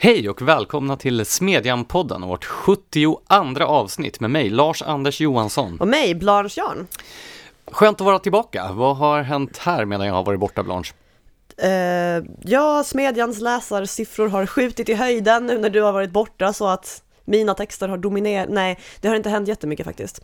Hej 0.00 0.28
och 0.28 0.42
välkomna 0.42 0.96
till 0.96 1.24
Smedjan-podden 1.24 2.22
och 2.22 2.28
vårt 2.28 2.44
72 2.44 3.20
avsnitt 3.64 4.20
med 4.20 4.30
mig, 4.30 4.50
Lars-Anders 4.50 5.20
Johansson. 5.20 5.80
Och 5.80 5.88
mig, 5.88 6.14
Blanche 6.14 6.60
Jarn. 6.60 6.86
Skönt 7.66 8.00
att 8.00 8.04
vara 8.04 8.18
tillbaka. 8.18 8.72
Vad 8.72 8.96
har 8.96 9.22
hänt 9.22 9.58
här 9.58 9.84
medan 9.84 10.06
jag 10.06 10.14
har 10.14 10.24
varit 10.24 10.40
borta, 10.40 10.62
Blanche? 10.62 10.92
Uh, 11.64 12.24
ja, 12.40 12.84
Smedjans 12.84 13.40
läsarsiffror 13.40 14.28
har 14.28 14.46
skjutit 14.46 14.88
i 14.88 14.94
höjden 14.94 15.46
nu 15.46 15.58
när 15.58 15.70
du 15.70 15.82
har 15.82 15.92
varit 15.92 16.10
borta 16.10 16.52
så 16.52 16.66
att 16.68 17.02
mina 17.24 17.54
texter 17.54 17.88
har 17.88 17.98
dominerat. 17.98 18.48
Nej, 18.50 18.78
det 19.00 19.08
har 19.08 19.16
inte 19.16 19.30
hänt 19.30 19.48
jättemycket 19.48 19.86
faktiskt. 19.86 20.20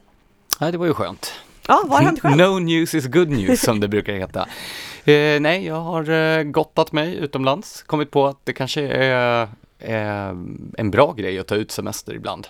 Nej, 0.61 0.73
det 0.73 0.79
var 0.79 0.87
ju 0.87 0.95
skönt. 0.95 1.33
Ja, 1.69 1.83
vad 1.85 1.99
har 1.99 2.05
hänt 2.05 2.21
själv? 2.21 2.37
No 2.37 2.59
news 2.59 2.95
is 2.95 3.07
good 3.07 3.29
news 3.29 3.61
som 3.61 3.81
det 3.81 3.89
brukar 3.89 4.13
heta. 4.13 4.49
Eh, 5.07 5.41
nej, 5.41 5.67
jag 5.67 5.81
har 5.81 6.11
eh, 6.11 6.43
gottat 6.43 6.93
mig 6.93 7.15
utomlands, 7.15 7.83
kommit 7.83 8.11
på 8.11 8.27
att 8.27 8.39
det 8.45 8.53
kanske 8.53 8.83
är 8.83 9.49
eh, 9.85 10.29
en 10.79 10.91
bra 10.91 11.13
grej 11.13 11.39
att 11.39 11.47
ta 11.47 11.55
ut 11.55 11.71
semester 11.71 12.15
ibland. 12.15 12.47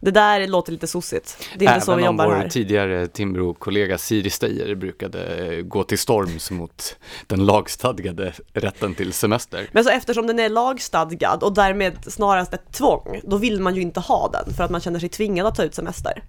Det 0.00 0.10
där 0.10 0.46
låter 0.46 0.72
lite 0.72 0.86
sossigt. 0.86 1.38
Det 1.38 1.44
är 1.44 1.52
inte 1.54 1.70
Även 1.70 1.80
så 1.80 1.96
vi 1.96 2.04
jobbar 2.04 2.24
om 2.26 2.30
vår 2.30 2.36
här. 2.36 2.48
tidigare 2.48 3.06
Timbro-kollega 3.06 3.98
Siri 3.98 4.30
Steyer 4.30 4.74
brukade 4.74 5.62
gå 5.62 5.84
till 5.84 5.98
storms 5.98 6.50
mot 6.50 6.96
den 7.26 7.46
lagstadgade 7.46 8.32
rätten 8.52 8.94
till 8.94 9.12
semester. 9.12 9.68
Men 9.72 9.84
så 9.84 9.90
eftersom 9.90 10.26
den 10.26 10.38
är 10.38 10.48
lagstadgad 10.48 11.42
och 11.42 11.54
därmed 11.54 12.12
snarast 12.12 12.54
ett 12.54 12.72
tvång, 12.72 13.20
då 13.24 13.36
vill 13.36 13.60
man 13.60 13.74
ju 13.74 13.80
inte 13.82 14.00
ha 14.00 14.30
den 14.32 14.54
för 14.54 14.64
att 14.64 14.70
man 14.70 14.80
känner 14.80 15.00
sig 15.00 15.08
tvingad 15.08 15.46
att 15.46 15.54
ta 15.54 15.62
ut 15.64 15.74
semester. 15.74 16.22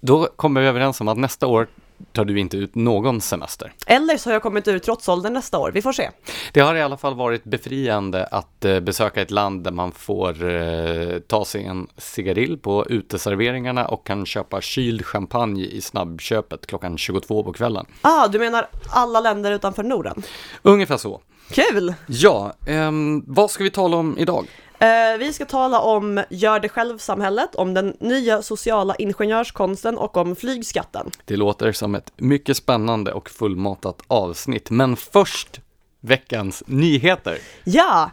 Då 0.00 0.28
kommer 0.36 0.60
vi 0.60 0.66
överens 0.66 1.00
om 1.00 1.08
att 1.08 1.18
nästa 1.18 1.46
år 1.46 1.68
tar 2.12 2.24
du 2.24 2.40
inte 2.40 2.56
ut 2.56 2.74
någon 2.74 3.20
semester. 3.20 3.72
Eller 3.86 4.16
så 4.16 4.28
har 4.28 4.32
jag 4.32 4.42
kommit 4.42 4.68
ur 4.68 4.78
trotsåldern 4.78 5.32
nästa 5.32 5.58
år, 5.58 5.70
vi 5.74 5.82
får 5.82 5.92
se. 5.92 6.10
Det 6.52 6.60
har 6.60 6.74
i 6.74 6.82
alla 6.82 6.96
fall 6.96 7.14
varit 7.14 7.44
befriande 7.44 8.26
att 8.26 8.64
eh, 8.64 8.80
besöka 8.80 9.22
ett 9.22 9.30
land 9.30 9.64
där 9.64 9.70
man 9.70 9.92
får 9.92 10.44
eh, 10.44 11.18
ta 11.18 11.44
sig 11.44 11.64
en 11.64 11.86
cigarill 11.96 12.58
på 12.58 12.86
uteserveringarna 12.88 13.86
och 13.86 14.06
kan 14.06 14.26
köpa 14.26 14.60
kyld 14.60 15.06
champagne 15.06 15.64
i 15.64 15.80
snabbköpet 15.80 16.66
klockan 16.66 16.98
22 16.98 17.44
på 17.44 17.52
kvällen. 17.52 17.86
Ah, 18.02 18.28
du 18.28 18.38
menar 18.38 18.68
alla 18.90 19.20
länder 19.20 19.52
utanför 19.52 19.82
Norden? 19.82 20.22
Ungefär 20.62 20.96
så. 20.96 21.20
Kul! 21.50 21.94
Ja, 22.06 22.52
ehm, 22.66 23.24
vad 23.26 23.50
ska 23.50 23.64
vi 23.64 23.70
tala 23.70 23.96
om 23.96 24.18
idag? 24.18 24.46
Eh, 24.82 25.18
vi 25.18 25.32
ska 25.32 25.44
tala 25.44 25.80
om 25.80 26.24
gör 26.30 26.60
det 26.60 26.68
själv-samhället, 26.68 27.54
om 27.54 27.74
den 27.74 27.96
nya 28.00 28.42
sociala 28.42 28.94
ingenjörskonsten 28.94 29.98
och 29.98 30.16
om 30.16 30.36
flygskatten. 30.36 31.10
Det 31.24 31.36
låter 31.36 31.72
som 31.72 31.94
ett 31.94 32.12
mycket 32.16 32.56
spännande 32.56 33.12
och 33.12 33.30
fullmatat 33.30 34.02
avsnitt, 34.06 34.70
men 34.70 34.96
först 34.96 35.60
veckans 36.00 36.62
nyheter. 36.66 37.38
Ja, 37.64 38.10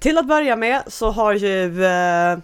till 0.00 0.18
att 0.18 0.26
börja 0.26 0.56
med 0.56 0.82
så 0.86 1.10
har 1.10 1.32
ju 1.32 1.84
eh, 1.84 2.38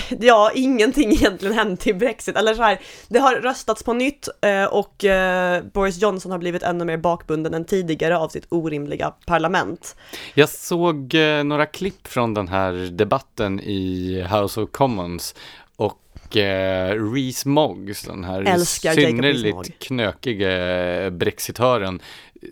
Ja, 0.20 0.50
ingenting 0.54 1.12
egentligen 1.12 1.54
hänt 1.54 1.86
i 1.86 1.94
Brexit, 1.94 2.36
eller 2.36 2.54
så 2.54 2.62
här, 2.62 2.80
det 3.08 3.18
har 3.18 3.34
röstats 3.34 3.82
på 3.82 3.92
nytt 3.92 4.28
eh, 4.40 4.64
och 4.64 5.04
eh, 5.04 5.62
Boris 5.72 6.02
Johnson 6.02 6.32
har 6.32 6.38
blivit 6.38 6.62
ännu 6.62 6.84
mer 6.84 6.96
bakbunden 6.96 7.54
än 7.54 7.64
tidigare 7.64 8.18
av 8.18 8.28
sitt 8.28 8.46
orimliga 8.48 9.10
parlament. 9.26 9.96
Jag 10.34 10.48
såg 10.48 11.14
eh, 11.14 11.44
några 11.44 11.66
klipp 11.66 12.08
från 12.08 12.34
den 12.34 12.48
här 12.48 12.72
debatten 12.72 13.60
i 13.60 14.26
House 14.30 14.60
of 14.60 14.70
Commons 14.70 15.34
och 15.76 16.36
eh, 16.36 17.12
Rees 17.12 17.46
Mogg, 17.46 17.94
den 18.06 18.24
här 18.24 18.42
Älskar 18.42 18.92
synnerligt 18.92 19.78
knökiga 19.78 21.10
brexitören, 21.10 22.00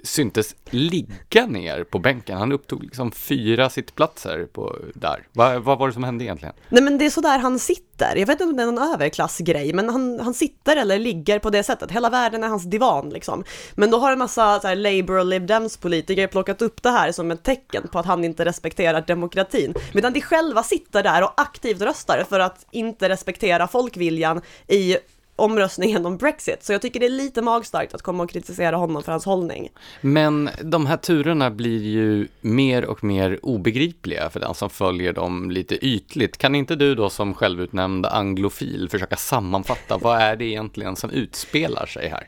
syntes 0.04 0.56
ligga 0.70 1.46
ner 1.46 1.84
på 1.84 1.98
bänken. 1.98 2.38
Han 2.38 2.52
upptog 2.52 2.82
liksom 2.82 3.12
fyra 3.12 3.70
sittplatser 3.70 4.44
på, 4.52 4.76
där. 4.94 5.26
Va, 5.32 5.58
vad 5.58 5.78
var 5.78 5.86
det 5.88 5.94
som 5.94 6.04
hände 6.04 6.24
egentligen? 6.24 6.54
Nej 6.68 6.82
men 6.82 6.98
det 6.98 7.06
är 7.06 7.10
så 7.10 7.20
där 7.20 7.38
han 7.38 7.58
sitter, 7.58 8.16
jag 8.16 8.26
vet 8.26 8.40
inte 8.40 8.44
om 8.44 8.56
det 8.56 8.62
är 8.62 8.66
någon 8.66 8.94
överklassgrej, 8.94 9.72
men 9.72 9.88
han, 9.88 10.20
han 10.20 10.34
sitter 10.34 10.76
eller 10.76 10.98
ligger 10.98 11.38
på 11.38 11.50
det 11.50 11.62
sättet, 11.62 11.90
hela 11.90 12.10
världen 12.10 12.44
är 12.44 12.48
hans 12.48 12.64
divan 12.64 13.10
liksom. 13.10 13.44
Men 13.74 13.90
då 13.90 13.98
har 13.98 14.12
en 14.12 14.18
massa 14.18 14.60
så 14.60 14.68
här, 14.68 14.76
Labour 14.76 15.18
och 15.18 15.26
Lib 15.26 15.46
Dems 15.46 15.76
politiker 15.76 16.26
plockat 16.26 16.62
upp 16.62 16.82
det 16.82 16.90
här 16.90 17.12
som 17.12 17.30
ett 17.30 17.42
tecken 17.42 17.88
på 17.92 17.98
att 17.98 18.06
han 18.06 18.24
inte 18.24 18.44
respekterar 18.44 19.04
demokratin, 19.06 19.74
medan 19.92 20.12
de 20.12 20.20
själva 20.20 20.62
sitter 20.62 21.02
där 21.02 21.22
och 21.22 21.32
aktivt 21.36 21.80
röstar 21.80 22.24
för 22.28 22.40
att 22.40 22.66
inte 22.70 23.08
respektera 23.08 23.68
folkviljan 23.68 24.40
i 24.68 24.96
omröstningen 25.40 26.06
om 26.06 26.16
Brexit, 26.16 26.64
så 26.64 26.72
jag 26.72 26.82
tycker 26.82 27.00
det 27.00 27.06
är 27.06 27.10
lite 27.10 27.42
magstarkt 27.42 27.94
att 27.94 28.02
komma 28.02 28.22
och 28.22 28.30
kritisera 28.30 28.76
honom 28.76 29.02
för 29.02 29.12
hans 29.12 29.24
hållning. 29.24 29.68
Men 30.00 30.50
de 30.62 30.86
här 30.86 30.96
turerna 30.96 31.50
blir 31.50 31.82
ju 31.82 32.28
mer 32.40 32.84
och 32.84 33.04
mer 33.04 33.38
obegripliga 33.42 34.30
för 34.30 34.40
den 34.40 34.54
som 34.54 34.70
följer 34.70 35.12
dem 35.12 35.50
lite 35.50 35.86
ytligt. 35.86 36.38
Kan 36.38 36.54
inte 36.54 36.76
du 36.76 36.94
då 36.94 37.10
som 37.10 37.34
självutnämnd 37.34 38.06
anglofil 38.06 38.88
försöka 38.90 39.16
sammanfatta 39.16 39.98
vad 39.98 40.20
är 40.20 40.36
det 40.36 40.44
egentligen 40.44 40.96
som 40.96 41.10
utspelar 41.10 41.86
sig 41.86 42.08
här? 42.08 42.26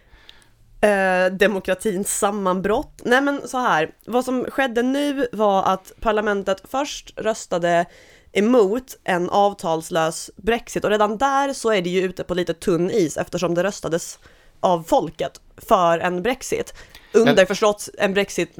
eh, 0.82 1.32
demokratins 1.32 2.18
sammanbrott. 2.18 3.00
Nej 3.04 3.20
men 3.20 3.48
så 3.48 3.58
här, 3.58 3.90
vad 4.06 4.24
som 4.24 4.44
skedde 4.44 4.82
nu 4.82 5.26
var 5.32 5.62
att 5.62 5.92
parlamentet 6.00 6.62
först 6.70 7.12
röstade 7.16 7.86
emot 8.32 8.98
en 9.04 9.30
avtalslös 9.30 10.30
Brexit 10.36 10.84
och 10.84 10.90
redan 10.90 11.18
där 11.18 11.52
så 11.52 11.72
är 11.72 11.82
det 11.82 11.90
ju 11.90 12.00
ute 12.00 12.24
på 12.24 12.34
lite 12.34 12.54
tunn 12.54 12.90
is 12.90 13.16
eftersom 13.16 13.54
det 13.54 13.62
röstades 13.62 14.18
av 14.60 14.82
folket 14.82 15.40
för 15.56 15.98
en 15.98 16.22
Brexit. 16.22 16.74
Underförstått 17.12 17.88
en 17.98 18.14
Brexit 18.14 18.56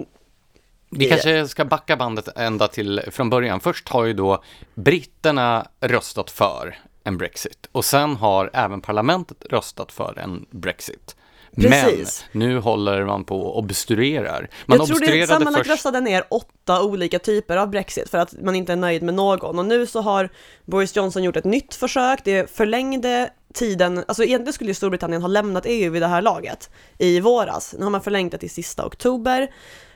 Vi 0.91 1.09
kanske 1.09 1.49
ska 1.49 1.65
backa 1.65 1.97
bandet 1.97 2.29
ända 2.37 2.69
till 2.69 3.03
från 3.11 3.31
början. 3.31 3.61
Först 3.61 3.89
har 3.89 4.05
ju 4.05 4.13
då 4.13 4.43
britterna 4.75 5.67
röstat 5.81 6.31
för 6.31 6.79
en 7.05 7.19
Brexit 7.19 7.69
och 7.73 7.85
sen 7.85 8.17
har 8.17 8.51
även 8.53 8.81
parlamentet 8.81 9.45
röstat 9.51 9.93
för 9.93 10.19
en 10.19 10.47
Brexit. 10.51 11.17
Precis. 11.57 12.25
Men 12.33 12.49
nu 12.49 12.59
håller 12.59 13.05
man 13.05 13.25
på 13.25 13.41
och 13.41 13.59
obstruerar. 13.59 14.51
Man 14.67 14.79
jag 14.79 14.87
tror 14.87 15.01
det 15.01 15.27
sammanlagt 15.27 15.59
först... 15.59 15.71
röstade 15.71 16.01
ner 16.01 16.25
åtta 16.31 16.83
olika 16.83 17.19
typer 17.19 17.57
av 17.57 17.71
Brexit 17.71 18.09
för 18.09 18.19
att 18.19 18.35
man 18.43 18.55
inte 18.55 18.73
är 18.73 18.77
nöjd 18.77 19.03
med 19.03 19.15
någon. 19.15 19.59
Och 19.59 19.65
nu 19.67 19.87
så 19.87 20.01
har 20.01 20.29
Boris 20.65 20.97
Johnson 20.97 21.23
gjort 21.23 21.37
ett 21.37 21.45
nytt 21.45 21.75
försök, 21.75 22.21
det 22.25 22.51
förlängde 22.51 23.31
tiden, 23.55 24.05
alltså 24.09 24.25
egentligen 24.25 24.53
skulle 24.53 24.71
ju 24.71 24.75
Storbritannien 24.75 25.23
ha 25.23 25.29
lämnat 25.29 25.65
EU 25.67 25.91
vid 25.91 26.03
det 26.03 26.07
här 26.09 26.23
laget 26.23 26.71
i 26.99 27.21
våras. 27.21 27.75
Nu 27.79 27.85
har 27.85 27.91
man 27.91 28.03
förlängt 28.03 28.33
det 28.33 28.39
till 28.39 28.51
sista 28.51 28.87
oktober. 28.87 29.43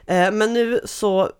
Eh, 0.06 0.32
Men 0.32 0.52
nu 0.52 0.80
så 0.84 1.30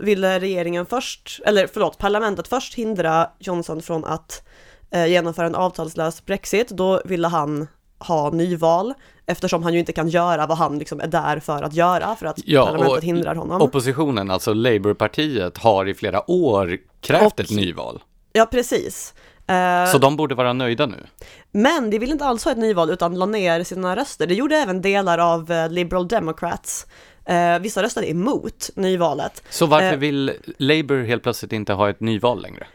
ville 0.00 0.40
regeringen 0.40 0.86
först, 0.86 1.40
eller 1.46 1.66
förlåt, 1.66 1.98
parlamentet 1.98 2.48
först 2.48 2.74
hindra 2.74 3.30
Johnson 3.38 3.82
från 3.82 4.04
att 4.04 4.46
eh, 4.90 5.06
genomföra 5.06 5.46
en 5.46 5.54
avtalslös 5.54 6.24
Brexit. 6.24 6.68
Då 6.68 7.02
ville 7.04 7.28
han 7.28 7.66
ha 7.98 8.30
nyval 8.30 8.94
eftersom 9.26 9.62
han 9.62 9.72
ju 9.72 9.78
inte 9.78 9.92
kan 9.92 10.08
göra 10.08 10.46
vad 10.46 10.58
han 10.58 10.78
liksom 10.78 11.00
är 11.00 11.06
där 11.06 11.40
för 11.40 11.62
att 11.62 11.74
göra 11.74 12.16
för 12.16 12.26
att 12.26 12.38
Ja, 12.44 12.66
parlamentet 12.66 13.04
hindrar 13.04 13.34
honom. 13.34 13.62
Oppositionen, 13.62 14.30
alltså 14.30 14.52
Labourpartiet, 14.52 15.58
har 15.58 15.88
i 15.88 15.94
flera 15.94 16.30
år 16.30 16.78
krävt 17.00 17.32
Och- 17.32 17.40
ett 17.40 17.50
nyval. 17.50 18.02
Ja, 18.32 18.46
precis. 18.46 19.14
Eh, 19.46 19.92
Så 19.92 19.98
de 19.98 20.16
borde 20.16 20.34
vara 20.34 20.52
nöjda 20.52 20.86
nu. 20.86 21.06
Men 21.52 21.90
de 21.90 21.98
vill 21.98 22.10
inte 22.10 22.24
alls 22.24 22.44
ha 22.44 22.52
ett 22.52 22.58
nyval 22.58 22.90
utan 22.90 23.18
la 23.18 23.26
ner 23.26 23.62
sina 23.64 23.96
röster. 23.96 24.26
Det 24.26 24.34
gjorde 24.34 24.56
även 24.56 24.82
delar 24.82 25.18
av 25.18 25.50
eh, 25.52 25.68
Liberal 25.70 26.08
Democrats. 26.08 26.86
Eh, 27.24 27.58
vissa 27.58 27.82
röstade 27.82 28.10
emot 28.10 28.70
nyvalet. 28.74 29.42
Så 29.50 29.66
varför 29.66 29.96
vill 29.96 30.32
Labour 30.58 31.04
helt 31.04 31.22
plötsligt 31.22 31.52
inte 31.52 31.72
ha 31.72 31.90
ett 31.90 32.00
nyval 32.00 32.42
längre? 32.42 32.66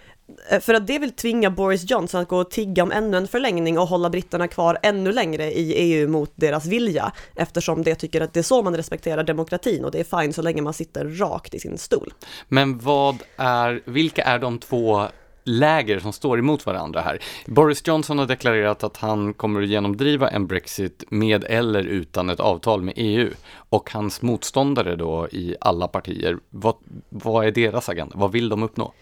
Eh, 0.50 0.59
för 0.59 0.74
att 0.74 0.88
det 0.88 1.00
vill 1.00 1.12
tvinga 1.12 1.50
Boris 1.50 1.92
Johnson 1.92 2.22
att 2.22 2.28
gå 2.28 2.38
och 2.38 2.52
tigga 2.52 2.84
om 2.84 2.92
ännu 2.92 3.18
en 3.18 3.28
förlängning 3.28 3.80
och 3.80 3.88
hålla 3.88 4.10
britterna 4.10 4.48
kvar 4.48 4.78
ännu 4.83 5.12
längre 5.12 5.51
i 5.51 5.74
EU 5.74 6.07
mot 6.07 6.31
deras 6.36 6.66
vilja. 6.66 7.12
Eftersom 7.36 7.83
det 7.83 7.95
tycker 7.95 8.22
att 8.22 8.33
det 8.33 8.39
är 8.39 8.44
så 8.44 8.63
man 8.63 8.78
respekterar 8.78 9.24
demokratin 9.24 9.86
och 9.86 9.92
det 9.92 10.00
är 10.00 10.22
fine 10.22 10.33
så 10.33 10.42
länge 10.42 10.62
man 10.62 10.74
sitter 10.74 11.06
rakt 11.06 11.54
i 11.54 11.60
sin 11.60 11.78
stol. 11.78 12.13
Men 12.48 12.78
vad 12.78 13.18
är, 13.38 13.81
vilka 13.86 14.24
är 14.24 14.39
de 14.39 14.60
två 14.60 15.07
läger 15.44 16.00
som 16.00 16.13
står 16.13 16.39
emot 16.39 16.66
varandra 16.66 17.01
här? 17.01 17.19
Boris 17.45 17.88
Johnson 17.88 18.19
har 18.19 18.25
deklarerat 18.25 18.84
att 18.84 18.98
han 18.98 19.34
kommer 19.34 19.62
att 19.62 19.68
genomdriva 19.68 20.30
en 20.30 20.48
Brexit 20.48 21.04
med 21.10 21.44
eller 21.44 21.84
utan 21.84 22.30
ett 22.30 22.39
avtal 22.39 22.81
med 22.81 22.94
EU. 22.98 23.30
Och 23.54 23.92
hans 23.92 24.22
motståndare 24.22 24.95
då 24.95 25.27
i 25.31 25.56
alla 25.62 25.88
partier, 25.88 26.38
vad, 26.50 26.75
vad 27.10 27.45
är 27.45 27.51
deras 27.51 27.89
agenda? 27.89 28.16
Vad 28.18 28.31
vill 28.31 28.50
de 28.50 28.63
uppnå? 28.63 28.94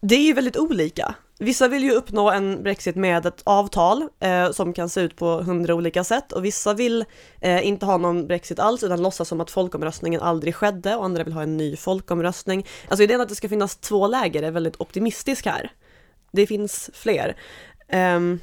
Det 0.00 0.14
är 0.14 0.22
ju 0.22 0.32
väldigt 0.32 0.56
olika. 0.56 1.14
Vissa 1.38 1.68
vill 1.68 1.84
ju 1.84 1.92
uppnå 1.92 2.30
en 2.30 2.62
Brexit 2.62 2.96
med 2.96 3.26
ett 3.26 3.40
avtal 3.44 4.08
eh, 4.20 4.50
som 4.50 4.72
kan 4.72 4.88
se 4.88 5.00
ut 5.00 5.16
på 5.16 5.42
hundra 5.42 5.74
olika 5.74 6.04
sätt 6.04 6.32
och 6.32 6.44
vissa 6.44 6.74
vill 6.74 7.04
eh, 7.40 7.66
inte 7.66 7.86
ha 7.86 7.96
någon 7.96 8.26
Brexit 8.26 8.58
alls 8.58 8.82
utan 8.82 9.02
låtsas 9.02 9.28
som 9.28 9.40
att 9.40 9.50
folkomröstningen 9.50 10.20
aldrig 10.20 10.54
skedde 10.54 10.96
och 10.96 11.04
andra 11.04 11.24
vill 11.24 11.32
ha 11.32 11.42
en 11.42 11.56
ny 11.56 11.76
folkomröstning. 11.76 12.66
Alltså 12.88 13.02
idén 13.02 13.20
att 13.20 13.28
det 13.28 13.34
ska 13.34 13.48
finnas 13.48 13.76
två 13.76 14.06
läger 14.06 14.42
är 14.42 14.50
väldigt 14.50 14.80
optimistisk 14.80 15.46
här. 15.46 15.70
Det 16.32 16.46
finns 16.46 16.90
fler. 16.94 17.36
Ehm, 17.88 18.40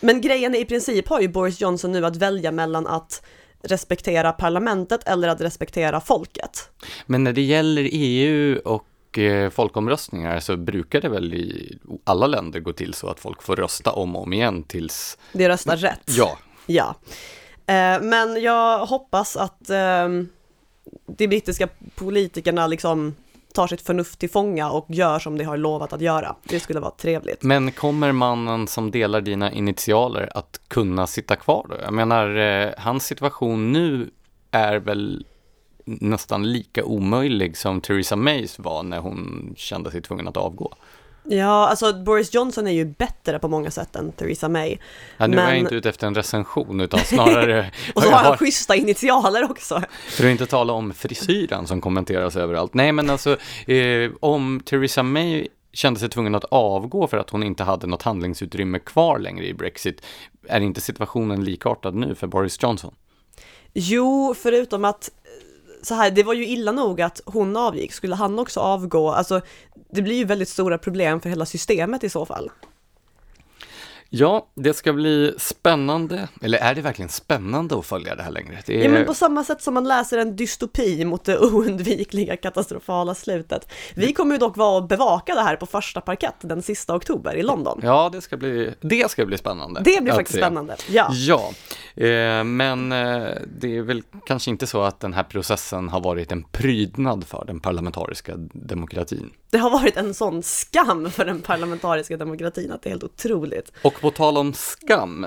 men 0.00 0.20
grejen 0.20 0.54
är 0.54 0.58
i 0.58 0.64
princip 0.64 1.08
har 1.08 1.20
ju 1.20 1.28
Boris 1.28 1.60
Johnson 1.60 1.92
nu 1.92 2.06
att 2.06 2.16
välja 2.16 2.52
mellan 2.52 2.86
att 2.86 3.22
respektera 3.62 4.32
parlamentet 4.32 5.08
eller 5.08 5.28
att 5.28 5.40
respektera 5.40 6.00
folket. 6.00 6.70
Men 7.06 7.24
när 7.24 7.32
det 7.32 7.42
gäller 7.42 7.88
EU 7.92 8.58
och 8.64 8.86
och 9.12 9.18
eh, 9.18 9.50
folkomröstningar 9.50 10.40
så 10.40 10.56
brukar 10.56 11.00
det 11.00 11.08
väl 11.08 11.34
i 11.34 11.78
alla 12.04 12.26
länder 12.26 12.60
gå 12.60 12.72
till 12.72 12.94
så 12.94 13.08
att 13.08 13.20
folk 13.20 13.42
får 13.42 13.56
rösta 13.56 13.92
om 13.92 14.16
och 14.16 14.22
om 14.22 14.32
igen 14.32 14.62
tills... 14.62 15.18
Det 15.32 15.48
röstar 15.48 15.76
rätt. 15.76 16.00
Ja. 16.06 16.38
Ja. 16.66 16.94
Eh, 17.66 18.02
men 18.02 18.42
jag 18.42 18.86
hoppas 18.86 19.36
att 19.36 19.70
eh, 19.70 20.08
de 21.06 21.28
brittiska 21.28 21.68
politikerna 21.94 22.66
liksom 22.66 23.14
tar 23.54 23.66
sitt 23.66 23.82
förnuft 23.82 24.18
till 24.18 24.30
fånga 24.30 24.70
och 24.70 24.86
gör 24.88 25.18
som 25.18 25.38
de 25.38 25.44
har 25.44 25.56
lovat 25.56 25.92
att 25.92 26.00
göra. 26.00 26.36
Det 26.44 26.60
skulle 26.60 26.80
vara 26.80 26.90
trevligt. 26.90 27.42
Men 27.42 27.72
kommer 27.72 28.12
mannen 28.12 28.66
som 28.66 28.90
delar 28.90 29.20
dina 29.20 29.52
initialer 29.52 30.28
att 30.34 30.60
kunna 30.68 31.06
sitta 31.06 31.36
kvar 31.36 31.66
då? 31.68 31.76
Jag 31.82 31.94
menar, 31.94 32.74
hans 32.78 33.06
situation 33.06 33.72
nu 33.72 34.10
är 34.50 34.76
väl 34.76 35.26
nästan 35.84 36.52
lika 36.52 36.84
omöjlig 36.84 37.56
som 37.56 37.80
Theresa 37.80 38.16
Mays 38.16 38.58
var 38.58 38.82
när 38.82 38.98
hon 38.98 39.52
kände 39.56 39.90
sig 39.90 40.02
tvungen 40.02 40.28
att 40.28 40.36
avgå. 40.36 40.74
Ja, 41.24 41.68
alltså 41.68 41.92
Boris 42.04 42.34
Johnson 42.34 42.66
är 42.66 42.70
ju 42.72 42.84
bättre 42.84 43.38
på 43.38 43.48
många 43.48 43.70
sätt 43.70 43.96
än 43.96 44.12
Theresa 44.12 44.48
May. 44.48 44.76
Ja, 45.16 45.26
nu 45.26 45.36
Men- 45.36 45.44
är 45.46 45.50
jag 45.50 45.58
inte 45.58 45.74
ute 45.74 45.88
efter 45.88 46.06
en 46.06 46.14
recension 46.14 46.80
utan 46.80 47.00
snarare 47.00 47.70
Och 47.94 48.02
så 48.02 48.08
har 48.10 48.16
han 48.16 48.26
har- 48.26 48.36
schyssta 48.36 48.76
initialer 48.76 49.50
också. 49.50 49.82
För 50.10 50.24
att 50.24 50.30
inte 50.30 50.46
tala 50.46 50.72
om 50.72 50.92
frisyren 50.94 51.66
som 51.66 51.80
kommenteras 51.80 52.36
överallt. 52.36 52.74
Nej, 52.74 52.92
men 52.92 53.10
alltså 53.10 53.36
eh, 53.66 54.10
om 54.20 54.60
Theresa 54.64 55.02
May 55.02 55.48
kände 55.72 56.00
sig 56.00 56.08
tvungen 56.08 56.34
att 56.34 56.44
avgå 56.44 57.06
för 57.06 57.16
att 57.16 57.30
hon 57.30 57.42
inte 57.42 57.64
hade 57.64 57.86
något 57.86 58.02
handlingsutrymme 58.02 58.78
kvar 58.78 59.18
längre 59.18 59.46
i 59.46 59.54
Brexit, 59.54 60.02
är 60.48 60.60
inte 60.60 60.80
situationen 60.80 61.44
likartad 61.44 61.94
nu 61.94 62.14
för 62.14 62.26
Boris 62.26 62.62
Johnson? 62.62 62.94
Jo, 63.74 64.34
förutom 64.42 64.84
att 64.84 65.10
så 65.82 65.94
här, 65.94 66.10
det 66.10 66.22
var 66.22 66.34
ju 66.34 66.46
illa 66.46 66.72
nog 66.72 67.00
att 67.00 67.20
hon 67.24 67.56
avgick. 67.56 67.92
Skulle 67.92 68.14
han 68.14 68.38
också 68.38 68.60
avgå? 68.60 69.10
Alltså, 69.10 69.40
det 69.90 70.02
blir 70.02 70.16
ju 70.16 70.24
väldigt 70.24 70.48
stora 70.48 70.78
problem 70.78 71.20
för 71.20 71.28
hela 71.28 71.46
systemet 71.46 72.04
i 72.04 72.08
så 72.08 72.26
fall. 72.26 72.50
Ja, 74.14 74.48
det 74.54 74.74
ska 74.74 74.92
bli 74.92 75.34
spännande, 75.38 76.28
eller 76.42 76.58
är 76.58 76.74
det 76.74 76.80
verkligen 76.80 77.08
spännande 77.08 77.78
att 77.78 77.86
följa 77.86 78.14
det 78.14 78.22
här 78.22 78.30
längre? 78.30 78.58
Det 78.66 78.80
är... 78.80 78.84
Ja, 78.84 78.90
men 78.90 79.06
på 79.06 79.14
samma 79.14 79.44
sätt 79.44 79.62
som 79.62 79.74
man 79.74 79.88
läser 79.88 80.18
en 80.18 80.36
dystopi 80.36 81.04
mot 81.04 81.24
det 81.24 81.38
oundvikliga 81.52 82.36
katastrofala 82.36 83.14
slutet. 83.14 83.72
Vi 83.94 84.12
kommer 84.12 84.34
ju 84.34 84.38
dock 84.38 84.56
vara 84.56 84.76
och 84.76 84.88
bevaka 84.88 85.34
det 85.34 85.40
här 85.40 85.56
på 85.56 85.66
första 85.66 86.00
parkett 86.00 86.34
den 86.40 86.62
sista 86.62 86.94
oktober 86.94 87.36
i 87.36 87.42
London. 87.42 87.80
Ja, 87.82 88.08
det 88.12 88.20
ska 88.20 88.36
bli, 88.36 88.74
det 88.80 89.10
ska 89.10 89.26
bli 89.26 89.38
spännande. 89.38 89.80
Det 89.84 90.02
blir 90.02 90.12
faktiskt 90.12 90.34
se. 90.34 90.40
spännande. 90.40 90.76
Ja. 90.90 91.08
Ja, 91.12 91.52
eh, 91.94 92.44
men 92.44 92.92
eh, 92.92 93.28
det 93.60 93.76
är 93.76 93.82
väl 93.82 94.02
kanske 94.26 94.50
inte 94.50 94.66
så 94.66 94.82
att 94.82 95.00
den 95.00 95.12
här 95.12 95.24
processen 95.24 95.88
har 95.88 96.00
varit 96.00 96.32
en 96.32 96.42
prydnad 96.42 97.24
för 97.24 97.44
den 97.46 97.60
parlamentariska 97.60 98.32
demokratin. 98.52 99.30
Det 99.50 99.58
har 99.58 99.70
varit 99.70 99.96
en 99.96 100.14
sån 100.14 100.42
skam 100.42 101.10
för 101.10 101.24
den 101.24 101.40
parlamentariska 101.40 102.16
demokratin 102.16 102.72
att 102.72 102.82
det 102.82 102.88
är 102.88 102.90
helt 102.90 103.04
otroligt. 103.04 103.72
Och 103.82 104.01
på 104.02 104.10
tal 104.10 104.36
om 104.36 104.54
skam, 104.54 105.26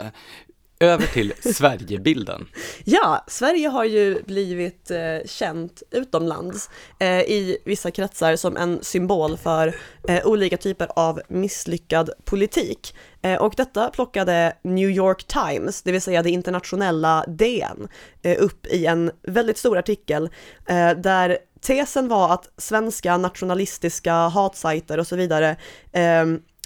över 0.79 1.07
till 1.07 1.33
Sverigebilden. 1.53 2.47
Ja, 2.83 3.23
Sverige 3.27 3.67
har 3.67 3.83
ju 3.83 4.23
blivit 4.23 4.91
eh, 4.91 4.97
känt 5.25 5.83
utomlands 5.91 6.69
eh, 6.99 7.19
i 7.19 7.57
vissa 7.65 7.91
kretsar 7.91 8.35
som 8.35 8.57
en 8.57 8.83
symbol 8.83 9.37
för 9.37 9.75
eh, 10.07 10.25
olika 10.25 10.57
typer 10.57 10.87
av 10.95 11.21
misslyckad 11.27 12.09
politik. 12.25 12.95
Eh, 13.21 13.41
och 13.41 13.53
detta 13.57 13.89
plockade 13.89 14.53
New 14.63 14.89
York 14.89 15.23
Times, 15.23 15.81
det 15.81 15.91
vill 15.91 16.01
säga 16.01 16.23
det 16.23 16.29
internationella 16.29 17.25
DN, 17.27 17.87
eh, 18.21 18.43
upp 18.43 18.67
i 18.67 18.85
en 18.85 19.11
väldigt 19.23 19.57
stor 19.57 19.77
artikel 19.77 20.29
eh, 20.69 20.91
där 20.91 21.37
tesen 21.61 22.07
var 22.07 22.33
att 22.33 22.49
svenska 22.57 23.17
nationalistiska 23.17 24.13
hatsajter 24.13 24.97
och 24.97 25.07
så 25.07 25.15
vidare 25.15 25.55
eh, 25.91 26.25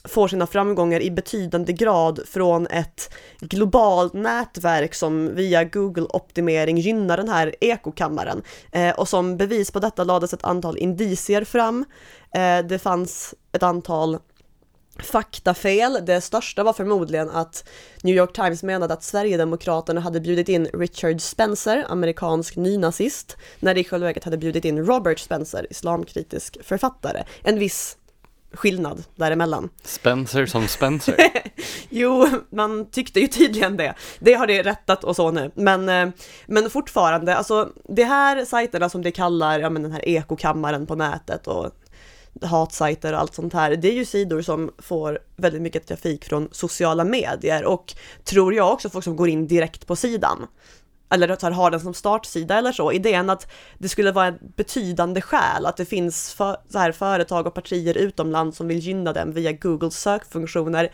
får 0.09 0.27
sina 0.27 0.47
framgångar 0.47 1.01
i 1.01 1.11
betydande 1.11 1.73
grad 1.73 2.19
från 2.27 2.67
ett 2.67 3.13
globalt 3.39 4.13
nätverk 4.13 4.95
som 4.95 5.35
via 5.35 5.63
Google-optimering 5.63 6.77
gynnar 6.77 7.17
den 7.17 7.29
här 7.29 7.55
ekokammaren. 7.61 8.41
Eh, 8.71 8.89
och 8.89 9.09
som 9.09 9.37
bevis 9.37 9.71
på 9.71 9.79
detta 9.79 10.03
lades 10.03 10.33
ett 10.33 10.43
antal 10.43 10.77
indicier 10.77 11.43
fram. 11.43 11.85
Eh, 12.33 12.59
det 12.59 12.79
fanns 12.79 13.35
ett 13.51 13.63
antal 13.63 14.17
faktafel. 15.03 15.99
Det 16.05 16.21
största 16.21 16.63
var 16.63 16.73
förmodligen 16.73 17.29
att 17.29 17.69
New 18.03 18.15
York 18.15 18.33
Times 18.33 18.63
menade 18.63 18.93
att 18.93 19.03
Sverigedemokraterna 19.03 20.01
hade 20.01 20.19
bjudit 20.19 20.49
in 20.49 20.65
Richard 20.65 21.21
Spencer, 21.21 21.85
amerikansk 21.89 22.55
nynazist, 22.55 23.37
när 23.59 23.73
det 23.73 23.79
i 23.79 23.83
själva 23.83 24.07
verket 24.07 24.23
hade 24.23 24.37
bjudit 24.37 24.65
in 24.65 24.85
Robert 24.85 25.19
Spencer, 25.19 25.67
islamkritisk 25.69 26.57
författare. 26.63 27.23
En 27.43 27.59
viss 27.59 27.97
skillnad 28.53 29.03
däremellan. 29.15 29.69
Spencer 29.83 30.45
som 30.45 30.67
Spencer. 30.67 31.15
Jo, 31.89 32.27
man 32.49 32.89
tyckte 32.91 33.19
ju 33.19 33.27
tydligen 33.27 33.77
det. 33.77 33.93
Det 34.19 34.33
har 34.33 34.47
det 34.47 34.63
rättat 34.63 35.03
och 35.03 35.15
så 35.15 35.31
nu. 35.31 35.51
Men, 35.55 35.89
eh, 35.89 36.09
men 36.45 36.69
fortfarande, 36.69 37.35
alltså 37.35 37.69
de 37.87 38.03
här 38.03 38.45
sajterna 38.45 38.89
som 38.89 39.01
de 39.01 39.11
kallar, 39.11 39.59
ja 39.59 39.69
men 39.69 39.83
den 39.83 39.91
här 39.91 40.07
ekokammaren 40.09 40.85
på 40.87 40.95
nätet 40.95 41.47
och 41.47 41.71
hatsajter 42.41 43.13
och 43.13 43.19
allt 43.19 43.33
sånt 43.33 43.53
här, 43.53 43.75
det 43.75 43.87
är 43.87 43.93
ju 43.93 44.05
sidor 44.05 44.41
som 44.41 44.71
får 44.77 45.19
väldigt 45.35 45.61
mycket 45.61 45.87
trafik 45.87 46.25
från 46.25 46.49
sociala 46.51 47.03
medier 47.03 47.65
och 47.65 47.93
tror 48.23 48.53
jag 48.53 48.73
också 48.73 48.89
folk 48.89 49.03
som 49.03 49.15
går 49.15 49.29
in 49.29 49.47
direkt 49.47 49.87
på 49.87 49.95
sidan. 49.95 50.47
Eller 51.09 51.35
så 51.35 51.45
här, 51.45 51.53
har 51.53 51.71
den 51.71 51.79
som 51.79 51.93
startsida 51.93 52.57
eller 52.57 52.71
så. 52.71 52.91
Idén 52.91 53.29
att 53.29 53.51
det 53.77 53.89
skulle 53.89 54.11
vara 54.11 54.27
en 54.27 54.39
betydande 54.55 55.21
skäl 55.21 55.65
att 55.65 55.77
det 55.77 55.85
finns 55.85 56.33
för, 56.33 56.57
så 56.69 56.79
här, 56.79 56.91
företag 56.91 57.47
och 57.47 57.53
partier 57.53 57.97
utomlands 57.97 58.57
som 58.57 58.67
vill 58.67 58.79
gynna 58.79 59.13
dem 59.13 59.31
via 59.31 59.51
Googles 59.51 59.99
sökfunktioner. 59.99 60.91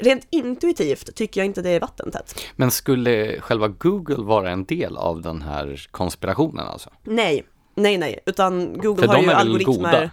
Rent 0.00 0.26
intuitivt 0.30 1.14
tycker 1.14 1.40
jag 1.40 1.46
inte 1.46 1.62
det 1.62 1.70
är 1.70 1.80
vattentätt. 1.80 2.40
Men 2.56 2.70
skulle 2.70 3.40
själva 3.40 3.68
Google 3.68 4.24
vara 4.24 4.50
en 4.50 4.64
del 4.64 4.96
av 4.96 5.22
den 5.22 5.42
här 5.42 5.86
konspirationen 5.90 6.66
alltså? 6.66 6.90
Nej, 7.04 7.44
nej, 7.74 7.98
nej, 7.98 8.20
utan 8.26 8.78
Google 8.78 9.06
För 9.06 9.14
har 9.14 9.22
ju 9.22 9.30
algoritmer. 9.30 9.74
goda? 9.74 10.10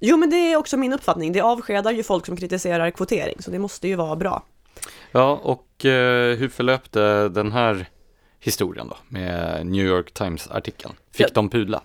Jo, 0.00 0.16
men 0.16 0.30
det 0.30 0.36
är 0.36 0.56
också 0.56 0.76
min 0.76 0.92
uppfattning. 0.92 1.32
Det 1.32 1.40
avskedar 1.40 1.90
ju 1.90 2.02
folk 2.02 2.26
som 2.26 2.36
kritiserar 2.36 2.90
kvotering, 2.90 3.36
så 3.38 3.50
det 3.50 3.58
måste 3.58 3.88
ju 3.88 3.94
vara 3.94 4.16
bra. 4.16 4.42
Ja, 5.12 5.40
och 5.42 5.84
eh, 5.84 6.36
hur 6.36 6.48
förlöpte 6.48 7.28
den 7.28 7.52
här 7.52 7.86
historien 8.40 8.88
då 8.88 8.96
med 9.08 9.66
New 9.66 9.86
York 9.86 10.14
Times-artikeln? 10.14 10.94
Fick 11.12 11.26
Ja. 11.26 11.30
de 11.34 11.50
pudla? 11.50 11.82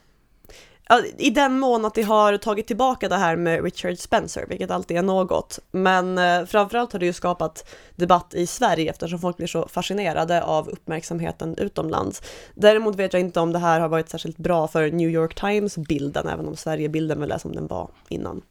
I 1.17 1.29
den 1.29 1.60
mån 1.60 1.86
att 1.86 1.95
de 1.95 2.01
har 2.01 2.38
tagit 2.38 2.67
tillbaka 2.67 3.10
det 3.10 3.15
här 3.15 3.36
med 3.36 3.63
Richard 3.63 3.98
Spencer, 3.98 4.45
vilket 4.50 4.72
alltid 4.72 4.98
är 4.98 5.01
något. 5.01 5.60
Men 5.72 6.17
eh, 6.17 6.45
framförallt 6.45 6.93
har 6.93 7.00
det 7.00 7.05
ju 7.05 7.13
skapat 7.13 7.69
debatt 7.95 8.33
i 8.33 8.48
Sverige 8.48 8.89
eftersom 8.89 9.19
folk 9.19 9.38
blir 9.38 9.48
så 9.48 9.67
fascinerade 9.67 10.43
av 10.43 10.69
uppmärksamheten 10.69 11.55
utomlands. 11.57 12.22
Däremot 12.55 12.95
vet 12.95 13.13
jag 13.13 13.19
inte 13.19 13.39
om 13.39 13.53
det 13.53 13.60
här 13.60 13.79
har 13.79 13.88
varit 13.89 14.10
särskilt 14.10 14.38
bra 14.38 14.67
för 14.67 14.91
New 14.91 15.10
York 15.10 15.36
Times-bilden, 15.36 16.27
även 16.27 16.48
om 16.48 16.55
Sverige-bilden 16.55 17.19
väl 17.19 17.31
är 17.31 17.38
som 17.38 17.51
den 17.55 17.67
var 17.67 17.89
innan. 18.10 18.41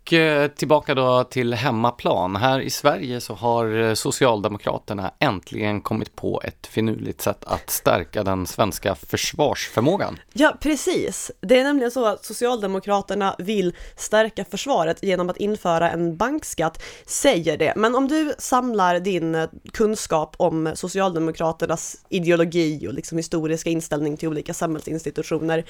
Och 0.00 0.12
eh, 0.12 0.48
tillbaka 0.48 0.94
då 0.94 1.24
till 1.24 1.54
hemmaplan. 1.54 2.36
Här 2.36 2.60
i 2.60 2.70
Sverige 2.70 3.20
så 3.20 3.34
har 3.34 3.80
eh, 3.80 3.94
Socialdemokraterna 3.94 5.10
äntligen 5.18 5.80
kommit 5.80 6.16
på 6.16 6.42
ett 6.44 6.66
finurligt 6.66 7.20
sätt 7.20 7.44
att 7.44 7.70
stärka 7.70 8.24
den 8.24 8.46
svenska 8.46 8.94
försvarsförmågan. 8.94 10.18
Ja, 10.32 10.56
precis. 10.60 11.30
Det 11.40 11.58
är 11.58 11.64
nämligen 11.64 11.90
så 11.90 12.06
att 12.06 12.24
Socialdemokraterna 12.24 13.36
vill 13.38 13.74
stärka 13.96 14.44
försvaret 14.44 15.02
genom 15.02 15.30
att 15.30 15.36
införa 15.36 15.90
en 15.90 16.16
bankskatt, 16.16 16.82
säger 17.06 17.56
det. 17.56 17.72
Men 17.76 17.94
om 17.94 18.08
du 18.08 18.34
samlar 18.38 19.00
din 19.00 19.34
eh, 19.34 19.48
kunskap 19.72 20.34
om 20.38 20.72
Socialdemokraternas 20.74 21.96
ideologi 22.08 22.88
och 22.88 22.94
liksom 22.94 23.18
historiska 23.18 23.70
inställning 23.70 24.16
till 24.16 24.28
olika 24.28 24.54
samhällsinstitutioner, 24.54 25.64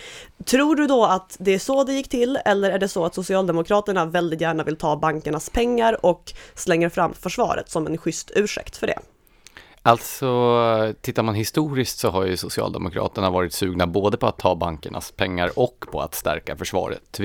tror 0.44 0.76
du 0.76 0.86
då 0.86 1.04
att 1.04 1.36
det 1.38 1.54
är 1.54 1.58
så 1.58 1.84
det 1.84 1.92
gick 1.92 2.08
till, 2.08 2.38
eller 2.44 2.70
är 2.70 2.78
det 2.78 2.88
så 2.88 3.04
att 3.04 3.14
Socialdemokraterna 3.14 4.06
väldigt 4.20 4.40
gärna 4.40 4.64
vill 4.64 4.76
ta 4.76 4.96
bankernas 4.96 5.50
pengar 5.50 6.06
och 6.06 6.32
slänger 6.54 6.88
fram 6.88 7.14
försvaret 7.14 7.70
som 7.70 7.86
en 7.86 7.98
schysst 7.98 8.30
ursäkt 8.34 8.76
för 8.76 8.86
det? 8.86 8.98
Alltså, 9.82 10.94
tittar 11.00 11.22
man 11.22 11.34
historiskt 11.34 11.98
så 11.98 12.10
har 12.10 12.26
ju 12.26 12.36
Socialdemokraterna 12.36 13.30
varit 13.30 13.52
sugna 13.52 13.86
både 13.86 14.16
på 14.16 14.26
att 14.26 14.38
ta 14.38 14.54
bankernas 14.54 15.12
pengar 15.12 15.50
och 15.58 15.86
på 15.92 16.00
att 16.00 16.14
stärka 16.14 16.56
försvaret. 16.56 17.20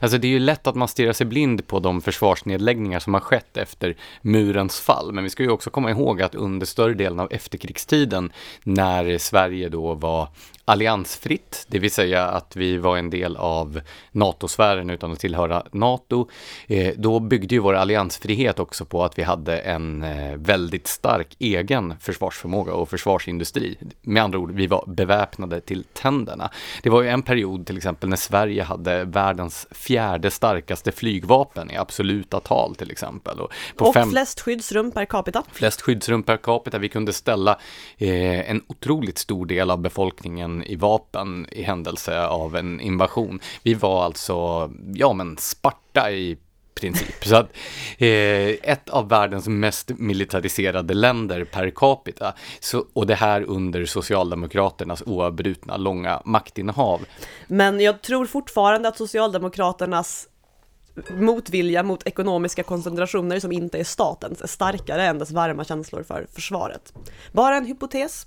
Alltså 0.00 0.18
det 0.18 0.26
är 0.26 0.30
ju 0.30 0.38
lätt 0.38 0.66
att 0.66 0.74
man 0.74 0.88
stirrar 0.88 1.12
sig 1.12 1.26
blind 1.26 1.66
på 1.66 1.80
de 1.80 2.00
försvarsnedläggningar 2.00 2.98
som 2.98 3.14
har 3.14 3.20
skett 3.20 3.56
efter 3.56 3.96
murens 4.22 4.80
fall, 4.80 5.12
men 5.12 5.24
vi 5.24 5.30
ska 5.30 5.42
ju 5.42 5.50
också 5.50 5.70
komma 5.70 5.90
ihåg 5.90 6.22
att 6.22 6.34
under 6.34 6.66
större 6.66 6.94
delen 6.94 7.20
av 7.20 7.28
efterkrigstiden, 7.32 8.32
när 8.62 9.18
Sverige 9.18 9.68
då 9.68 9.94
var 9.94 10.28
alliansfritt, 10.64 11.66
det 11.68 11.78
vill 11.78 11.90
säga 11.90 12.26
att 12.26 12.56
vi 12.56 12.76
var 12.76 12.96
en 12.96 13.10
del 13.10 13.36
av 13.36 13.80
NATO-sfären 14.12 14.90
utan 14.90 15.12
att 15.12 15.20
tillhöra 15.20 15.66
NATO, 15.72 16.28
eh, 16.66 16.94
då 16.96 17.20
byggde 17.20 17.54
ju 17.54 17.58
vår 17.58 17.74
alliansfrihet 17.74 18.58
också 18.58 18.84
på 18.84 19.04
att 19.04 19.18
vi 19.18 19.22
hade 19.22 19.58
en 19.58 20.02
eh, 20.02 20.36
väldigt 20.36 20.86
stark 20.86 21.36
egen 21.38 21.94
försvarsförmåga 22.00 22.72
och 22.72 22.88
försvarsindustri. 22.88 23.78
Med 24.02 24.22
andra 24.22 24.38
ord, 24.38 24.50
vi 24.50 24.66
var 24.66 24.84
beväpnade 24.86 25.60
till 25.60 25.84
tänderna. 25.92 26.50
Det 26.82 26.90
var 26.90 27.02
ju 27.02 27.08
en 27.08 27.22
period 27.22 27.66
till 27.66 27.76
exempel 27.76 28.08
när 28.08 28.16
Sverige 28.16 28.62
hade 28.62 29.04
världens 29.04 29.66
fjärde 29.70 30.30
starkaste 30.30 30.92
flygvapen 30.92 31.70
i 31.70 31.76
absoluta 31.76 32.40
tal 32.40 32.74
till 32.74 32.90
exempel. 32.90 33.40
Och, 33.40 33.52
och 33.78 33.94
fem... 33.94 34.10
flest 34.10 34.40
skyddsrum 34.40 34.90
per 34.90 35.04
capita. 35.04 35.42
Flest 35.52 35.80
skyddsrum 35.80 36.22
per 36.22 36.36
capita. 36.36 36.78
Vi 36.78 36.88
kunde 36.88 37.12
ställa 37.12 37.58
eh, 37.98 38.50
en 38.50 38.62
otroligt 38.66 39.18
stor 39.18 39.46
del 39.46 39.70
av 39.70 39.78
befolkningen 39.78 40.64
i 40.64 40.76
vapen 40.76 41.46
i 41.52 41.62
händelse 41.62 42.26
av 42.26 42.56
en 42.56 42.80
invasion. 42.80 43.40
Vi 43.62 43.74
var 43.74 44.04
alltså, 44.04 44.70
ja 44.94 45.12
men 45.12 45.36
Sparta 45.36 46.10
i 46.10 46.38
princip. 46.80 47.24
Så 47.24 47.36
att, 47.36 47.52
eh, 47.98 48.08
ett 48.48 48.88
av 48.88 49.08
världens 49.08 49.48
mest 49.48 49.90
militariserade 49.98 50.94
länder 50.94 51.44
per 51.44 51.70
capita. 51.70 52.34
Så, 52.60 52.84
och 52.92 53.06
det 53.06 53.14
här 53.14 53.42
under 53.42 53.84
Socialdemokraternas 53.84 55.02
oavbrutna 55.06 55.76
långa 55.76 56.22
maktinnehav. 56.24 57.00
Men 57.46 57.80
jag 57.80 58.02
tror 58.02 58.26
fortfarande 58.26 58.88
att 58.88 58.96
Socialdemokraternas 58.96 60.26
motvilja 61.10 61.82
mot 61.82 62.06
ekonomiska 62.06 62.62
koncentrationer 62.62 63.40
som 63.40 63.52
inte 63.52 63.78
är 63.78 63.84
statens 63.84 64.42
är 64.42 64.46
starkare 64.46 65.06
än 65.06 65.18
dess 65.18 65.30
varma 65.30 65.64
känslor 65.64 66.02
för 66.02 66.26
försvaret. 66.34 66.92
Bara 67.32 67.56
en 67.56 67.66
hypotes. 67.66 68.26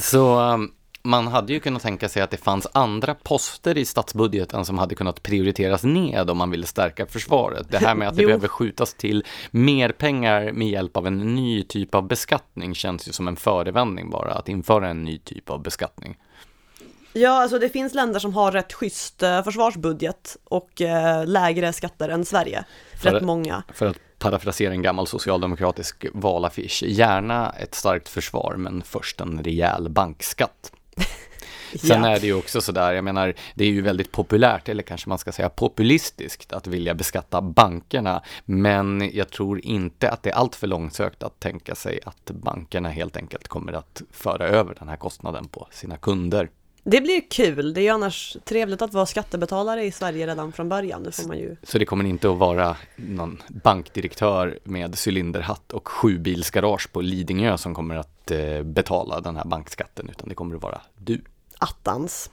Så 0.00 0.40
um, 0.40 0.72
man 1.02 1.26
hade 1.26 1.52
ju 1.52 1.60
kunnat 1.60 1.82
tänka 1.82 2.08
sig 2.08 2.22
att 2.22 2.30
det 2.30 2.36
fanns 2.36 2.66
andra 2.72 3.14
poster 3.14 3.78
i 3.78 3.84
statsbudgeten 3.84 4.64
som 4.64 4.78
hade 4.78 4.94
kunnat 4.94 5.22
prioriteras 5.22 5.84
ned 5.84 6.30
om 6.30 6.38
man 6.38 6.50
ville 6.50 6.66
stärka 6.66 7.06
försvaret. 7.06 7.66
Det 7.70 7.78
här 7.78 7.94
med 7.94 8.08
att 8.08 8.16
det 8.16 8.26
behöver 8.26 8.48
skjutas 8.48 8.94
till 8.94 9.24
mer 9.50 9.88
pengar 9.88 10.52
med 10.52 10.68
hjälp 10.68 10.96
av 10.96 11.06
en 11.06 11.34
ny 11.34 11.62
typ 11.62 11.94
av 11.94 12.08
beskattning 12.08 12.74
känns 12.74 13.08
ju 13.08 13.12
som 13.12 13.28
en 13.28 13.36
förevändning 13.36 14.10
bara, 14.10 14.32
att 14.32 14.48
införa 14.48 14.88
en 14.88 15.04
ny 15.04 15.18
typ 15.18 15.50
av 15.50 15.62
beskattning. 15.62 16.16
Ja, 17.12 17.42
alltså 17.42 17.58
det 17.58 17.68
finns 17.68 17.94
länder 17.94 18.20
som 18.20 18.34
har 18.34 18.52
rätt 18.52 18.72
schysst 18.72 19.22
eh, 19.22 19.42
försvarsbudget 19.42 20.36
och 20.44 20.82
eh, 20.82 21.26
lägre 21.26 21.72
skatter 21.72 22.08
än 22.08 22.24
Sverige. 22.24 22.64
För 23.02 23.10
rätt 23.10 23.22
många. 23.22 23.62
För 23.74 23.86
att 23.86 23.98
parafrasera 24.18 24.72
en 24.72 24.82
gammal 24.82 25.06
socialdemokratisk 25.06 26.06
valaffisch, 26.14 26.82
gärna 26.82 27.50
ett 27.50 27.74
starkt 27.74 28.08
försvar 28.08 28.54
men 28.58 28.82
först 28.82 29.20
en 29.20 29.44
rejäl 29.44 29.88
bankskatt. 29.88 30.72
Sen 31.78 32.02
ja. 32.02 32.08
är 32.08 32.20
det 32.20 32.26
ju 32.26 32.34
också 32.34 32.60
sådär, 32.60 32.92
jag 32.92 33.04
menar, 33.04 33.34
det 33.54 33.64
är 33.64 33.68
ju 33.68 33.80
väldigt 33.80 34.12
populärt, 34.12 34.68
eller 34.68 34.82
kanske 34.82 35.08
man 35.08 35.18
ska 35.18 35.32
säga 35.32 35.48
populistiskt, 35.48 36.52
att 36.52 36.66
vilja 36.66 36.94
beskatta 36.94 37.40
bankerna. 37.40 38.22
Men 38.44 39.10
jag 39.12 39.30
tror 39.30 39.64
inte 39.64 40.10
att 40.10 40.22
det 40.22 40.30
är 40.30 40.34
alltför 40.34 40.66
långsökt 40.66 41.22
att 41.22 41.40
tänka 41.40 41.74
sig 41.74 42.00
att 42.04 42.30
bankerna 42.30 42.88
helt 42.88 43.16
enkelt 43.16 43.48
kommer 43.48 43.72
att 43.72 44.02
föra 44.10 44.48
över 44.48 44.76
den 44.78 44.88
här 44.88 44.96
kostnaden 44.96 45.48
på 45.48 45.68
sina 45.70 45.96
kunder. 45.96 46.48
Det 46.84 47.00
blir 47.00 47.22
kul, 47.30 47.74
det 47.74 47.80
är 47.80 47.82
ju 47.82 47.88
annars 47.88 48.36
trevligt 48.44 48.82
att 48.82 48.92
vara 48.92 49.06
skattebetalare 49.06 49.84
i 49.84 49.92
Sverige 49.92 50.26
redan 50.26 50.52
från 50.52 50.68
början. 50.68 51.02
Det 51.02 51.12
får 51.12 51.28
man 51.28 51.38
ju... 51.38 51.56
Så 51.62 51.78
det 51.78 51.84
kommer 51.84 52.04
inte 52.04 52.30
att 52.30 52.38
vara 52.38 52.76
någon 52.96 53.42
bankdirektör 53.48 54.58
med 54.64 54.96
cylinderhatt 55.06 55.72
och 55.72 55.88
sjubilsgarage 55.88 56.92
på 56.92 57.00
Lidingö 57.00 57.58
som 57.58 57.74
kommer 57.74 57.96
att 57.96 58.30
eh, 58.30 58.62
betala 58.62 59.20
den 59.20 59.36
här 59.36 59.44
bankskatten, 59.44 60.08
utan 60.10 60.28
det 60.28 60.34
kommer 60.34 60.56
att 60.56 60.62
vara 60.62 60.80
du. 60.98 61.20
Attans. 61.62 62.30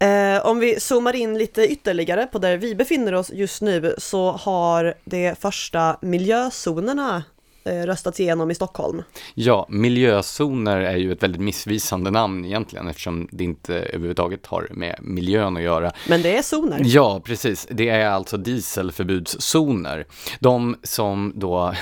Eh, 0.00 0.46
om 0.46 0.58
vi 0.58 0.80
zoomar 0.80 1.16
in 1.16 1.38
lite 1.38 1.72
ytterligare 1.72 2.26
på 2.26 2.38
där 2.38 2.56
vi 2.56 2.74
befinner 2.74 3.14
oss 3.14 3.30
just 3.30 3.62
nu 3.62 3.94
så 3.98 4.32
har 4.32 4.94
de 5.04 5.34
första 5.34 5.96
miljözonerna 6.02 7.22
röstats 7.64 8.20
igenom 8.20 8.50
i 8.50 8.54
Stockholm. 8.54 9.02
Ja, 9.34 9.66
miljözoner 9.68 10.80
är 10.80 10.96
ju 10.96 11.12
ett 11.12 11.22
väldigt 11.22 11.42
missvisande 11.42 12.10
namn 12.10 12.44
egentligen 12.44 12.88
eftersom 12.88 13.28
det 13.32 13.44
inte 13.44 13.74
överhuvudtaget 13.74 14.46
har 14.46 14.68
med 14.70 14.96
miljön 15.00 15.56
att 15.56 15.62
göra. 15.62 15.92
Men 16.08 16.22
det 16.22 16.36
är 16.36 16.42
zoner. 16.42 16.82
Ja, 16.84 17.20
precis. 17.24 17.66
Det 17.70 17.88
är 17.88 18.06
alltså 18.06 18.36
dieselförbudszoner. 18.36 20.06
De 20.40 20.76
som 20.82 21.32
då 21.34 21.74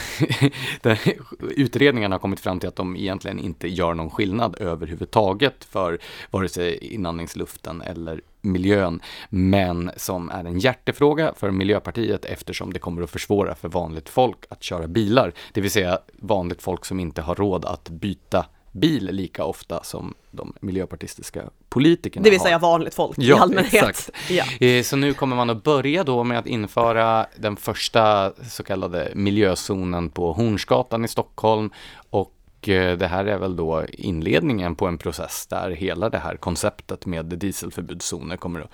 utredningarna 1.41 2.15
har 2.15 2.21
kommit 2.21 2.41
fram 2.41 2.61
till 2.61 2.69
att 2.69 2.77
de 2.77 2.97
egentligen 2.97 3.39
inte 3.39 3.69
gör 3.69 3.95
någon 3.95 4.11
skillnad 4.11 4.57
överhuvudtaget 4.61 5.65
för 5.65 5.99
vare 6.31 6.49
sig 6.49 6.79
inandningsluften 6.95 7.83
eller 7.83 8.21
miljön, 8.41 9.01
men 9.31 9.91
som 9.97 10.31
är 10.31 10.45
en 10.45 10.59
hjärtefråga 10.59 11.35
för 11.37 11.51
Miljöpartiet 11.51 12.25
eftersom 12.25 12.73
det 12.73 12.79
kommer 12.79 13.03
att 13.03 13.11
försvåra 13.11 13.55
för 13.55 13.69
vanligt 13.69 14.09
folk 14.09 14.39
att 14.49 14.63
köra 14.63 14.87
bilar. 14.87 15.33
Det 15.53 15.61
vill 15.61 15.71
säga 15.71 15.99
vanligt 16.13 16.63
folk 16.63 16.85
som 16.85 17.01
inte 17.01 17.23
har 17.23 17.35
råd 17.35 17.65
att 17.65 17.89
byta 17.89 18.47
bil 18.73 19.09
lika 19.13 19.45
ofta 19.45 19.83
som 19.83 20.15
de 20.31 20.53
miljöpartistiska 20.61 21.43
politikerna 21.69 22.25
Det 22.25 22.31
vill 22.31 22.41
säga 22.41 22.59
vanligt 22.59 22.95
folk 22.95 23.19
ja, 23.19 23.37
i 23.37 23.41
allmänhet. 23.41 24.11
Ja. 24.31 24.67
Eh, 24.67 24.83
så 24.83 24.97
nu 24.97 25.15
kommer 25.15 25.37
man 25.37 25.51
att 25.51 25.63
börja 25.63 26.05
då 26.05 26.25
med 26.25 26.39
att 26.39 26.47
införa 26.47 27.27
den 27.37 27.57
första 27.57 28.33
så 28.49 28.63
kallade 28.63 29.13
miljözonen 29.15 30.11
på 30.11 30.33
Hornsgatan 30.33 31.05
i 31.05 31.09
Stockholm 31.09 31.71
och 32.11 32.38
Eh, 32.63 32.97
det 32.99 33.07
här 33.07 33.25
är 33.25 33.39
väl 33.39 33.57
då 33.57 33.85
inledningen 33.93 34.75
på 34.75 34.87
en 34.87 34.99
process 34.99 35.47
där 35.47 35.71
hela 35.71 36.11
det 36.11 36.19
här 36.19 36.37
konceptet 36.37 37.07
med 37.07 37.27
dieselförbudszoner 37.27 38.37
kommer 38.37 38.61
att, 38.61 38.71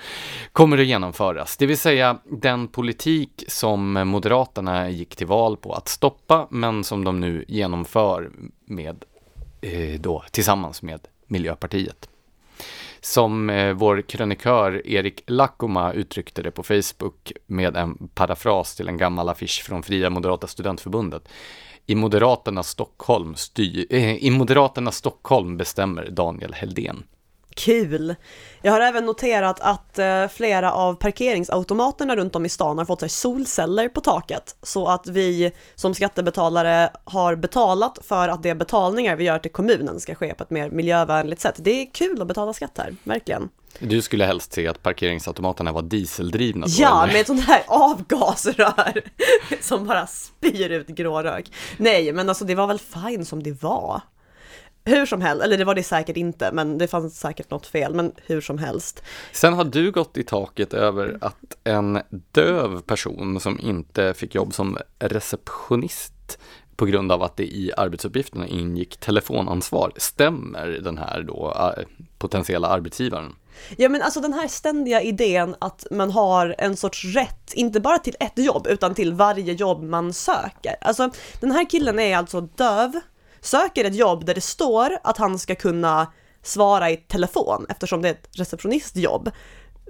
kommer 0.52 0.78
att 0.78 0.86
genomföras. 0.86 1.56
Det 1.56 1.66
vill 1.66 1.78
säga 1.78 2.18
den 2.24 2.68
politik 2.68 3.44
som 3.48 3.92
Moderaterna 3.92 4.90
gick 4.90 5.16
till 5.16 5.26
val 5.26 5.56
på 5.56 5.72
att 5.72 5.88
stoppa, 5.88 6.46
men 6.50 6.84
som 6.84 7.04
de 7.04 7.20
nu 7.20 7.44
genomför 7.48 8.30
med, 8.64 9.04
eh, 9.60 10.00
då, 10.00 10.24
tillsammans 10.30 10.82
med 10.82 11.00
Miljöpartiet. 11.26 12.08
Som 13.00 13.50
eh, 13.50 13.72
vår 13.72 14.02
krönikör 14.02 14.86
Erik 14.86 15.22
Lakoma 15.26 15.92
uttryckte 15.92 16.42
det 16.42 16.50
på 16.50 16.62
Facebook 16.62 17.32
med 17.46 17.76
en 17.76 18.08
parafras 18.14 18.76
till 18.76 18.88
en 18.88 18.96
gammal 18.96 19.28
affisch 19.28 19.62
från 19.62 19.82
Fria 19.82 20.10
Moderata 20.10 20.46
Studentförbundet. 20.46 21.28
I 21.86 21.94
Moderaternas 21.94 22.68
Stockholm, 22.68 23.34
styr, 23.34 23.86
eh, 23.90 24.24
I 24.24 24.30
Moderaternas 24.30 24.96
Stockholm 24.96 25.56
bestämmer 25.56 26.10
Daniel 26.10 26.52
Heldén. 26.52 27.02
Kul! 27.56 28.14
Jag 28.62 28.72
har 28.72 28.80
även 28.80 29.06
noterat 29.06 29.60
att 29.60 29.98
eh, 29.98 30.28
flera 30.28 30.72
av 30.72 30.94
parkeringsautomaterna 30.94 32.16
runt 32.16 32.36
om 32.36 32.46
i 32.46 32.48
stan 32.48 32.78
har 32.78 32.84
fått 32.84 33.00
sig 33.00 33.08
solceller 33.08 33.88
på 33.88 34.00
taket 34.00 34.56
så 34.62 34.86
att 34.86 35.06
vi 35.06 35.52
som 35.74 35.94
skattebetalare 35.94 36.90
har 37.04 37.36
betalat 37.36 37.98
för 38.02 38.28
att 38.28 38.42
de 38.42 38.54
betalningar 38.54 39.16
vi 39.16 39.24
gör 39.24 39.38
till 39.38 39.52
kommunen 39.52 40.00
ska 40.00 40.14
ske 40.14 40.34
på 40.34 40.42
ett 40.42 40.50
mer 40.50 40.70
miljövänligt 40.70 41.40
sätt. 41.40 41.54
Det 41.58 41.82
är 41.82 41.90
kul 41.92 42.22
att 42.22 42.28
betala 42.28 42.52
skatt 42.52 42.78
här, 42.78 42.96
verkligen. 43.04 43.48
Du 43.78 44.02
skulle 44.02 44.24
helst 44.24 44.52
se 44.52 44.68
att 44.68 44.82
parkeringsautomaterna 44.82 45.72
var 45.72 45.82
dieseldrivna? 45.82 46.66
Ja, 46.68 47.02
eller? 47.02 47.12
med 47.12 47.20
ett 47.20 47.26
sånt 47.26 47.44
här 47.44 47.62
avgasrör 47.66 49.02
som 49.60 49.86
bara 49.86 50.06
spyr 50.06 50.70
ut 50.70 50.86
grå 50.86 51.22
rök. 51.22 51.52
Nej, 51.76 52.12
men 52.12 52.28
alltså 52.28 52.44
det 52.44 52.54
var 52.54 52.66
väl 52.66 52.78
fine 52.78 53.24
som 53.24 53.42
det 53.42 53.62
var. 53.62 54.00
Hur 54.86 55.06
som 55.06 55.20
helst, 55.20 55.44
eller 55.44 55.58
det 55.58 55.64
var 55.64 55.74
det 55.74 55.82
säkert 55.82 56.16
inte, 56.16 56.52
men 56.52 56.78
det 56.78 56.88
fanns 56.88 57.20
säkert 57.20 57.50
något 57.50 57.66
fel, 57.66 57.94
men 57.94 58.12
hur 58.26 58.40
som 58.40 58.58
helst. 58.58 59.02
Sen 59.32 59.54
har 59.54 59.64
du 59.64 59.90
gått 59.90 60.16
i 60.16 60.22
taket 60.22 60.74
över 60.74 61.18
att 61.20 61.56
en 61.64 62.00
döv 62.32 62.80
person 62.80 63.40
som 63.40 63.60
inte 63.60 64.14
fick 64.14 64.34
jobb 64.34 64.54
som 64.54 64.78
receptionist 64.98 66.38
på 66.76 66.86
grund 66.86 67.12
av 67.12 67.22
att 67.22 67.36
det 67.36 67.44
i 67.44 67.72
arbetsuppgifterna 67.76 68.46
ingick 68.46 68.96
telefonansvar. 68.96 69.92
Stämmer 69.96 70.66
den 70.66 70.98
här 70.98 71.22
då 71.22 71.54
äh, 71.76 71.84
potentiella 72.18 72.68
arbetsgivaren? 72.68 73.34
Ja 73.76 73.88
men 73.88 74.02
alltså 74.02 74.20
den 74.20 74.32
här 74.32 74.49
ständiga 74.49 75.02
idén 75.02 75.56
att 75.58 75.87
man 75.90 76.11
har 76.11 76.54
en 76.58 76.76
sorts 76.76 77.04
rätt, 77.04 77.52
inte 77.54 77.80
bara 77.80 77.99
till 77.99 78.16
ett 78.20 78.38
jobb 78.38 78.66
utan 78.66 78.94
till 78.94 79.12
varje 79.12 79.52
jobb 79.52 79.82
man 79.82 80.12
söker. 80.12 80.76
Alltså 80.80 81.11
den 81.40 81.50
här 81.50 81.70
killen 81.70 81.99
är 81.99 82.16
alltså 82.16 82.40
döv, 82.40 83.00
söker 83.40 83.84
ett 83.84 83.94
jobb 83.94 84.25
där 84.25 84.34
det 84.34 84.40
står 84.40 84.99
att 85.02 85.18
han 85.18 85.38
ska 85.38 85.54
kunna 85.54 86.12
svara 86.42 86.90
i 86.90 86.96
telefon 86.96 87.66
eftersom 87.68 88.02
det 88.02 88.08
är 88.08 88.12
ett 88.12 88.28
receptionistjobb 88.32 89.30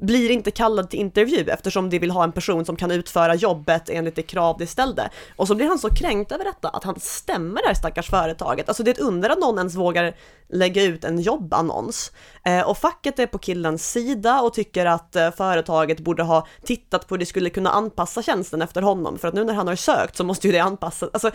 blir 0.01 0.31
inte 0.31 0.51
kallad 0.51 0.91
till 0.91 1.01
intervju 1.01 1.45
eftersom 1.49 1.91
de 1.91 1.99
vill 1.99 2.11
ha 2.11 2.25
en 2.25 2.33
person 2.33 2.65
som 2.65 2.77
kan 2.77 2.91
utföra 2.91 3.35
jobbet 3.35 3.89
enligt 3.89 4.17
det 4.17 4.23
krav 4.23 4.57
de 4.59 4.67
ställde. 4.67 5.11
Och 5.37 5.49
så 5.49 5.55
blir 5.55 5.67
han 5.67 5.79
så 5.79 5.89
kränkt 5.89 6.33
över 6.33 6.45
detta 6.45 6.69
att 6.69 6.85
han 6.85 7.01
stämmer 7.01 7.63
det 7.63 7.67
här 7.67 7.75
stackars 7.75 8.11
företaget. 8.11 8.69
Alltså 8.69 8.83
det 8.83 8.91
är 8.91 8.93
ett 8.93 9.01
under 9.01 9.31
att 9.31 9.39
någon 9.39 9.59
ens 9.59 9.75
vågar 9.75 10.15
lägga 10.49 10.83
ut 10.83 11.05
en 11.05 11.21
jobbannons. 11.21 12.13
Eh, 12.45 12.61
och 12.61 12.79
facket 12.79 13.19
är 13.19 13.27
på 13.27 13.39
killens 13.39 13.91
sida 13.91 14.41
och 14.41 14.55
tycker 14.55 14.87
att 14.87 15.17
eh, 15.17 15.31
företaget 15.31 16.01
borde 16.01 16.23
ha 16.23 16.47
tittat 16.65 17.09
på 17.09 17.15
hur 17.15 17.19
de 17.19 17.27
skulle 17.27 17.51
kunna 17.51 17.71
anpassa 17.71 18.23
tjänsten 18.23 18.63
efter 18.63 18.83
honom. 18.83 19.19
För 19.19 19.29
att 19.29 19.35
nu 19.35 19.45
när 19.45 19.55
han 19.55 19.69
har 19.69 19.77
sökt 19.77 20.17
så 20.17 20.25
måste 20.25 20.47
ju 20.47 20.53
det 20.53 20.59
anpassas. 20.59 21.11
Alltså, 21.13 21.31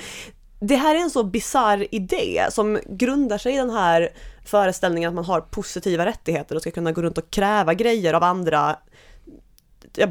det 0.60 0.76
här 0.76 0.96
är 0.96 1.00
en 1.00 1.10
så 1.10 1.24
bizarr 1.24 1.88
idé 1.92 2.46
som 2.50 2.80
grundar 2.88 3.38
sig 3.38 3.54
i 3.54 3.58
den 3.58 3.70
här 3.70 4.10
föreställningen 4.46 5.08
att 5.08 5.16
man 5.16 5.26
har 5.26 5.42
positiva 5.42 6.06
rättigheter 6.06 6.56
och 6.56 6.62
ska 6.62 6.72
kunna 6.72 6.92
gå 6.92 7.02
runt 7.02 7.18
och 7.18 7.30
kräva 7.30 7.74
grejer 7.74 8.14
av 8.14 8.24
andra 8.24 8.76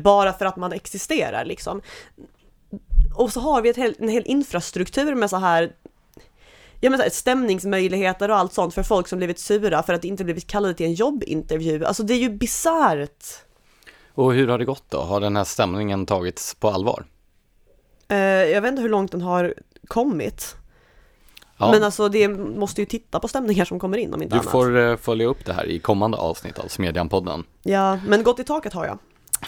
bara 0.03 0.33
för 0.33 0.45
att 0.45 0.57
man 0.57 0.73
existerar 0.73 1.45
liksom. 1.45 1.83
Och 3.17 3.33
så 3.33 3.41
har 3.41 3.63
vi 3.63 3.73
hel, 3.73 3.95
en 3.99 4.09
hel 4.09 4.23
infrastruktur 4.27 5.15
med 5.15 5.31
så 5.31 5.37
här 5.37 5.73
ja, 6.81 6.91
men 6.91 6.99
så 6.99 7.03
här, 7.03 7.11
stämningsmöjligheter 7.11 8.31
och 8.31 8.37
allt 8.37 8.53
sånt 8.53 8.75
för 8.75 8.83
folk 8.83 9.09
som 9.09 9.19
blivit 9.19 9.39
sura 9.39 9.83
för 9.83 9.93
att 9.93 10.05
inte 10.05 10.25
blivit 10.25 10.47
kallade 10.47 10.75
till 10.75 10.87
en 10.87 10.95
jobbintervju. 10.95 11.85
Alltså 11.85 12.03
det 12.03 12.15
är 12.15 12.19
ju 12.19 12.31
bisarrt. 12.31 13.25
Och 14.15 14.33
hur 14.33 14.49
har 14.49 14.59
det 14.59 14.65
gått 14.65 14.91
då? 14.91 15.01
Har 15.01 15.21
den 15.21 15.37
här 15.37 15.45
stämningen 15.45 16.07
tagits 16.07 16.55
på 16.55 16.69
allvar? 16.69 17.05
Eh, 18.09 18.19
jag 18.19 18.63
vet 18.63 18.69
inte 18.69 18.83
hur 18.83 18.89
långt 18.89 19.13
den 19.13 19.23
har 19.23 19.55
kommit. 19.89 20.57
Ja, 21.61 21.71
Men 21.71 21.83
alltså 21.85 22.09
det 22.09 22.29
måste 22.29 22.81
ju 22.81 22.87
titta 22.87 23.21
på 23.21 23.29
stämningar 23.29 23.65
som 23.65 23.79
kommer 23.79 23.99
in 23.99 24.15
om 24.15 24.23
inte 24.23 24.35
du 24.35 24.41
annat. 24.41 24.53
får 24.53 24.79
eh, 24.79 24.97
följa 24.97 25.27
upp 25.27 25.45
det 25.45 25.53
här 25.53 25.65
i 25.67 25.79
kommande 25.79 26.17
avsnitt 26.19 26.59
av 26.59 26.65
Smedjan-podden. 26.69 27.45
Ja, 27.63 27.99
men 28.07 28.23
gått 28.23 28.39
i 28.41 28.45
taket 28.45 28.73
har 28.73 28.87
jag. 28.87 28.99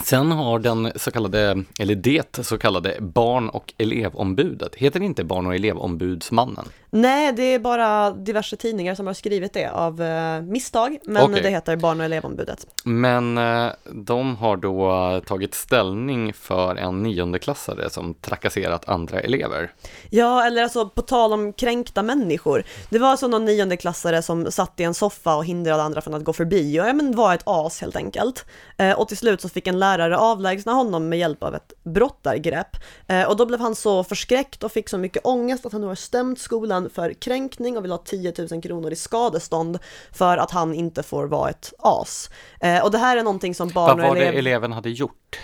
Sen 0.05 0.33
har 0.33 0.59
den 0.59 0.93
så 0.97 1.11
kallade, 1.11 1.65
eller 1.79 1.95
det 1.95 2.47
så 2.47 2.59
kallade 2.59 2.97
barn 3.01 3.49
och 3.49 3.75
elevombudet, 3.79 4.75
heter 4.75 5.01
det 5.01 5.07
inte 5.07 5.25
barn 5.25 5.47
och 5.47 5.55
elevombudsmannen? 5.55 6.65
Nej, 6.93 7.33
det 7.33 7.43
är 7.43 7.59
bara 7.59 8.11
diverse 8.11 8.57
tidningar 8.57 8.95
som 8.95 9.07
har 9.07 9.15
skrivit 9.15 9.53
det 9.53 9.67
av 9.67 10.03
eh, 10.03 10.43
misstag, 10.43 10.99
men 11.05 11.23
Okej. 11.23 11.43
det 11.43 11.51
heter 11.51 11.77
Barn 11.77 12.01
och 12.01 12.07
elevombudet. 12.07 12.67
Men 12.85 13.39
eh, 13.39 13.73
de 13.85 14.37
har 14.37 14.57
då 14.57 15.21
tagit 15.27 15.55
ställning 15.55 16.33
för 16.33 16.77
en 16.77 17.03
niondeklassare 17.03 17.91
som 17.91 18.15
trakasserat 18.15 18.89
andra 18.89 19.21
elever. 19.21 19.73
Ja, 20.11 20.47
eller 20.47 20.63
alltså 20.63 20.89
på 20.89 21.03
tal 21.03 21.33
om 21.33 21.53
kränkta 21.53 22.03
människor. 22.03 22.65
Det 22.89 22.99
var 22.99 23.09
alltså 23.09 23.29
någon 23.29 23.45
niondeklassare 23.45 24.23
som 24.23 24.51
satt 24.51 24.81
i 24.81 24.83
en 24.83 24.95
soffa 24.95 25.37
och 25.37 25.45
hindrade 25.45 25.83
andra 25.83 26.01
från 26.01 26.15
att 26.15 26.25
gå 26.25 26.33
förbi 26.33 26.81
och 26.81 26.89
ja, 26.89 26.93
men 26.93 27.17
var 27.17 27.35
ett 27.35 27.43
as 27.45 27.81
helt 27.81 27.97
enkelt. 27.97 28.45
Eh, 28.77 28.93
och 28.93 29.09
till 29.09 29.17
slut 29.17 29.41
så 29.41 29.49
fick 29.49 29.67
en 29.67 29.79
lärare 29.81 30.19
avlägsna 30.19 30.73
honom 30.73 31.09
med 31.09 31.19
hjälp 31.19 31.43
av 31.43 31.55
ett 31.55 31.73
brottargrepp. 31.83 32.77
Eh, 33.07 33.29
och 33.29 33.37
då 33.37 33.47
blev 33.47 33.61
han 33.61 33.75
så 33.75 34.05
förskräckt 34.05 34.65
och 34.65 34.73
fick 34.73 34.89
så 34.89 34.99
mycket 34.99 35.27
ångest 35.27 35.67
att 35.67 35.73
han 35.73 35.81
nu 35.81 35.87
har 35.87 35.95
stämt 35.95 36.39
skolan 36.39 36.91
för 36.91 37.13
kränkning 37.13 37.77
och 37.77 37.85
vill 37.85 37.91
ha 37.91 37.99
10 37.99 38.35
000 38.51 38.63
kronor 38.63 38.93
i 38.93 38.97
skadestånd 38.97 39.79
för 40.13 40.37
att 40.37 40.51
han 40.51 40.75
inte 40.75 41.03
får 41.03 41.27
vara 41.27 41.51
ett 41.51 41.73
as. 41.79 42.31
Eh, 42.61 42.85
och 42.85 42.91
det 42.91 42.99
här 42.99 43.17
är 43.17 43.23
någonting 43.23 43.55
som 43.55 43.69
barn 43.69 43.97
Vad 43.97 44.01
och 44.01 44.09
var 44.09 44.15
det 44.17 44.23
elev... 44.23 44.39
eleven 44.39 44.73
hade 44.73 44.91
gjort? 44.91 45.39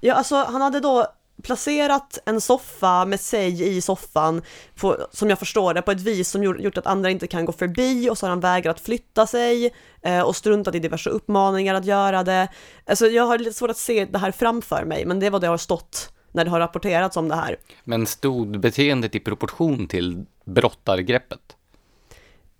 Ja, 0.00 0.14
alltså 0.14 0.36
han 0.36 0.60
hade 0.60 0.80
då 0.80 1.06
placerat 1.42 2.18
en 2.26 2.40
soffa 2.40 3.04
med 3.04 3.20
sig 3.20 3.76
i 3.76 3.80
soffan, 3.80 4.42
på, 4.80 4.96
som 5.12 5.30
jag 5.30 5.38
förstår 5.38 5.74
det, 5.74 5.82
på 5.82 5.90
ett 5.90 6.00
vis 6.00 6.30
som 6.30 6.44
gjort, 6.44 6.78
att 6.78 6.86
andra 6.86 7.10
inte 7.10 7.26
kan 7.26 7.44
gå 7.44 7.52
förbi 7.52 8.10
och 8.10 8.18
så 8.18 8.26
har 8.26 8.30
han 8.30 8.40
vägrat 8.40 8.80
flytta 8.80 9.26
sig 9.26 9.74
eh, 10.02 10.20
och 10.20 10.36
struntat 10.36 10.74
i 10.74 10.78
diverse 10.78 11.10
uppmaningar 11.10 11.74
att 11.74 11.84
göra 11.84 12.22
det. 12.22 12.48
Alltså 12.86 13.06
jag 13.06 13.26
har 13.26 13.38
lite 13.38 13.52
svårt 13.52 13.70
att 13.70 13.76
se 13.76 14.04
det 14.04 14.18
här 14.18 14.32
framför 14.32 14.84
mig, 14.84 15.06
men 15.06 15.20
det 15.20 15.26
är 15.26 15.30
vad 15.30 15.40
det 15.40 15.46
har 15.46 15.58
stått 15.58 16.12
när 16.32 16.44
det 16.44 16.50
har 16.50 16.60
rapporterats 16.60 17.16
om 17.16 17.28
det 17.28 17.34
här. 17.34 17.56
Men 17.84 18.06
stod 18.06 18.60
beteendet 18.60 19.14
i 19.14 19.20
proportion 19.20 19.88
till 19.88 20.24
brottargreppet? 20.44 21.55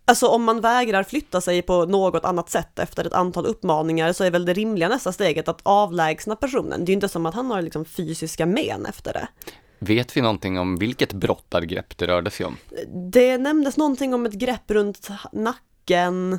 Alltså 0.09 0.27
om 0.27 0.45
man 0.45 0.61
vägrar 0.61 1.03
flytta 1.03 1.41
sig 1.41 1.63
på 1.63 1.87
något 1.87 2.25
annat 2.25 2.51
sätt 2.51 2.79
efter 2.79 3.05
ett 3.07 3.13
antal 3.13 3.47
uppmaningar 3.47 4.13
så 4.13 4.25
är 4.25 4.31
väl 4.31 4.45
det 4.45 4.53
rimliga 4.53 4.89
nästa 4.89 5.13
steget 5.13 5.49
att 5.49 5.61
avlägsna 5.63 6.37
personen. 6.37 6.85
Det 6.85 6.85
är 6.85 6.93
ju 6.93 6.95
inte 6.95 7.09
som 7.09 7.27
att 7.27 7.35
han 7.35 7.51
har 7.51 7.63
liksom 7.63 7.85
fysiska 7.85 8.47
men 8.47 8.87
efter 8.87 9.13
det. 9.13 9.29
Vet 9.79 10.17
vi 10.17 10.21
någonting 10.21 10.59
om 10.59 10.77
vilket 10.77 11.13
brottargrepp 11.13 11.99
det 11.99 12.07
rörde 12.07 12.31
sig 12.31 12.47
om? 12.47 12.57
Det 13.13 13.39
nämndes 13.39 13.77
någonting 13.77 14.15
om 14.15 14.27
ett 14.27 14.33
grepp 14.33 14.71
runt 14.71 15.09
nacken. 15.33 16.39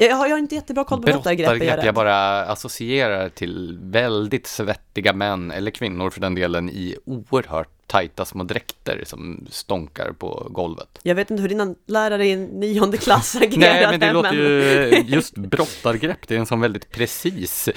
Jag 0.00 0.16
har, 0.16 0.26
jag 0.26 0.34
har 0.34 0.38
inte 0.38 0.54
jättebra 0.54 0.84
koll 0.84 1.02
på 1.02 1.06
brottargrepp. 1.06 1.62
jag 1.62 1.84
jag 1.84 1.94
bara 1.94 2.44
associerar 2.44 3.28
till 3.28 3.78
väldigt 3.82 4.46
svettiga 4.46 5.12
män, 5.12 5.50
eller 5.50 5.70
kvinnor 5.70 6.10
för 6.10 6.20
den 6.20 6.34
delen, 6.34 6.70
i 6.70 6.96
oerhört 7.04 7.68
tajta 7.88 8.24
små 8.24 8.44
dräkter 8.44 9.02
som 9.06 9.46
stånkar 9.50 10.12
på 10.12 10.46
golvet. 10.50 10.98
Jag 11.02 11.14
vet 11.14 11.30
inte 11.30 11.40
hur 11.40 11.48
dina 11.48 11.74
lärare 11.86 12.26
i 12.26 12.36
nionde 12.36 12.96
klass 12.96 13.36
agerade. 13.36 13.58
Nej, 13.58 13.86
men 13.90 14.00
det 14.00 14.12
låter 14.12 14.32
ju, 14.32 15.04
just 15.06 15.34
brottargrepp, 15.34 16.28
det 16.28 16.34
är 16.34 16.38
en 16.38 16.46
sån 16.46 16.60
väldigt 16.60 16.90
precis 16.90 17.68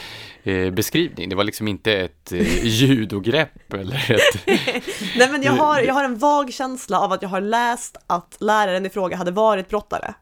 eh, 0.43 0.71
beskrivning. 0.71 1.29
Det 1.29 1.35
var 1.35 1.43
liksom 1.43 1.67
inte 1.67 1.93
ett 1.93 2.31
eh, 2.31 2.65
judogrepp 2.65 3.73
eller 3.73 4.11
ett... 4.11 4.45
Nej 5.17 5.29
men 5.31 5.43
jag 5.43 5.51
har, 5.51 5.81
jag 5.81 5.93
har 5.93 6.03
en 6.03 6.17
vag 6.17 6.53
känsla 6.53 6.99
av 6.99 7.11
att 7.11 7.21
jag 7.21 7.29
har 7.29 7.41
läst 7.41 7.97
att 8.07 8.37
läraren 8.39 8.85
i 8.85 8.89
fråga 8.89 9.17
hade 9.17 9.31
varit 9.31 9.69
brottare. 9.69 10.13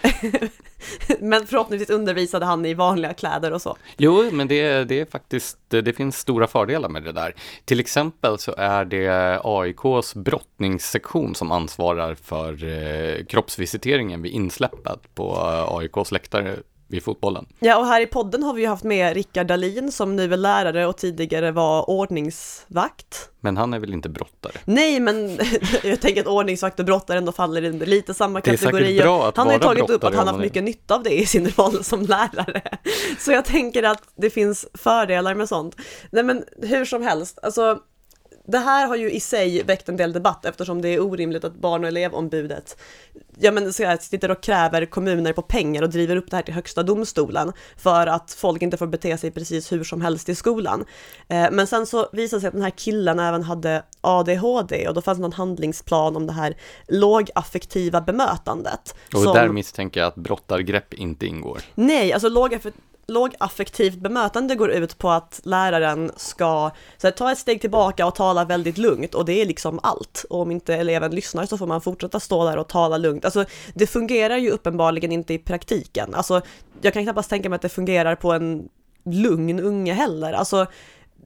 men 1.20 1.46
förhoppningsvis 1.46 1.90
undervisade 1.90 2.46
han 2.46 2.66
i 2.66 2.74
vanliga 2.74 3.14
kläder 3.14 3.52
och 3.52 3.62
så. 3.62 3.76
Jo, 3.96 4.30
men 4.32 4.48
det, 4.48 4.84
det 4.84 5.00
är 5.00 5.04
faktiskt, 5.04 5.58
det 5.68 5.96
finns 5.96 6.18
stora 6.18 6.46
fördelar 6.46 6.88
med 6.88 7.02
det 7.02 7.12
där. 7.12 7.34
Till 7.64 7.80
exempel 7.80 8.38
så 8.38 8.54
är 8.58 8.84
det 8.84 9.40
AIKs 9.44 10.14
brottningssektion 10.14 11.34
som 11.34 11.52
ansvarar 11.52 12.14
för 12.14 12.64
eh, 12.64 13.24
kroppsvisiteringen 13.24 14.22
vid 14.22 14.32
insläppet 14.32 15.14
på 15.14 15.32
eh, 15.32 15.76
AIKs 15.76 16.12
läktare 16.12 16.56
vid 16.90 17.02
fotbollen. 17.02 17.46
Ja, 17.58 17.78
och 17.78 17.86
här 17.86 18.00
i 18.00 18.06
podden 18.06 18.42
har 18.42 18.52
vi 18.54 18.62
ju 18.62 18.68
haft 18.68 18.84
med 18.84 19.14
Rickard 19.14 19.46
Dahlin 19.46 19.92
som 19.92 20.16
nu 20.16 20.32
är 20.32 20.36
lärare 20.36 20.86
och 20.86 20.96
tidigare 20.96 21.52
var 21.52 21.90
ordningsvakt. 21.90 23.30
Men 23.40 23.56
han 23.56 23.74
är 23.74 23.78
väl 23.78 23.92
inte 23.92 24.08
brottare? 24.08 24.52
Nej, 24.64 25.00
men 25.00 25.38
jag 25.84 26.00
tänker 26.00 26.20
att 26.20 26.26
ordningsvakt 26.26 26.80
och 26.80 26.86
brottare 26.86 27.18
ändå 27.18 27.32
faller 27.32 27.64
under 27.64 27.86
lite 27.86 28.14
samma 28.14 28.40
Det 28.40 28.50
är 28.50 28.56
kategori. 28.56 28.98
bra 28.98 29.28
att 29.28 29.36
han 29.36 29.46
har 29.46 29.54
ju 29.54 29.60
tagit 29.60 29.90
upp 29.90 30.04
att 30.04 30.14
han 30.14 30.26
har 30.26 30.34
haft 30.34 30.44
mycket 30.44 30.64
nytta 30.64 30.94
av 30.94 31.02
det 31.02 31.20
i 31.20 31.26
sin 31.26 31.48
roll 31.48 31.84
som 31.84 32.02
lärare. 32.02 32.62
Så 33.18 33.32
jag 33.32 33.44
tänker 33.44 33.82
att 33.82 34.02
det 34.16 34.30
finns 34.30 34.66
fördelar 34.74 35.34
med 35.34 35.48
sånt. 35.48 35.76
Nej, 36.10 36.24
men 36.24 36.44
hur 36.62 36.84
som 36.84 37.02
helst, 37.02 37.38
alltså 37.42 37.78
det 38.50 38.58
här 38.58 38.86
har 38.86 38.96
ju 38.96 39.10
i 39.10 39.20
sig 39.20 39.62
väckt 39.62 39.88
en 39.88 39.96
del 39.96 40.12
debatt 40.12 40.44
eftersom 40.44 40.82
det 40.82 40.88
är 40.88 41.00
orimligt 41.00 41.44
att 41.44 41.54
barn 41.54 41.82
och 41.84 41.88
elevombudet 41.88 42.76
ja, 43.38 43.52
men 43.52 43.72
så 43.72 43.84
här, 43.84 43.96
sitter 43.96 44.30
och 44.30 44.42
kräver 44.42 44.84
kommuner 44.86 45.32
på 45.32 45.42
pengar 45.42 45.82
och 45.82 45.90
driver 45.90 46.16
upp 46.16 46.30
det 46.30 46.36
här 46.36 46.42
till 46.42 46.54
högsta 46.54 46.82
domstolen 46.82 47.52
för 47.76 48.06
att 48.06 48.32
folk 48.32 48.62
inte 48.62 48.76
får 48.76 48.86
bete 48.86 49.18
sig 49.18 49.30
precis 49.30 49.72
hur 49.72 49.84
som 49.84 50.00
helst 50.00 50.28
i 50.28 50.34
skolan. 50.34 50.84
Eh, 51.28 51.46
men 51.52 51.66
sen 51.66 51.86
så 51.86 52.08
visade 52.12 52.36
det 52.36 52.40
sig 52.40 52.48
att 52.48 52.54
den 52.54 52.62
här 52.62 52.70
killen 52.76 53.18
även 53.18 53.42
hade 53.42 53.82
ADHD 54.00 54.88
och 54.88 54.94
då 54.94 55.02
fanns 55.02 55.18
någon 55.18 55.32
handlingsplan 55.32 56.16
om 56.16 56.26
det 56.26 56.32
här 56.32 56.56
lågaffektiva 56.88 58.00
bemötandet. 58.00 58.94
Och 59.14 59.20
som- 59.22 59.34
där 59.34 59.48
misstänker 59.48 60.00
jag 60.00 60.06
att 60.06 60.14
brottargrepp 60.14 60.94
inte 60.94 61.26
ingår. 61.26 61.60
Nej, 61.74 62.12
alltså 62.12 62.28
lågaff- 62.28 62.72
lågaffektivt 63.10 63.98
bemötande 63.98 64.54
går 64.54 64.70
ut 64.70 64.98
på 64.98 65.10
att 65.10 65.40
läraren 65.44 66.10
ska 66.16 66.70
så 66.98 67.06
här, 67.06 67.12
ta 67.12 67.32
ett 67.32 67.38
steg 67.38 67.60
tillbaka 67.60 68.06
och 68.06 68.14
tala 68.14 68.44
väldigt 68.44 68.78
lugnt 68.78 69.14
och 69.14 69.24
det 69.24 69.32
är 69.32 69.46
liksom 69.46 69.80
allt. 69.82 70.24
Och 70.30 70.40
om 70.40 70.50
inte 70.50 70.74
eleven 70.74 71.10
lyssnar 71.10 71.46
så 71.46 71.58
får 71.58 71.66
man 71.66 71.80
fortsätta 71.80 72.20
stå 72.20 72.44
där 72.44 72.56
och 72.56 72.68
tala 72.68 72.96
lugnt. 72.96 73.24
Alltså 73.24 73.44
det 73.74 73.86
fungerar 73.86 74.36
ju 74.36 74.50
uppenbarligen 74.50 75.12
inte 75.12 75.34
i 75.34 75.38
praktiken. 75.38 76.14
Alltså 76.14 76.40
jag 76.80 76.92
kan 76.92 77.02
knappast 77.02 77.30
tänka 77.30 77.48
mig 77.48 77.56
att 77.56 77.62
det 77.62 77.68
fungerar 77.68 78.14
på 78.14 78.32
en 78.32 78.68
lugn 79.04 79.60
unge 79.60 79.92
heller. 79.92 80.32
Alltså 80.32 80.66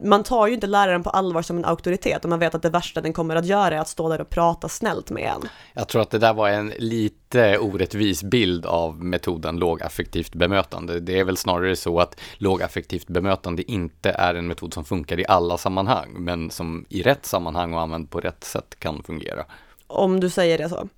man 0.01 0.23
tar 0.23 0.47
ju 0.47 0.55
inte 0.55 0.67
läraren 0.67 1.03
på 1.03 1.11
allvar 1.11 1.43
som 1.43 1.59
en 1.59 1.65
auktoritet 1.65 2.25
och 2.25 2.31
man 2.31 2.39
vet 2.39 2.55
att 2.55 2.63
det 2.63 2.71
värsta 2.71 3.01
den 3.01 3.13
kommer 3.13 3.37
att 3.37 3.47
göra 3.47 3.75
är 3.75 3.79
att 3.79 3.89
stå 3.89 4.09
där 4.09 4.21
och 4.21 4.31
prata 4.31 4.69
snällt 4.69 5.11
med 5.11 5.23
en. 5.23 5.49
Jag 5.73 5.89
tror 5.89 6.03
att 6.03 6.11
det 6.11 6.19
där 6.19 6.35
var 6.35 6.49
en 6.49 6.73
lite 6.79 7.59
orättvis 7.59 8.23
bild 8.23 8.67
av 8.67 9.05
metoden 9.05 9.57
lågaffektivt 9.57 10.35
bemötande. 10.35 11.01
Det 11.01 11.19
är 11.19 11.25
väl 11.25 11.37
snarare 11.37 11.77
så 11.77 12.01
att 12.01 12.21
lågaffektivt 12.37 13.07
bemötande 13.07 13.71
inte 13.73 14.11
är 14.11 14.35
en 14.35 14.47
metod 14.47 14.75
som 14.75 14.85
funkar 14.85 15.21
i 15.21 15.25
alla 15.29 15.59
sammanhang, 15.59 16.11
men 16.19 16.51
som 16.51 16.85
i 16.89 17.03
rätt 17.03 17.27
sammanhang 17.27 17.75
och 17.75 17.81
använd 17.81 18.11
på 18.11 18.21
rätt 18.21 18.45
sätt 18.45 18.77
kan 18.79 19.03
fungera. 19.03 19.45
Om 19.87 20.21
du 20.21 20.31
säger 20.31 20.59
det 20.59 20.69
så. 20.69 20.89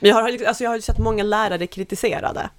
Jag 0.00 0.14
har, 0.14 0.46
alltså 0.46 0.64
jag 0.64 0.70
har 0.70 0.78
sett 0.78 0.98
många 0.98 1.22
lärare 1.22 1.66
kritiserade. 1.66 2.50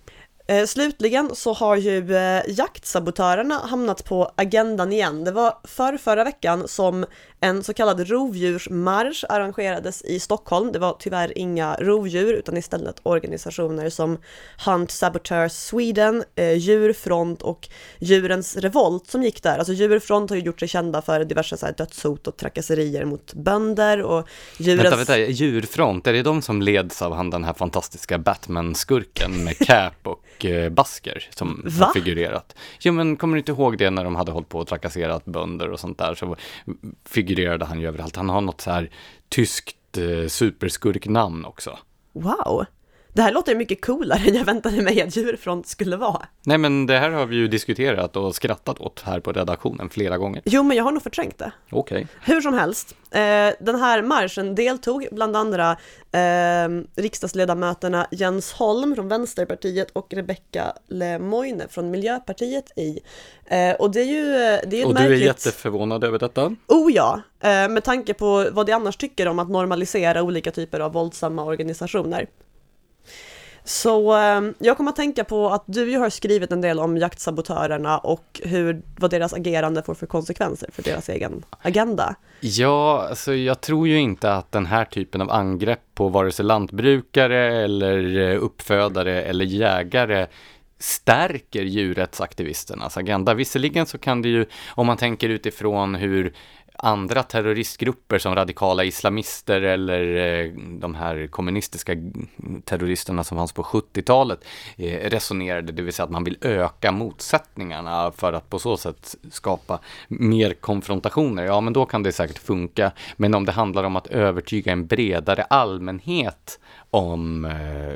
Eh, 0.47 0.65
slutligen 0.65 1.36
så 1.36 1.53
har 1.53 1.75
ju 1.75 2.15
eh, 2.15 2.41
jaktsabotörerna 2.47 3.60
hamnat 3.60 4.06
på 4.06 4.32
agendan 4.36 4.93
igen. 4.93 5.23
Det 5.23 5.32
var 5.32 5.58
för 5.63 5.97
förra 5.97 6.23
veckan 6.23 6.67
som 6.67 7.06
en 7.39 7.63
så 7.63 7.73
kallad 7.73 8.10
rovdjursmarsch 8.10 9.23
arrangerades 9.29 10.01
i 10.01 10.19
Stockholm. 10.19 10.71
Det 10.71 10.79
var 10.79 10.95
tyvärr 10.99 11.38
inga 11.38 11.75
rovdjur 11.75 12.34
utan 12.34 12.58
istället 12.58 12.95
organisationer 13.03 13.89
som 13.89 14.17
Hunt 14.65 14.91
Saboteurs 14.91 15.51
Sweden, 15.51 16.23
eh, 16.36 16.53
Djurfront 16.53 17.41
och 17.41 17.69
Djurens 17.99 18.58
Revolt 18.58 19.08
som 19.08 19.23
gick 19.23 19.43
där. 19.43 19.58
Alltså 19.58 19.73
Djurfront 19.73 20.29
har 20.29 20.38
ju 20.38 20.43
gjort 20.43 20.60
sig 20.60 20.67
kända 20.67 21.01
för 21.01 21.25
diverse 21.25 21.58
så 21.58 21.65
här, 21.65 21.73
dödshot 21.73 22.27
och 22.27 22.38
trakasserier 22.38 23.06
mot 23.06 23.34
bönder 23.34 24.01
och 24.01 24.27
djurens... 24.58 24.84
Vänta, 24.84 24.97
vänta, 24.97 25.17
djurfront, 25.17 26.08
är 26.08 26.13
det 26.13 26.23
de 26.23 26.41
som 26.41 26.62
leds 26.62 27.01
av 27.01 27.13
han 27.13 27.29
den 27.29 27.43
här 27.43 27.53
fantastiska 27.53 28.17
Batman-skurken 28.17 29.43
med 29.43 29.58
cap 29.67 30.08
och 30.08 30.19
basker 30.72 31.28
som 31.30 31.62
Va? 31.65 31.86
har 31.86 31.93
figurerat? 31.93 32.56
Jo, 32.80 32.93
men 32.93 33.17
kommer 33.17 33.36
du 33.36 33.39
inte 33.39 33.52
ihåg 33.52 33.78
det 33.78 33.89
när 33.89 34.04
de 34.04 34.15
hade 34.15 34.32
hållit 34.32 34.50
på 34.50 34.60
och 34.60 34.67
trakasserat 34.67 35.26
bönder 35.26 35.69
och 35.69 35.80
sånt 35.80 35.98
där, 35.98 36.15
så 36.15 36.36
figurerade 37.06 37.65
han 37.65 37.80
ju 37.80 37.88
överallt. 37.88 38.15
Han 38.15 38.30
har 38.30 38.41
något 38.41 38.62
så 38.62 38.72
här 38.72 38.89
tyskt 39.30 39.98
eh, 39.98 40.28
superskurknamn 40.28 41.46
också. 41.46 41.78
Wow! 42.13 42.65
Det 43.15 43.21
här 43.21 43.32
låter 43.32 43.56
mycket 43.56 43.86
coolare 43.86 44.19
än 44.28 44.36
jag 44.36 44.45
väntade 44.45 44.82
mig 44.82 45.02
att 45.02 45.15
djurfront 45.15 45.67
skulle 45.67 45.97
vara. 45.97 46.26
Nej, 46.43 46.58
men 46.58 46.86
det 46.86 46.99
här 46.99 47.10
har 47.10 47.26
vi 47.26 47.36
ju 47.36 47.47
diskuterat 47.47 48.15
och 48.15 48.36
skrattat 48.36 48.80
åt 48.80 49.02
här 49.06 49.19
på 49.19 49.32
redaktionen 49.32 49.89
flera 49.89 50.17
gånger. 50.17 50.41
Jo, 50.45 50.63
men 50.63 50.78
jag 50.78 50.84
har 50.84 50.91
nog 50.91 51.04
förträngt 51.04 51.38
det. 51.38 51.52
Okej. 51.71 52.08
Hur 52.21 52.41
som 52.41 52.54
helst, 52.54 52.95
eh, 53.12 53.19
den 53.60 53.76
här 53.80 54.02
marschen 54.02 54.56
deltog 54.56 55.08
bland 55.12 55.36
andra 55.38 55.71
eh, 56.12 56.69
riksdagsledamöterna 56.95 58.08
Jens 58.12 58.54
Holm 58.54 58.95
från 58.95 59.08
Vänsterpartiet 59.08 59.91
och 59.91 60.13
Rebecka 60.13 60.73
Lemoine 60.88 61.63
från 61.69 61.91
Miljöpartiet 61.91 62.78
i. 62.78 62.99
Eh, 63.45 63.76
och 63.76 63.91
det 63.91 64.02
är 64.02 64.06
ju 64.06 64.23
det 64.67 64.82
är 64.82 64.86
Och 64.86 64.93
du 64.95 65.02
märkligt... 65.02 65.21
är 65.21 65.26
jätteförvånad 65.26 66.04
över 66.04 66.19
detta? 66.19 66.56
Oh 66.67 66.91
ja, 66.93 67.21
eh, 67.39 67.69
med 67.69 67.84
tanke 67.84 68.13
på 68.13 68.47
vad 68.52 68.65
de 68.65 68.73
annars 68.73 68.97
tycker 68.97 69.28
om 69.28 69.39
att 69.39 69.49
normalisera 69.49 70.23
olika 70.23 70.52
typer 70.52 70.80
av 70.80 70.93
våldsamma 70.93 71.43
organisationer. 71.43 72.28
Så 73.65 74.13
ehm, 74.13 74.54
jag 74.60 74.78
kommer 74.78 74.89
att 74.89 74.95
tänka 74.95 75.23
på 75.23 75.49
att 75.49 75.63
du 75.65 75.91
ju 75.91 75.97
har 75.97 76.10
skrivit 76.10 76.52
en 76.52 76.62
del 76.62 76.80
om 76.80 76.97
jaktsabotörerna 76.97 77.97
och 77.97 78.41
hur, 78.43 78.82
vad 78.97 79.12
deras 79.12 79.34
agerande 79.34 79.84
får 79.84 79.95
för 79.95 80.06
konsekvenser 80.06 80.69
för 80.73 80.84
deras 80.84 81.10
egen 81.10 81.45
agenda. 81.62 82.15
Ja, 82.39 83.08
alltså 83.10 83.34
jag 83.34 83.62
tror 83.62 83.88
ju 83.88 83.99
inte 83.99 84.34
att 84.34 84.52
den 84.52 84.65
här 84.65 84.86
typen 84.86 85.21
av 85.21 85.32
angrepp 85.32 85.80
på 85.93 86.10
vare 86.10 86.32
sig 86.32 86.45
lantbrukare 86.45 87.63
eller 87.63 88.17
eh, 88.19 88.43
uppfödare 88.43 89.23
eller 89.23 89.45
jägare 89.45 90.28
stärker 90.80 91.63
djurrättsaktivisternas 91.63 92.97
agenda. 92.97 93.34
Visserligen 93.34 93.86
så 93.86 93.97
kan 93.97 94.21
det 94.21 94.30
ju, 94.30 94.45
om 94.69 94.88
man 94.88 94.97
tänker 94.97 95.30
utifrån 95.30 95.95
hur 95.95 96.34
andra 96.75 97.23
terroristgrupper 97.23 98.19
som 98.19 98.36
radikala 98.36 98.83
islamister 98.83 99.62
eller 99.62 100.15
eh, 100.15 100.51
de 100.79 100.95
här 100.95 101.27
kommunistiska 101.27 101.93
terroristerna 102.63 103.23
som 103.23 103.38
fanns 103.38 103.53
på 103.53 103.63
70-talet 103.63 104.45
eh, 104.77 105.09
resonerade, 105.09 105.71
det 105.71 105.81
vill 105.81 105.93
säga 105.93 106.03
att 106.03 106.12
man 106.12 106.23
vill 106.23 106.38
öka 106.41 106.91
motsättningarna 106.91 108.12
för 108.12 108.33
att 108.33 108.49
på 108.49 108.59
så 108.59 108.77
sätt 108.77 109.15
skapa 109.31 109.79
mer 110.07 110.53
konfrontationer. 110.53 111.43
Ja, 111.43 111.62
men 111.62 111.73
då 111.73 111.86
kan 111.86 112.03
det 112.03 112.12
säkert 112.12 112.39
funka. 112.39 112.91
Men 113.17 113.33
om 113.33 113.45
det 113.45 113.51
handlar 113.51 113.83
om 113.83 113.95
att 113.95 114.07
övertyga 114.07 114.71
en 114.71 114.88
bredare 114.88 115.43
allmänhet 115.43 116.59
om 116.89 117.45
eh, 117.45 117.95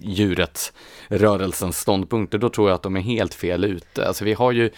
djurrättsrörelsens 0.00 1.78
ståndpunkter, 1.78 2.38
då 2.38 2.48
tror 2.48 2.68
jag 2.68 2.74
att 2.74 2.82
de 2.82 2.96
är 2.96 3.00
helt 3.00 3.34
fel 3.34 3.64
ute. 3.64 4.08
Alltså 4.08 4.24
vi 4.24 4.32
har 4.32 4.52
ju 4.52 4.70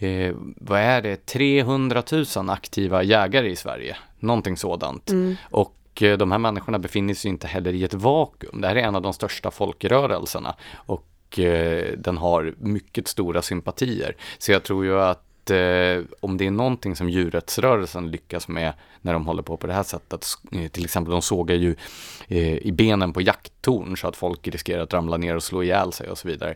eh, 0.00 0.34
vad 0.56 0.80
är 0.80 1.02
det, 1.02 1.26
300 1.26 2.02
000 2.36 2.50
aktiva 2.50 3.02
jägare 3.02 3.50
i 3.50 3.56
Sverige, 3.56 3.96
någonting 4.18 4.56
sådant. 4.56 5.10
Mm. 5.10 5.36
Och 5.50 6.02
eh, 6.02 6.18
de 6.18 6.32
här 6.32 6.38
människorna 6.38 6.78
befinner 6.78 7.14
sig 7.14 7.28
inte 7.28 7.46
heller 7.46 7.72
i 7.72 7.84
ett 7.84 7.94
vakuum. 7.94 8.60
Det 8.60 8.68
här 8.68 8.76
är 8.76 8.80
en 8.80 8.96
av 8.96 9.02
de 9.02 9.12
största 9.12 9.50
folkrörelserna 9.50 10.54
och 10.74 11.38
eh, 11.38 11.92
den 11.98 12.18
har 12.18 12.54
mycket 12.58 13.08
stora 13.08 13.42
sympatier. 13.42 14.16
Så 14.38 14.52
jag 14.52 14.62
tror 14.62 14.84
ju 14.84 15.00
att 15.00 15.50
eh, 15.50 16.04
om 16.20 16.36
det 16.36 16.46
är 16.46 16.50
någonting 16.50 16.96
som 16.96 17.10
djurrättsrörelsen 17.10 18.10
lyckas 18.10 18.48
med 18.48 18.72
när 19.00 19.12
de 19.12 19.26
håller 19.26 19.42
på 19.42 19.56
på 19.56 19.66
det 19.66 19.72
här 19.72 19.82
sättet, 19.82 20.26
eh, 20.52 20.68
till 20.68 20.84
exempel 20.84 21.12
de 21.12 21.22
sågar 21.22 21.56
ju 21.56 21.74
i 22.62 22.72
benen 22.72 23.12
på 23.12 23.20
jakttorn 23.20 23.96
så 23.96 24.08
att 24.08 24.16
folk 24.16 24.48
riskerar 24.48 24.82
att 24.82 24.94
ramla 24.94 25.16
ner 25.16 25.36
och 25.36 25.42
slå 25.42 25.62
ihjäl 25.62 25.92
sig 25.92 26.10
och 26.10 26.18
så 26.18 26.28
vidare, 26.28 26.54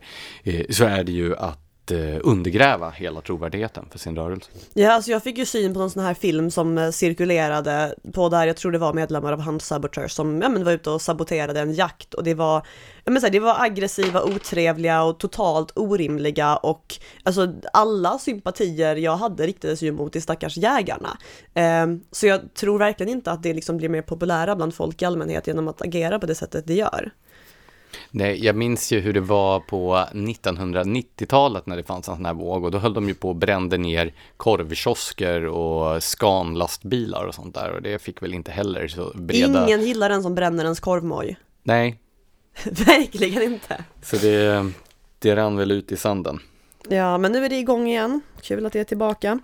så 0.71 0.85
är 0.85 1.05
det 1.05 1.13
ju 1.13 1.37
att 1.37 1.64
Eh, 1.91 2.21
undergräva 2.23 2.91
hela 2.91 3.21
trovärdigheten 3.21 3.87
för 3.91 3.99
sin 3.99 4.17
rörelse. 4.17 4.51
Ja, 4.75 4.93
alltså 4.93 5.11
jag 5.11 5.23
fick 5.23 5.39
ju 5.39 5.47
syn 5.47 5.75
på 5.75 5.81
någon 5.81 5.91
sån 5.91 6.03
här 6.03 6.15
film 6.15 6.51
som 6.51 6.79
eh, 6.79 6.91
cirkulerade 6.91 7.95
på 8.13 8.29
där 8.29 8.47
jag 8.47 8.57
tror 8.57 8.73
det 8.73 8.79
var 8.79 8.93
medlemmar 8.93 9.33
av 9.33 9.41
Hunt 9.41 9.63
Saboteur 9.63 10.09
som 10.09 10.43
ja, 10.43 10.49
men 10.49 10.65
var 10.65 10.73
ute 10.73 10.91
och 10.91 11.03
saboterade 11.03 11.61
en 11.61 11.75
jakt 11.75 12.15
och 12.15 12.25
det 12.25 12.35
var, 12.35 12.67
ja, 13.05 13.11
men 13.11 13.21
så 13.21 13.27
här, 13.27 13.33
det 13.33 13.41
var 13.41 13.57
aggressiva, 13.61 14.23
otrevliga 14.23 15.03
och 15.03 15.19
totalt 15.19 15.73
orimliga 15.75 16.57
och 16.57 16.95
alltså 17.23 17.55
alla 17.73 18.19
sympatier 18.19 18.97
jag 18.97 19.17
hade 19.17 19.47
riktades 19.47 19.83
ju 19.83 19.93
mot 19.93 20.13
de 20.13 20.21
stackars 20.21 20.57
jägarna. 20.57 21.19
Ehm, 21.55 22.01
så 22.11 22.27
jag 22.27 22.55
tror 22.55 22.79
verkligen 22.79 23.13
inte 23.13 23.31
att 23.31 23.43
det 23.43 23.55
liksom 23.55 23.77
blir 23.77 23.89
mer 23.89 24.03
populära 24.03 24.57
bland 24.57 24.75
folk 24.75 25.03
i 25.03 25.05
allmänhet 25.05 25.47
genom 25.47 25.69
att 25.69 25.83
agera 25.83 26.19
på 26.19 26.27
det 26.27 26.35
sättet 26.35 26.67
det 26.67 26.75
gör. 26.75 27.13
Nej, 28.11 28.45
jag 28.45 28.57
minns 28.57 28.93
ju 28.93 29.01
hur 29.01 29.13
det 29.13 29.21
var 29.21 29.61
på 29.61 29.95
1990-talet 30.13 31.67
när 31.67 31.77
det 31.77 31.83
fanns 31.83 32.09
en 32.09 32.17
sån 32.17 32.27
här 32.27 32.35
våg 32.35 32.65
och 32.65 32.71
då 32.71 32.79
höll 32.79 32.95
de 32.95 33.09
ju 33.09 33.15
på 33.15 33.29
och 33.29 33.37
brände 33.37 33.79
ner 33.79 34.15
korvkiosker 34.37 35.47
och 35.47 36.03
skanlastbilar 36.03 37.25
och 37.25 37.35
sånt 37.35 37.55
där 37.55 37.71
och 37.71 37.83
det 37.83 38.03
fick 38.03 38.23
väl 38.23 38.35
inte 38.35 38.51
heller 38.53 38.89
så 38.89 39.13
breda... 39.15 39.67
Ingen 39.67 39.83
gillar 39.83 40.09
den 40.09 40.23
som 40.23 40.35
bränner 40.35 40.65
ens 40.65 40.81
korvmoj. 40.81 41.37
Nej, 41.63 41.99
Verkligen 42.65 43.43
inte. 43.43 43.85
så 44.03 44.17
det, 44.17 44.71
det 45.19 45.37
rann 45.37 45.57
väl 45.57 45.71
ut 45.71 45.93
i 45.93 45.97
sanden. 45.97 46.41
Ja, 46.89 47.19
men 47.19 47.33
nu 47.33 47.45
är 47.45 47.49
det 47.49 47.57
igång 47.57 47.89
igen. 47.89 48.21
Kul 48.43 48.67
att 48.67 48.73
det 48.73 48.81
är 48.81 48.85
tillbaka. 48.85 49.39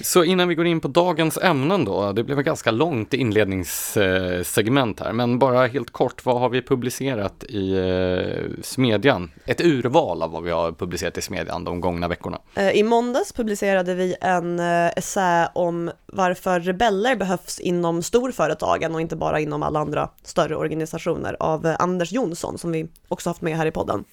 Så 0.00 0.24
innan 0.24 0.48
vi 0.48 0.54
går 0.54 0.66
in 0.66 0.80
på 0.80 0.88
dagens 0.88 1.38
ämnen 1.42 1.84
då, 1.84 2.12
det 2.12 2.24
blev 2.24 2.38
ett 2.38 2.44
ganska 2.44 2.70
långt 2.70 3.14
inledningssegment 3.14 5.00
här, 5.00 5.12
men 5.12 5.38
bara 5.38 5.66
helt 5.66 5.90
kort, 5.90 6.24
vad 6.24 6.40
har 6.40 6.48
vi 6.48 6.62
publicerat 6.62 7.44
i 7.44 7.72
eh, 7.72 8.62
Smedjan? 8.62 9.30
Ett 9.46 9.60
urval 9.60 10.22
av 10.22 10.30
vad 10.30 10.42
vi 10.42 10.50
har 10.50 10.72
publicerat 10.72 11.18
i 11.18 11.22
Smedjan 11.22 11.64
de 11.64 11.80
gångna 11.80 12.08
veckorna. 12.08 12.38
Eh, 12.54 12.70
I 12.70 12.82
måndags 12.82 13.32
publicerade 13.32 13.94
vi 13.94 14.16
en 14.20 14.58
eh, 14.60 14.90
essä 14.96 15.48
om 15.54 15.90
varför 16.06 16.60
rebeller 16.60 17.16
behövs 17.16 17.60
inom 17.60 18.02
storföretagen 18.02 18.94
och 18.94 19.00
inte 19.00 19.16
bara 19.16 19.40
inom 19.40 19.62
alla 19.62 19.80
andra 19.80 20.08
större 20.22 20.56
organisationer 20.56 21.36
av 21.40 21.76
Anders 21.78 22.12
Jonsson 22.12 22.58
som 22.58 22.72
vi 22.72 22.88
också 23.08 23.30
haft 23.30 23.42
med 23.42 23.56
här 23.56 23.66
i 23.66 23.70
podden. 23.70 24.04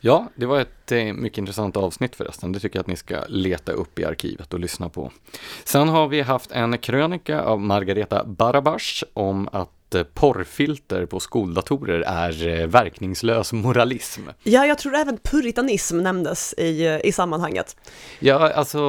Ja, 0.00 0.28
det 0.34 0.46
var 0.46 0.60
ett 0.60 0.92
eh, 0.92 1.12
mycket 1.12 1.38
intressant 1.38 1.76
avsnitt 1.76 2.16
förresten. 2.16 2.52
Det 2.52 2.60
tycker 2.60 2.76
jag 2.76 2.80
att 2.80 2.86
ni 2.86 2.96
ska 2.96 3.22
leta 3.28 3.72
upp 3.72 3.98
i 3.98 4.04
arkivet 4.04 4.54
och 4.54 4.60
lyssna 4.60 4.88
på. 4.88 5.12
Sen 5.64 5.88
har 5.88 6.08
vi 6.08 6.20
haft 6.20 6.52
en 6.52 6.78
krönika 6.78 7.40
av 7.40 7.60
Margareta 7.60 8.24
Barabash 8.24 9.04
om 9.12 9.48
att 9.52 9.94
eh, 9.94 10.02
porrfilter 10.02 11.06
på 11.06 11.20
skoldatorer 11.20 12.00
är 12.00 12.48
eh, 12.48 12.66
verkningslös 12.66 13.52
moralism. 13.52 14.22
Ja, 14.42 14.66
jag 14.66 14.78
tror 14.78 14.94
även 14.94 15.18
puritanism 15.22 15.98
nämndes 15.98 16.54
i, 16.58 17.00
i 17.04 17.12
sammanhanget. 17.12 17.76
Ja, 18.18 18.52
alltså, 18.52 18.80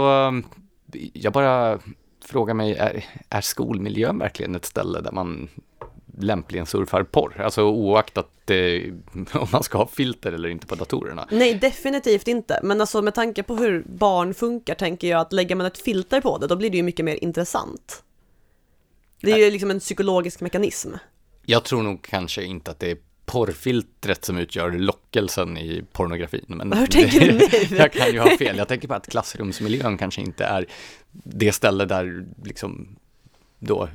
jag 1.13 1.34
bara 1.34 1.80
frågar 2.26 2.54
mig, 2.54 2.76
är, 2.76 3.06
är 3.30 3.41
skolmiljön 3.41 4.20
verkligen 4.20 4.56
ett 4.56 4.65
ställe 4.65 5.02
där 5.02 5.12
man 5.12 5.50
lämpligen 6.19 6.65
surfar 6.65 7.03
porr? 7.03 7.41
Alltså 7.41 7.63
oaktat 7.63 8.49
eh, 8.49 8.93
om 9.41 9.47
man 9.51 9.63
ska 9.63 9.77
ha 9.77 9.88
filter 9.88 10.32
eller 10.32 10.49
inte 10.49 10.67
på 10.67 10.75
datorerna. 10.75 11.27
Nej, 11.32 11.53
definitivt 11.56 12.27
inte. 12.27 12.60
Men 12.63 12.82
alltså 12.82 13.01
med 13.01 13.13
tanke 13.15 13.43
på 13.43 13.56
hur 13.56 13.84
barn 13.88 14.34
funkar 14.34 14.75
tänker 14.75 15.08
jag 15.08 15.21
att 15.21 15.34
lägger 15.34 15.56
man 15.56 15.65
ett 15.67 15.77
filter 15.77 16.21
på 16.21 16.38
det, 16.38 16.47
då 16.47 16.56
blir 16.56 16.69
det 16.69 16.77
ju 16.77 16.84
mycket 16.84 17.06
mer 17.06 17.23
intressant. 17.23 18.03
Det 19.21 19.32
är 19.32 19.38
ju 19.38 19.51
liksom 19.51 19.71
en 19.71 19.80
psykologisk 19.80 20.41
mekanism. 20.41 20.89
Jag 21.45 21.63
tror 21.63 21.84
nog 21.84 22.01
kanske 22.01 22.43
inte 22.43 22.71
att 22.71 22.80
det 22.80 22.91
är 22.91 22.97
porrfiltret 23.25 24.25
som 24.25 24.38
utgör 24.38 24.71
lockelsen 24.71 25.58
i 25.58 25.84
pornografin. 25.91 26.45
Men 26.47 26.73
Hur 26.73 26.88
tänker 26.88 27.19
du 27.19 27.32
nu? 27.69 27.77
jag 27.77 27.93
kan 27.93 28.12
ju 28.12 28.19
ha 28.19 28.38
fel. 28.38 28.58
Jag 28.58 28.67
tänker 28.67 28.88
på 28.88 28.93
att 28.93 29.08
klassrumsmiljön 29.08 29.97
kanske 29.97 30.21
inte 30.21 30.45
är 30.45 30.65
det 31.12 31.51
ställe 31.51 31.86
där 31.86 32.25
liksom 32.43 32.95
då 33.60 33.89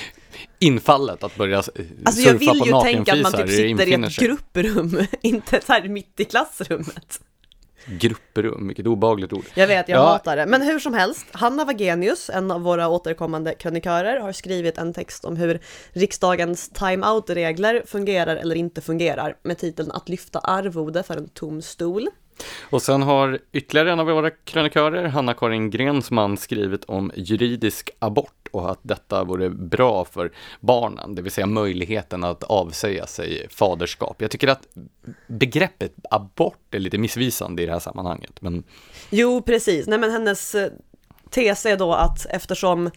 infallet 0.58 1.24
att 1.24 1.36
börja 1.36 1.62
surfa 1.62 1.82
Alltså 2.04 2.22
jag 2.22 2.34
vill 2.34 2.48
på 2.60 2.66
ju 2.66 2.80
tänka 2.82 3.12
att 3.12 3.20
man 3.22 3.32
typ 3.32 3.48
sitter 3.48 3.88
i 3.88 3.92
ett 4.06 4.16
grupprum, 4.16 5.06
inte 5.22 5.60
så 5.66 5.72
här 5.72 5.88
mitt 5.88 6.20
i 6.20 6.24
klassrummet. 6.24 7.20
Grupprum, 7.86 8.66
vilket 8.66 8.86
obehagligt 8.86 9.32
ord. 9.32 9.44
Jag 9.54 9.66
vet, 9.66 9.88
jag 9.88 9.98
Ja. 9.98 10.06
hatar 10.06 10.36
det. 10.36 10.46
Men 10.46 10.62
hur 10.62 10.78
som 10.78 10.94
helst, 10.94 11.26
Hanna 11.32 11.64
Wagenius, 11.64 12.30
en 12.30 12.50
av 12.50 12.60
våra 12.60 12.88
återkommande 12.88 13.54
krönikörer, 13.54 14.20
har 14.20 14.32
skrivit 14.32 14.78
en 14.78 14.94
text 14.94 15.24
om 15.24 15.36
hur 15.36 15.60
riksdagens 15.92 16.68
time-out-regler 16.68 17.82
fungerar 17.86 18.36
eller 18.36 18.54
inte 18.54 18.80
fungerar, 18.80 19.36
med 19.42 19.58
titeln 19.58 19.90
Att 19.90 20.08
lyfta 20.08 20.38
arvode 20.38 21.02
för 21.02 21.16
en 21.16 21.28
tom 21.28 21.62
stol. 21.62 22.08
Och 22.70 22.82
sen 22.82 23.02
har 23.02 23.38
ytterligare 23.52 23.92
en 23.92 24.00
av 24.00 24.06
våra 24.06 24.30
krönikörer, 24.30 25.04
Hanna-Karin 25.04 25.70
Grensman, 25.70 26.36
skrivit 26.36 26.84
om 26.84 27.12
juridisk 27.14 27.90
abort 27.98 28.48
och 28.50 28.70
att 28.70 28.78
detta 28.82 29.24
vore 29.24 29.50
bra 29.50 30.04
för 30.04 30.32
barnen, 30.60 31.14
det 31.14 31.22
vill 31.22 31.32
säga 31.32 31.46
möjligheten 31.46 32.24
att 32.24 32.42
avsäga 32.42 33.06
sig 33.06 33.46
faderskap. 33.50 34.22
Jag 34.22 34.30
tycker 34.30 34.48
att 34.48 34.68
begreppet 35.26 35.94
abort 36.10 36.74
är 36.74 36.78
lite 36.78 36.98
missvisande 36.98 37.62
i 37.62 37.66
det 37.66 37.72
här 37.72 37.80
sammanhanget, 37.80 38.42
men 38.42 38.62
Jo, 39.10 39.42
precis. 39.42 39.86
Nej, 39.86 39.98
men 39.98 40.10
hennes 40.10 40.54
eh, 40.54 40.70
tes 41.30 41.66
är 41.66 41.76
då 41.76 41.92
att 41.92 42.26
eftersom 42.26 42.86
eh, 42.86 42.92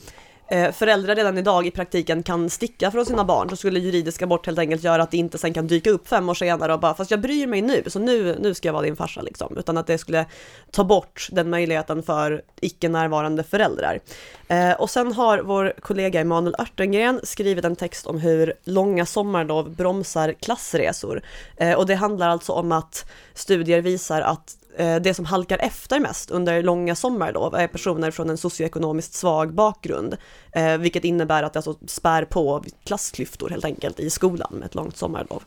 Eh, 0.47 0.71
föräldrar 0.71 1.15
redan 1.15 1.37
idag 1.37 1.67
i 1.67 1.71
praktiken 1.71 2.23
kan 2.23 2.49
sticka 2.49 2.91
från 2.91 3.05
sina 3.05 3.25
barn 3.25 3.49
så 3.49 3.55
skulle 3.55 3.79
juridisk 3.79 4.21
abort 4.21 4.45
helt 4.45 4.59
enkelt 4.59 4.83
göra 4.83 5.03
att 5.03 5.11
det 5.11 5.17
inte 5.17 5.37
sen 5.37 5.53
kan 5.53 5.67
dyka 5.67 5.89
upp 5.89 6.07
fem 6.07 6.29
år 6.29 6.33
senare 6.33 6.73
och 6.73 6.79
bara 6.79 6.93
fast 6.93 7.11
jag 7.11 7.21
bryr 7.21 7.47
mig 7.47 7.61
nu 7.61 7.83
så 7.87 7.99
nu, 7.99 8.37
nu 8.39 8.53
ska 8.53 8.67
jag 8.67 8.73
vara 8.73 8.83
din 8.83 8.95
farsa 8.95 9.21
liksom. 9.21 9.57
Utan 9.57 9.77
att 9.77 9.87
det 9.87 9.97
skulle 9.97 10.25
ta 10.71 10.83
bort 10.83 11.27
den 11.31 11.49
möjligheten 11.49 12.03
för 12.03 12.41
icke 12.61 12.89
närvarande 12.89 13.43
föräldrar. 13.43 13.99
Eh, 14.47 14.71
och 14.71 14.89
sen 14.89 15.13
har 15.13 15.39
vår 15.39 15.73
kollega 15.79 16.21
Emanuel 16.21 16.55
Örtengren 16.59 17.19
skrivit 17.23 17.65
en 17.65 17.75
text 17.75 18.07
om 18.07 18.19
hur 18.19 18.53
långa 18.63 19.05
sommarlov 19.05 19.75
bromsar 19.75 20.33
klassresor. 20.33 21.21
Eh, 21.57 21.73
och 21.73 21.85
det 21.85 21.95
handlar 21.95 22.29
alltså 22.29 22.51
om 22.51 22.71
att 22.71 23.05
studier 23.33 23.81
visar 23.81 24.21
att 24.21 24.57
det 24.77 25.15
som 25.15 25.25
halkar 25.25 25.57
efter 25.57 25.99
mest 25.99 26.31
under 26.31 26.63
långa 26.63 26.95
sommarlov 26.95 27.55
är 27.55 27.67
personer 27.67 28.11
från 28.11 28.29
en 28.29 28.37
socioekonomiskt 28.37 29.13
svag 29.13 29.53
bakgrund, 29.53 30.17
eh, 30.51 30.77
vilket 30.77 31.03
innebär 31.03 31.43
att 31.43 31.53
det 31.53 31.59
alltså 31.59 31.77
spär 31.87 32.25
på 32.25 32.63
klassklyftor 32.85 33.49
helt 33.49 33.65
enkelt 33.65 33.99
i 33.99 34.09
skolan 34.09 34.49
med 34.51 34.65
ett 34.65 34.75
långt 34.75 34.97
sommarlov. 34.97 35.43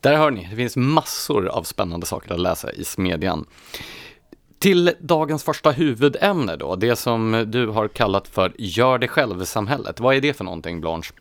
Där 0.00 0.16
hör 0.16 0.30
ni, 0.30 0.48
det 0.50 0.56
finns 0.56 0.76
massor 0.76 1.48
av 1.48 1.62
spännande 1.62 2.06
saker 2.06 2.34
att 2.34 2.40
läsa 2.40 2.72
i 2.72 2.84
Smedjan. 2.84 3.46
Till 4.58 4.94
dagens 5.00 5.44
första 5.44 5.70
huvudämne 5.70 6.56
då, 6.56 6.76
det 6.76 6.96
som 6.96 7.44
du 7.48 7.66
har 7.66 7.88
kallat 7.88 8.28
för 8.28 8.52
gör 8.58 8.98
det 8.98 9.08
själv-samhället. 9.08 10.00
Vad 10.00 10.16
är 10.16 10.20
det 10.20 10.34
för 10.34 10.44
någonting, 10.44 10.80
Blanche? 10.80 11.12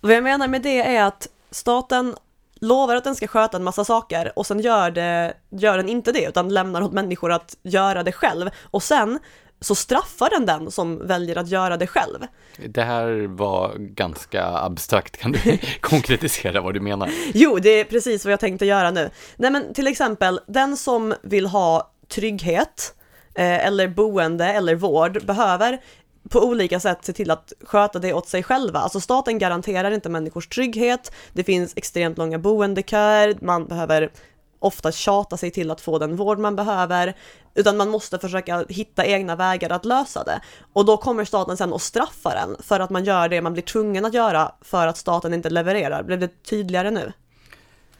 Vad 0.00 0.12
jag 0.12 0.24
menar 0.24 0.48
med 0.48 0.62
det 0.62 0.96
är 0.96 1.04
att 1.04 1.28
staten 1.50 2.14
lovar 2.60 2.96
att 2.96 3.04
den 3.04 3.16
ska 3.16 3.26
sköta 3.26 3.56
en 3.56 3.64
massa 3.64 3.84
saker 3.84 4.32
och 4.38 4.46
sen 4.46 4.60
gör, 4.60 4.90
det, 4.90 5.34
gör 5.50 5.76
den 5.76 5.88
inte 5.88 6.12
det 6.12 6.24
utan 6.24 6.48
lämnar 6.48 6.82
åt 6.82 6.92
människor 6.92 7.32
att 7.32 7.56
göra 7.62 8.02
det 8.02 8.12
själv. 8.12 8.50
Och 8.62 8.82
sen 8.82 9.18
så 9.60 9.74
straffar 9.74 10.30
den 10.30 10.46
den 10.46 10.70
som 10.70 11.06
väljer 11.06 11.38
att 11.38 11.48
göra 11.48 11.76
det 11.76 11.86
själv. 11.86 12.18
Det 12.66 12.82
här 12.82 13.26
var 13.26 13.74
ganska 13.78 14.44
abstrakt, 14.44 15.16
kan 15.16 15.32
du 15.32 15.58
konkretisera 15.80 16.60
vad 16.60 16.74
du 16.74 16.80
menar? 16.80 17.10
Jo, 17.34 17.58
det 17.58 17.80
är 17.80 17.84
precis 17.84 18.24
vad 18.24 18.32
jag 18.32 18.40
tänkte 18.40 18.66
göra 18.66 18.90
nu. 18.90 19.10
Nej 19.36 19.50
men 19.50 19.74
till 19.74 19.86
exempel, 19.86 20.40
den 20.46 20.76
som 20.76 21.14
vill 21.22 21.46
ha 21.46 21.90
trygghet 22.08 22.94
eh, 23.34 23.66
eller 23.66 23.88
boende 23.88 24.46
eller 24.46 24.74
vård 24.74 25.26
behöver 25.26 25.80
på 26.28 26.40
olika 26.40 26.80
sätt 26.80 27.04
se 27.04 27.12
till 27.12 27.30
att 27.30 27.52
sköta 27.64 27.98
det 27.98 28.12
åt 28.12 28.28
sig 28.28 28.42
själva. 28.42 28.78
Alltså 28.78 29.00
staten 29.00 29.38
garanterar 29.38 29.90
inte 29.90 30.08
människors 30.08 30.48
trygghet, 30.48 31.12
det 31.32 31.44
finns 31.44 31.72
extremt 31.76 32.18
långa 32.18 32.38
boendeköer, 32.38 33.36
man 33.40 33.66
behöver 33.66 34.10
ofta 34.58 34.92
tjata 34.92 35.36
sig 35.36 35.50
till 35.50 35.70
att 35.70 35.80
få 35.80 35.98
den 35.98 36.16
vård 36.16 36.38
man 36.38 36.56
behöver, 36.56 37.16
utan 37.54 37.76
man 37.76 37.90
måste 37.90 38.18
försöka 38.18 38.64
hitta 38.68 39.06
egna 39.06 39.36
vägar 39.36 39.70
att 39.70 39.84
lösa 39.84 40.24
det. 40.24 40.40
Och 40.72 40.84
då 40.84 40.96
kommer 40.96 41.24
staten 41.24 41.56
sen 41.56 41.72
att 41.72 41.82
straffa 41.82 42.30
den 42.30 42.56
för 42.62 42.80
att 42.80 42.90
man 42.90 43.04
gör 43.04 43.28
det 43.28 43.42
man 43.42 43.52
blir 43.52 43.62
tvungen 43.62 44.04
att 44.04 44.14
göra 44.14 44.52
för 44.60 44.86
att 44.86 44.96
staten 44.96 45.34
inte 45.34 45.50
levererar. 45.50 46.02
Blev 46.02 46.20
det 46.20 46.42
tydligare 46.42 46.90
nu? 46.90 47.12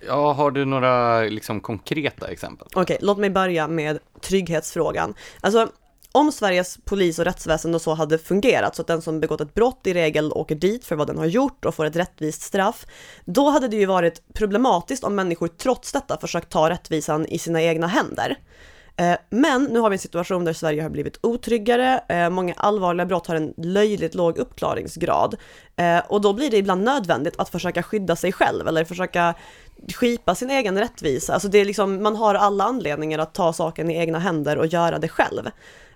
Ja, 0.07 0.33
har 0.33 0.51
du 0.51 0.65
några 0.65 1.21
liksom, 1.21 1.61
konkreta 1.61 2.29
exempel? 2.29 2.67
Okej, 2.71 2.83
okay, 2.83 2.99
låt 3.01 3.19
mig 3.19 3.31
börja 3.31 3.69
med 3.69 3.99
trygghetsfrågan. 4.21 5.15
Alltså, 5.41 5.69
om 6.15 6.33
Sveriges 6.33 6.79
polis 6.85 7.19
och 7.19 7.25
rättsväsende 7.25 7.77
och 7.77 7.83
så 7.83 7.95
hade 7.95 8.19
fungerat 8.19 8.77
så 8.77 8.83
att 8.83 8.89
den 8.89 9.03
som 9.03 9.21
begått 9.21 9.41
ett 9.41 9.55
brott 9.55 9.87
i 9.87 9.95
regel 9.95 10.33
åker 10.33 10.55
dit 10.55 10.85
för 10.85 10.97
vad 10.97 11.07
den 11.07 11.19
har 11.19 11.27
gjort 11.27 11.65
och 11.65 11.75
får 11.75 11.85
ett 11.85 11.97
rättvist 11.97 12.43
straff, 12.43 12.87
då 13.25 13.51
hade 13.51 13.69
det 13.69 13.77
ju 13.77 13.87
varit 13.87 14.35
problematiskt 14.35 15.05
om 15.05 15.15
människor 15.15 15.49
trots 15.49 15.93
detta 15.93 16.19
försökt 16.21 16.51
ta 16.51 16.71
rättvisan 16.71 17.27
i 17.27 17.39
sina 17.39 17.63
egna 17.63 17.87
händer. 17.87 18.37
Eh, 18.97 19.17
men 19.31 19.65
nu 19.65 19.79
har 19.79 19.91
vi 19.91 19.95
en 19.95 19.99
situation 19.99 20.45
där 20.45 20.53
Sverige 20.53 20.83
har 20.83 20.91
blivit 20.91 21.19
otryggare, 21.23 22.01
eh, 22.09 22.31
många 22.31 22.55
allvarliga 22.57 23.07
brott 23.07 23.27
har 23.27 23.37
en 23.37 23.55
löjligt 23.57 24.15
låg 24.15 24.39
uppklaringsgrad 24.39 25.37
eh, 25.77 25.99
och 26.09 26.21
då 26.21 26.33
blir 26.33 26.51
det 26.51 26.57
ibland 26.57 26.85
nödvändigt 26.85 27.35
att 27.39 27.49
försöka 27.49 27.83
skydda 27.83 28.17
sig 28.17 28.33
själv 28.33 28.69
eller 28.69 28.85
försöka 28.85 29.35
skipa 29.95 30.35
sin 30.35 30.51
egen 30.51 30.79
rättvisa. 30.79 31.35
Alltså 31.35 31.49
det 31.49 31.59
är 31.59 31.65
liksom, 31.65 32.03
man 32.03 32.17
har 32.17 32.35
alla 32.35 32.65
anledningar 32.65 33.19
att 33.19 33.35
ta 33.35 33.53
saken 33.53 33.91
i 33.91 33.99
egna 33.99 34.19
händer 34.19 34.59
och 34.59 34.67
göra 34.67 34.99
det 34.99 35.09
själv. 35.09 35.51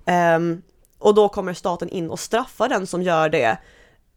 Um, 0.08 0.62
och 0.98 1.14
då 1.14 1.28
kommer 1.28 1.54
staten 1.54 1.88
in 1.88 2.10
och 2.10 2.20
straffar 2.20 2.68
den 2.68 2.86
som 2.86 3.02
gör 3.02 3.28
det. 3.28 3.58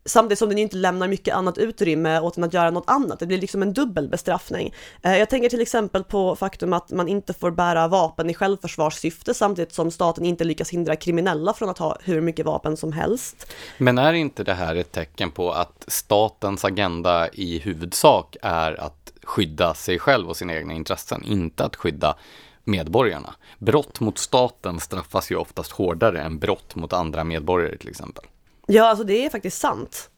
Samtidigt 0.06 0.40
som 0.40 0.50
den 0.50 0.58
inte 0.58 0.76
lämnar 0.76 1.08
mycket 1.08 1.36
annat 1.36 1.58
utrymme 1.58 2.20
åt 2.20 2.36
den 2.36 2.44
att 2.44 2.54
göra 2.54 2.72
något 2.72 2.90
annat. 2.90 3.20
Det 3.20 3.26
blir 3.26 3.38
liksom 3.38 3.62
en 3.62 3.74
dubbel 3.74 4.10
bestraffning. 4.10 4.74
Uh, 5.06 5.12
eh, 5.12 5.18
jag 5.18 5.30
tänker 5.30 5.50
till 5.50 5.62
exempel 5.62 6.04
på 6.04 6.36
faktum 6.36 6.74
att 6.74 6.92
man 6.92 7.08
inte 7.08 7.34
får 7.34 7.52
bära 7.52 7.88
vapen 7.88 8.30
i 8.30 8.34
självförsvarssyfte 8.34 9.34
samtidigt 9.34 9.74
som 9.74 9.92
staten 9.92 10.26
inte 10.26 10.44
lyckas 10.44 10.70
hindra 10.70 10.96
kriminella 10.96 11.54
från 11.54 11.70
att 11.70 11.78
ha 11.78 11.98
hur 12.04 12.22
mycket 12.22 12.46
vapen 12.46 12.78
som 12.78 12.94
helst. 12.94 13.54
Men 13.78 13.98
är 13.98 14.14
inte 14.14 14.44
det 14.44 14.54
här 14.54 14.76
ett 14.76 14.92
tecken 14.92 15.32
på 15.32 15.52
att 15.52 15.86
statens 15.88 16.66
agenda 16.66 17.30
i 17.30 17.60
huvudsak 17.60 18.36
är 18.42 18.82
att 18.82 19.02
skydda 19.24 19.74
sig 19.74 20.00
själv 20.00 20.30
och 20.30 20.38
sina 20.38 20.54
egna 20.54 20.74
intressen, 20.74 21.24
inte 21.24 21.66
att 21.66 21.76
skydda 21.76 22.16
medborgarna. 22.64 23.36
Brott 23.58 24.00
mot 24.00 24.18
staten 24.18 24.80
straffas 24.80 25.32
ju 25.32 25.36
oftast 25.36 25.72
hårdare 25.72 26.22
än 26.22 26.40
brott 26.40 26.76
mot 26.76 26.94
andra 26.94 27.24
medborgare 27.24 27.78
till 27.78 27.90
exempel. 27.90 28.26
Ja, 28.68 28.90
alltså 28.90 29.04
det 29.04 29.26
är 29.26 29.30
faktiskt 29.30 29.58
sant. 29.58 30.10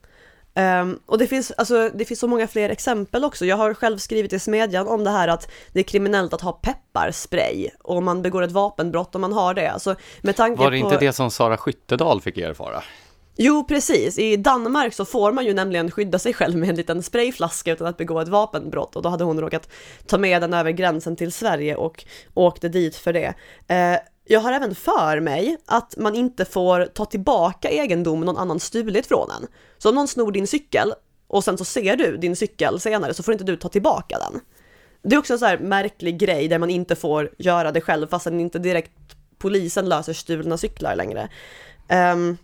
Um, 0.55 0.99
och 1.05 1.17
det 1.17 1.27
finns, 1.27 1.51
alltså, 1.51 1.89
det 1.93 2.05
finns 2.05 2.19
så 2.19 2.27
många 2.27 2.47
fler 2.47 2.69
exempel 2.69 3.23
också. 3.23 3.45
Jag 3.45 3.57
har 3.57 3.73
själv 3.73 3.97
skrivit 3.97 4.33
i 4.33 4.39
Smedjan 4.39 4.87
om 4.87 5.03
det 5.03 5.09
här 5.09 5.27
att 5.27 5.51
det 5.71 5.79
är 5.79 5.83
kriminellt 5.83 6.33
att 6.33 6.41
ha 6.41 6.51
pepparspray 6.51 7.69
och 7.83 8.03
man 8.03 8.21
begår 8.21 8.41
ett 8.41 8.51
vapenbrott 8.51 9.15
om 9.15 9.21
man 9.21 9.33
har 9.33 9.53
det. 9.53 9.71
Alltså, 9.71 9.95
med 10.21 10.35
tanke 10.35 10.63
Var 10.63 10.71
det 10.71 10.81
på... 10.81 10.85
inte 10.85 11.05
det 11.05 11.13
som 11.13 11.31
Sara 11.31 11.57
Skyttedal 11.57 12.21
fick 12.21 12.37
erfara? 12.37 12.83
Jo, 13.35 13.63
precis. 13.63 14.19
I 14.19 14.37
Danmark 14.37 14.93
så 14.93 15.05
får 15.05 15.31
man 15.31 15.45
ju 15.45 15.53
nämligen 15.53 15.91
skydda 15.91 16.19
sig 16.19 16.33
själv 16.33 16.57
med 16.57 16.69
en 16.69 16.75
liten 16.75 17.03
sprayflaska 17.03 17.71
utan 17.73 17.87
att 17.87 17.97
begå 17.97 18.19
ett 18.19 18.27
vapenbrott 18.27 18.95
och 18.95 19.01
då 19.01 19.09
hade 19.09 19.23
hon 19.23 19.41
råkat 19.41 19.69
ta 20.05 20.17
med 20.17 20.41
den 20.41 20.53
över 20.53 20.71
gränsen 20.71 21.15
till 21.15 21.31
Sverige 21.31 21.75
och 21.75 22.05
åkte 22.33 22.69
dit 22.69 22.95
för 22.95 23.13
det. 23.13 23.33
Eh, 23.67 23.99
jag 24.25 24.39
har 24.39 24.53
även 24.53 24.75
för 24.75 25.19
mig 25.19 25.57
att 25.65 25.97
man 25.97 26.15
inte 26.15 26.45
får 26.45 26.85
ta 26.85 27.05
tillbaka 27.05 27.69
egendom 27.69 28.21
någon 28.21 28.37
annan 28.37 28.59
stulit 28.59 29.05
från 29.07 29.31
en. 29.31 29.47
Så 29.77 29.89
om 29.89 29.95
någon 29.95 30.07
snor 30.07 30.31
din 30.31 30.47
cykel 30.47 30.93
och 31.27 31.43
sen 31.43 31.57
så 31.57 31.65
ser 31.65 31.95
du 31.95 32.17
din 32.17 32.35
cykel 32.35 32.79
senare 32.79 33.13
så 33.13 33.23
får 33.23 33.31
inte 33.31 33.43
du 33.43 33.55
ta 33.55 33.69
tillbaka 33.69 34.17
den. 34.19 34.41
Det 35.03 35.15
är 35.15 35.19
också 35.19 35.33
en 35.33 35.39
sån 35.39 35.47
här 35.47 35.57
märklig 35.57 36.17
grej 36.17 36.47
där 36.47 36.59
man 36.59 36.69
inte 36.69 36.95
får 36.95 37.31
göra 37.37 37.71
det 37.71 37.81
själv 37.81 38.07
fastän 38.07 38.39
inte 38.39 38.59
direkt 38.59 38.91
polisen 39.37 39.89
löser 39.89 40.13
stulna 40.13 40.57
cyklar 40.57 40.95
längre. 40.95 41.29
Um, 42.13 42.37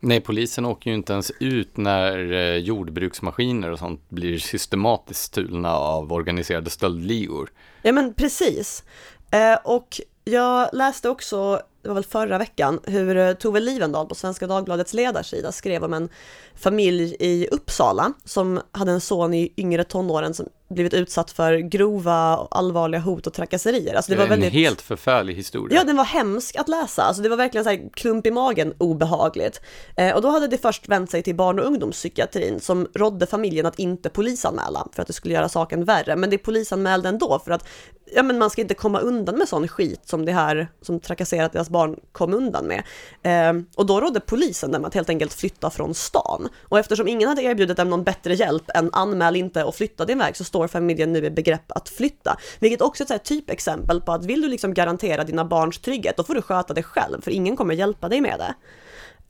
Nej, 0.00 0.20
polisen 0.20 0.66
åker 0.66 0.90
ju 0.90 0.96
inte 0.96 1.12
ens 1.12 1.32
ut 1.40 1.76
när 1.76 2.32
eh, 2.32 2.56
jordbruksmaskiner 2.56 3.70
och 3.70 3.78
sånt 3.78 4.10
blir 4.10 4.38
systematiskt 4.38 5.22
stulna 5.22 5.74
av 5.76 6.12
organiserade 6.12 6.70
stöldligor. 6.70 7.50
Ja 7.82 7.92
men 7.92 8.14
precis. 8.14 8.84
Eh, 9.30 9.58
och 9.64 10.00
jag 10.24 10.68
läste 10.72 11.08
också, 11.08 11.60
det 11.82 11.88
var 11.88 11.94
väl 11.94 12.04
förra 12.04 12.38
veckan, 12.38 12.80
hur 12.84 13.16
eh, 13.16 13.32
Tove 13.32 13.60
Livendal 13.60 14.06
på 14.06 14.14
Svenska 14.14 14.46
Dagbladets 14.46 14.94
ledarsida 14.94 15.52
skrev 15.52 15.84
om 15.84 15.94
en 15.94 16.08
familj 16.54 17.16
i 17.20 17.48
Uppsala 17.50 18.12
som 18.24 18.60
hade 18.72 18.92
en 18.92 19.00
son 19.00 19.34
i 19.34 19.52
yngre 19.56 19.84
tonåren 19.84 20.34
som 20.34 20.48
blivit 20.68 20.94
utsatt 20.94 21.30
för 21.30 21.56
grova 21.56 22.36
och 22.36 22.58
allvarliga 22.58 23.00
hot 23.00 23.26
och 23.26 23.32
trakasserier. 23.32 23.94
Alltså 23.94 24.10
det, 24.10 24.16
det 24.16 24.18
var 24.18 24.24
en 24.24 24.30
väldigt... 24.30 24.52
helt 24.52 24.80
förfärlig 24.80 25.34
historia. 25.34 25.78
Ja, 25.78 25.84
den 25.84 25.96
var 25.96 26.04
hemsk 26.04 26.56
att 26.56 26.68
läsa. 26.68 27.02
Alltså 27.02 27.22
det 27.22 27.28
var 27.28 27.36
verkligen 27.36 27.64
så 27.64 27.70
här 27.70 27.88
klump 27.92 28.26
i 28.26 28.30
magen 28.30 28.74
obehagligt. 28.78 29.60
Eh, 29.96 30.14
och 30.14 30.22
då 30.22 30.28
hade 30.28 30.46
det 30.48 30.58
först 30.58 30.88
vänt 30.88 31.10
sig 31.10 31.22
till 31.22 31.34
barn 31.34 31.58
och 31.58 31.66
ungdomspsykiatrin 31.66 32.60
som 32.60 32.88
rådde 32.94 33.26
familjen 33.26 33.66
att 33.66 33.78
inte 33.78 34.08
polisanmäla 34.08 34.88
för 34.92 35.02
att 35.02 35.06
det 35.06 35.14
skulle 35.14 35.34
göra 35.34 35.48
saken 35.48 35.84
värre. 35.84 36.16
Men 36.16 36.30
det 36.30 36.38
polisanmälde 36.38 37.08
ändå 37.08 37.38
för 37.44 37.50
att 37.50 37.68
ja, 38.14 38.22
men 38.22 38.38
man 38.38 38.50
ska 38.50 38.62
inte 38.62 38.74
komma 38.74 39.00
undan 39.00 39.38
med 39.38 39.48
sån 39.48 39.68
skit 39.68 40.00
som 40.04 40.24
det 40.24 40.32
här 40.32 40.68
som 40.82 41.00
trakasserat 41.00 41.52
deras 41.52 41.70
barn 41.70 41.96
kom 42.12 42.34
undan 42.34 42.66
med. 42.66 42.82
Eh, 43.22 43.62
och 43.76 43.86
då 43.86 44.00
rådde 44.00 44.20
polisen 44.20 44.72
dem 44.72 44.84
att 44.84 44.94
helt 44.94 45.08
enkelt 45.08 45.32
flytta 45.32 45.70
från 45.70 45.94
stan. 45.94 46.48
Och 46.62 46.78
eftersom 46.78 47.08
ingen 47.08 47.28
hade 47.28 47.42
erbjudit 47.42 47.76
dem 47.76 47.90
någon 47.90 48.04
bättre 48.04 48.34
hjälp 48.34 48.70
än 48.74 48.90
anmäl 48.92 49.36
inte 49.36 49.64
och 49.64 49.74
flytta 49.74 50.04
din 50.04 50.18
väg 50.18 50.36
så 50.36 50.44
står 50.58 50.68
familjen 50.68 51.12
nu 51.12 51.24
i 51.24 51.30
begrepp 51.30 51.72
att 51.72 51.88
flytta. 51.88 52.36
Vilket 52.60 52.82
också 52.82 53.04
är 53.10 53.16
ett 53.16 53.24
typexempel 53.24 54.00
på 54.00 54.12
att 54.12 54.24
vill 54.24 54.40
du 54.40 54.48
liksom 54.48 54.74
garantera 54.74 55.24
dina 55.24 55.44
barns 55.44 55.78
trygghet, 55.78 56.16
då 56.16 56.24
får 56.24 56.34
du 56.34 56.42
sköta 56.42 56.74
det 56.74 56.82
själv, 56.82 57.22
för 57.22 57.30
ingen 57.30 57.56
kommer 57.56 57.74
hjälpa 57.74 58.08
dig 58.08 58.20
med 58.20 58.38
det. 58.38 58.54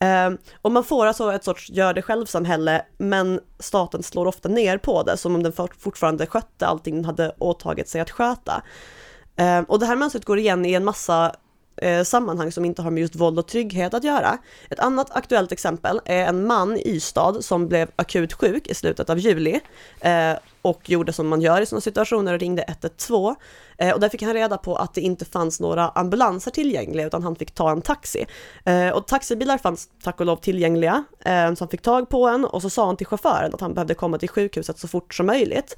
Uh, 0.04 0.38
och 0.62 0.72
man 0.72 0.84
får 0.84 1.06
alltså 1.06 1.32
ett 1.32 1.44
sorts 1.44 1.70
gör 1.70 1.94
det 1.94 2.02
själv-samhälle, 2.02 2.82
men 2.98 3.40
staten 3.58 4.02
slår 4.02 4.26
ofta 4.26 4.48
ner 4.48 4.78
på 4.78 5.02
det, 5.02 5.16
som 5.16 5.34
om 5.34 5.42
den 5.42 5.52
fortfarande 5.78 6.26
skötte 6.26 6.66
allting 6.66 6.94
den 6.94 7.04
hade 7.04 7.32
åtagit 7.38 7.88
sig 7.88 8.00
att 8.00 8.10
sköta. 8.10 8.62
Uh, 9.40 9.60
och 9.68 9.78
det 9.78 9.86
här 9.86 9.96
mönstret 9.96 10.24
går 10.24 10.38
igen 10.38 10.66
i 10.66 10.72
en 10.74 10.84
massa 10.84 11.34
eh, 11.78 12.02
sammanhang 12.02 12.52
som 12.52 12.64
inte 12.64 12.82
har 12.82 12.90
med 12.90 13.00
just 13.00 13.16
våld 13.16 13.38
och 13.38 13.48
trygghet 13.48 13.94
att 13.94 14.04
göra. 14.04 14.38
Ett 14.70 14.78
annat 14.78 15.16
aktuellt 15.16 15.52
exempel 15.52 16.00
är 16.04 16.24
en 16.24 16.46
man 16.46 16.76
i 16.76 16.88
Ystad 16.88 17.42
som 17.42 17.68
blev 17.68 17.90
akut 17.96 18.32
sjuk 18.32 18.66
i 18.66 18.74
slutet 18.74 19.10
av 19.10 19.18
juli. 19.18 19.60
Eh, 20.00 20.34
och 20.62 20.90
gjorde 20.90 21.12
som 21.12 21.28
man 21.28 21.40
gör 21.40 21.60
i 21.60 21.66
sådana 21.66 21.80
situationer 21.80 22.32
och 22.32 22.40
ringde 22.40 22.62
112. 22.68 23.34
Eh, 23.78 23.94
och 23.94 24.00
där 24.00 24.08
fick 24.08 24.22
han 24.22 24.34
reda 24.34 24.58
på 24.58 24.76
att 24.76 24.94
det 24.94 25.00
inte 25.00 25.24
fanns 25.24 25.60
några 25.60 25.88
ambulanser 25.88 26.50
tillgängliga 26.50 27.06
utan 27.06 27.22
han 27.22 27.36
fick 27.36 27.54
ta 27.54 27.70
en 27.70 27.82
taxi. 27.82 28.26
Eh, 28.64 28.88
och 28.88 29.06
taxibilar 29.06 29.58
fanns 29.58 29.88
tack 30.02 30.20
och 30.20 30.26
lov 30.26 30.36
tillgängliga, 30.36 31.04
eh, 31.24 31.54
så 31.54 31.64
han 31.64 31.68
fick 31.68 31.82
tag 31.82 32.08
på 32.08 32.28
en 32.28 32.44
och 32.44 32.62
så 32.62 32.70
sa 32.70 32.86
han 32.86 32.96
till 32.96 33.06
chauffören 33.06 33.54
att 33.54 33.60
han 33.60 33.74
behövde 33.74 33.94
komma 33.94 34.18
till 34.18 34.28
sjukhuset 34.28 34.78
så 34.78 34.88
fort 34.88 35.14
som 35.14 35.26
möjligt. 35.26 35.76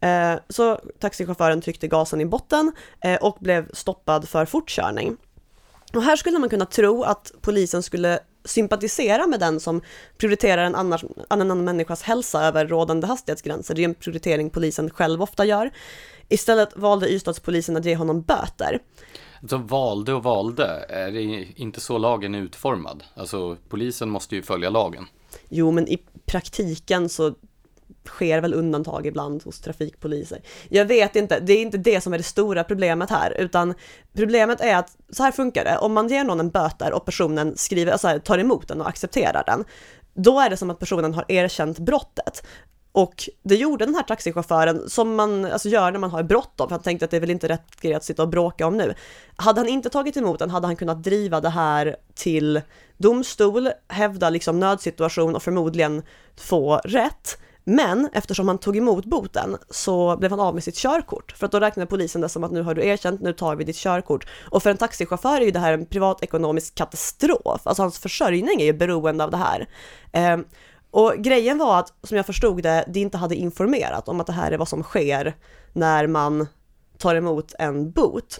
Eh, 0.00 0.34
så 0.48 0.80
taxichauffören 0.98 1.60
tryckte 1.60 1.88
gasen 1.88 2.20
i 2.20 2.26
botten 2.26 2.72
eh, 3.04 3.16
och 3.16 3.36
blev 3.40 3.70
stoppad 3.72 4.28
för 4.28 4.44
fortkörning. 4.44 5.16
Och 5.94 6.02
här 6.02 6.16
skulle 6.16 6.38
man 6.38 6.48
kunna 6.48 6.66
tro 6.66 7.02
att 7.02 7.32
polisen 7.40 7.82
skulle 7.82 8.18
sympatisera 8.44 9.26
med 9.26 9.40
den 9.40 9.60
som 9.60 9.80
prioriterar 10.18 10.64
en, 10.64 10.74
annars, 10.74 11.04
en 11.30 11.40
annan 11.40 11.64
människas 11.64 12.02
hälsa 12.02 12.42
över 12.42 12.66
rådande 12.66 13.06
hastighetsgränser. 13.06 13.74
Det 13.74 13.84
är 13.84 13.88
en 13.88 13.94
prioritering 13.94 14.50
polisen 14.50 14.90
själv 14.90 15.22
ofta 15.22 15.44
gör. 15.44 15.70
Istället 16.28 16.76
valde 16.76 17.12
Ystadspolisen 17.12 17.76
att 17.76 17.84
ge 17.84 17.96
honom 17.96 18.22
böter. 18.22 18.78
Så 19.48 19.58
valde 19.58 20.12
och 20.12 20.22
valde, 20.22 20.84
är 20.88 21.10
det 21.10 21.22
inte 21.56 21.80
så 21.80 21.98
lagen 21.98 22.34
är 22.34 22.38
utformad? 22.38 23.04
Alltså 23.14 23.56
polisen 23.68 24.10
måste 24.10 24.36
ju 24.36 24.42
följa 24.42 24.70
lagen. 24.70 25.06
Jo, 25.48 25.70
men 25.70 25.88
i 25.88 25.98
praktiken 26.26 27.08
så 27.08 27.34
sker 28.10 28.40
väl 28.40 28.54
undantag 28.54 29.06
ibland 29.06 29.42
hos 29.42 29.60
trafikpoliser. 29.60 30.40
Jag 30.68 30.84
vet 30.84 31.16
inte, 31.16 31.40
det 31.40 31.52
är 31.52 31.62
inte 31.62 31.78
det 31.78 32.00
som 32.00 32.12
är 32.12 32.18
det 32.18 32.24
stora 32.24 32.64
problemet 32.64 33.10
här, 33.10 33.40
utan 33.40 33.74
problemet 34.12 34.60
är 34.60 34.76
att 34.76 34.96
så 35.10 35.22
här 35.22 35.32
funkar 35.32 35.64
det, 35.64 35.78
om 35.78 35.92
man 35.92 36.08
ger 36.08 36.24
någon 36.24 36.40
en 36.40 36.50
böter 36.50 36.92
och 36.92 37.04
personen 37.04 37.56
skriver, 37.56 37.92
alltså 37.92 38.20
tar 38.24 38.38
emot 38.38 38.68
den 38.68 38.80
och 38.80 38.88
accepterar 38.88 39.44
den, 39.46 39.64
då 40.14 40.40
är 40.40 40.50
det 40.50 40.56
som 40.56 40.70
att 40.70 40.78
personen 40.78 41.14
har 41.14 41.24
erkänt 41.28 41.78
brottet. 41.78 42.42
Och 42.92 43.28
det 43.42 43.54
gjorde 43.54 43.84
den 43.84 43.94
här 43.94 44.02
taxichauffören, 44.02 44.90
som 44.90 45.14
man 45.14 45.44
alltså 45.44 45.68
gör 45.68 45.92
när 45.92 45.98
man 45.98 46.10
har 46.10 46.22
bråttom, 46.22 46.68
för 46.68 46.74
han 46.74 46.82
tänkte 46.82 47.04
att 47.04 47.10
det 47.10 47.16
är 47.16 47.20
väl 47.20 47.30
inte 47.30 47.48
rätt 47.48 47.80
grej 47.80 47.94
att 47.94 48.04
sitta 48.04 48.22
och 48.22 48.28
bråka 48.28 48.66
om 48.66 48.76
nu. 48.76 48.94
Hade 49.36 49.60
han 49.60 49.68
inte 49.68 49.90
tagit 49.90 50.16
emot 50.16 50.38
den 50.38 50.50
hade 50.50 50.66
han 50.66 50.76
kunnat 50.76 51.02
driva 51.02 51.40
det 51.40 51.48
här 51.48 51.96
till 52.14 52.60
domstol, 52.96 53.70
hävda 53.88 54.30
liksom 54.30 54.60
nödsituation 54.60 55.36
och 55.36 55.42
förmodligen 55.42 56.02
få 56.36 56.76
rätt. 56.76 57.38
Men 57.70 58.08
eftersom 58.12 58.48
han 58.48 58.58
tog 58.58 58.76
emot 58.76 59.04
boten 59.04 59.56
så 59.70 60.16
blev 60.16 60.30
han 60.30 60.40
av 60.40 60.54
med 60.54 60.64
sitt 60.64 60.76
körkort. 60.76 61.32
För 61.32 61.46
att 61.46 61.52
då 61.52 61.60
räknade 61.60 61.86
polisen 61.86 62.20
det 62.20 62.28
som 62.28 62.44
att 62.44 62.52
nu 62.52 62.62
har 62.62 62.74
du 62.74 62.86
erkänt, 62.86 63.20
nu 63.20 63.32
tar 63.32 63.56
vi 63.56 63.64
ditt 63.64 63.76
körkort. 63.76 64.26
Och 64.50 64.62
för 64.62 64.70
en 64.70 64.76
taxichaufför 64.76 65.40
är 65.40 65.44
ju 65.44 65.50
det 65.50 65.58
här 65.58 65.72
en 65.72 65.86
privatekonomisk 65.86 66.74
katastrof. 66.74 67.60
Alltså 67.66 67.82
hans 67.82 67.98
försörjning 67.98 68.60
är 68.60 68.64
ju 68.64 68.72
beroende 68.72 69.24
av 69.24 69.30
det 69.30 69.36
här. 69.36 69.68
Eh, 70.12 70.38
och 70.90 71.14
grejen 71.18 71.58
var 71.58 71.78
att, 71.78 71.92
som 72.02 72.16
jag 72.16 72.26
förstod 72.26 72.62
det, 72.62 72.84
de 72.88 73.00
inte 73.00 73.18
hade 73.18 73.34
informerat 73.34 74.08
om 74.08 74.20
att 74.20 74.26
det 74.26 74.32
här 74.32 74.52
är 74.52 74.58
vad 74.58 74.68
som 74.68 74.82
sker 74.82 75.36
när 75.72 76.06
man 76.06 76.46
tar 76.98 77.14
emot 77.14 77.54
en 77.58 77.90
bot. 77.90 78.38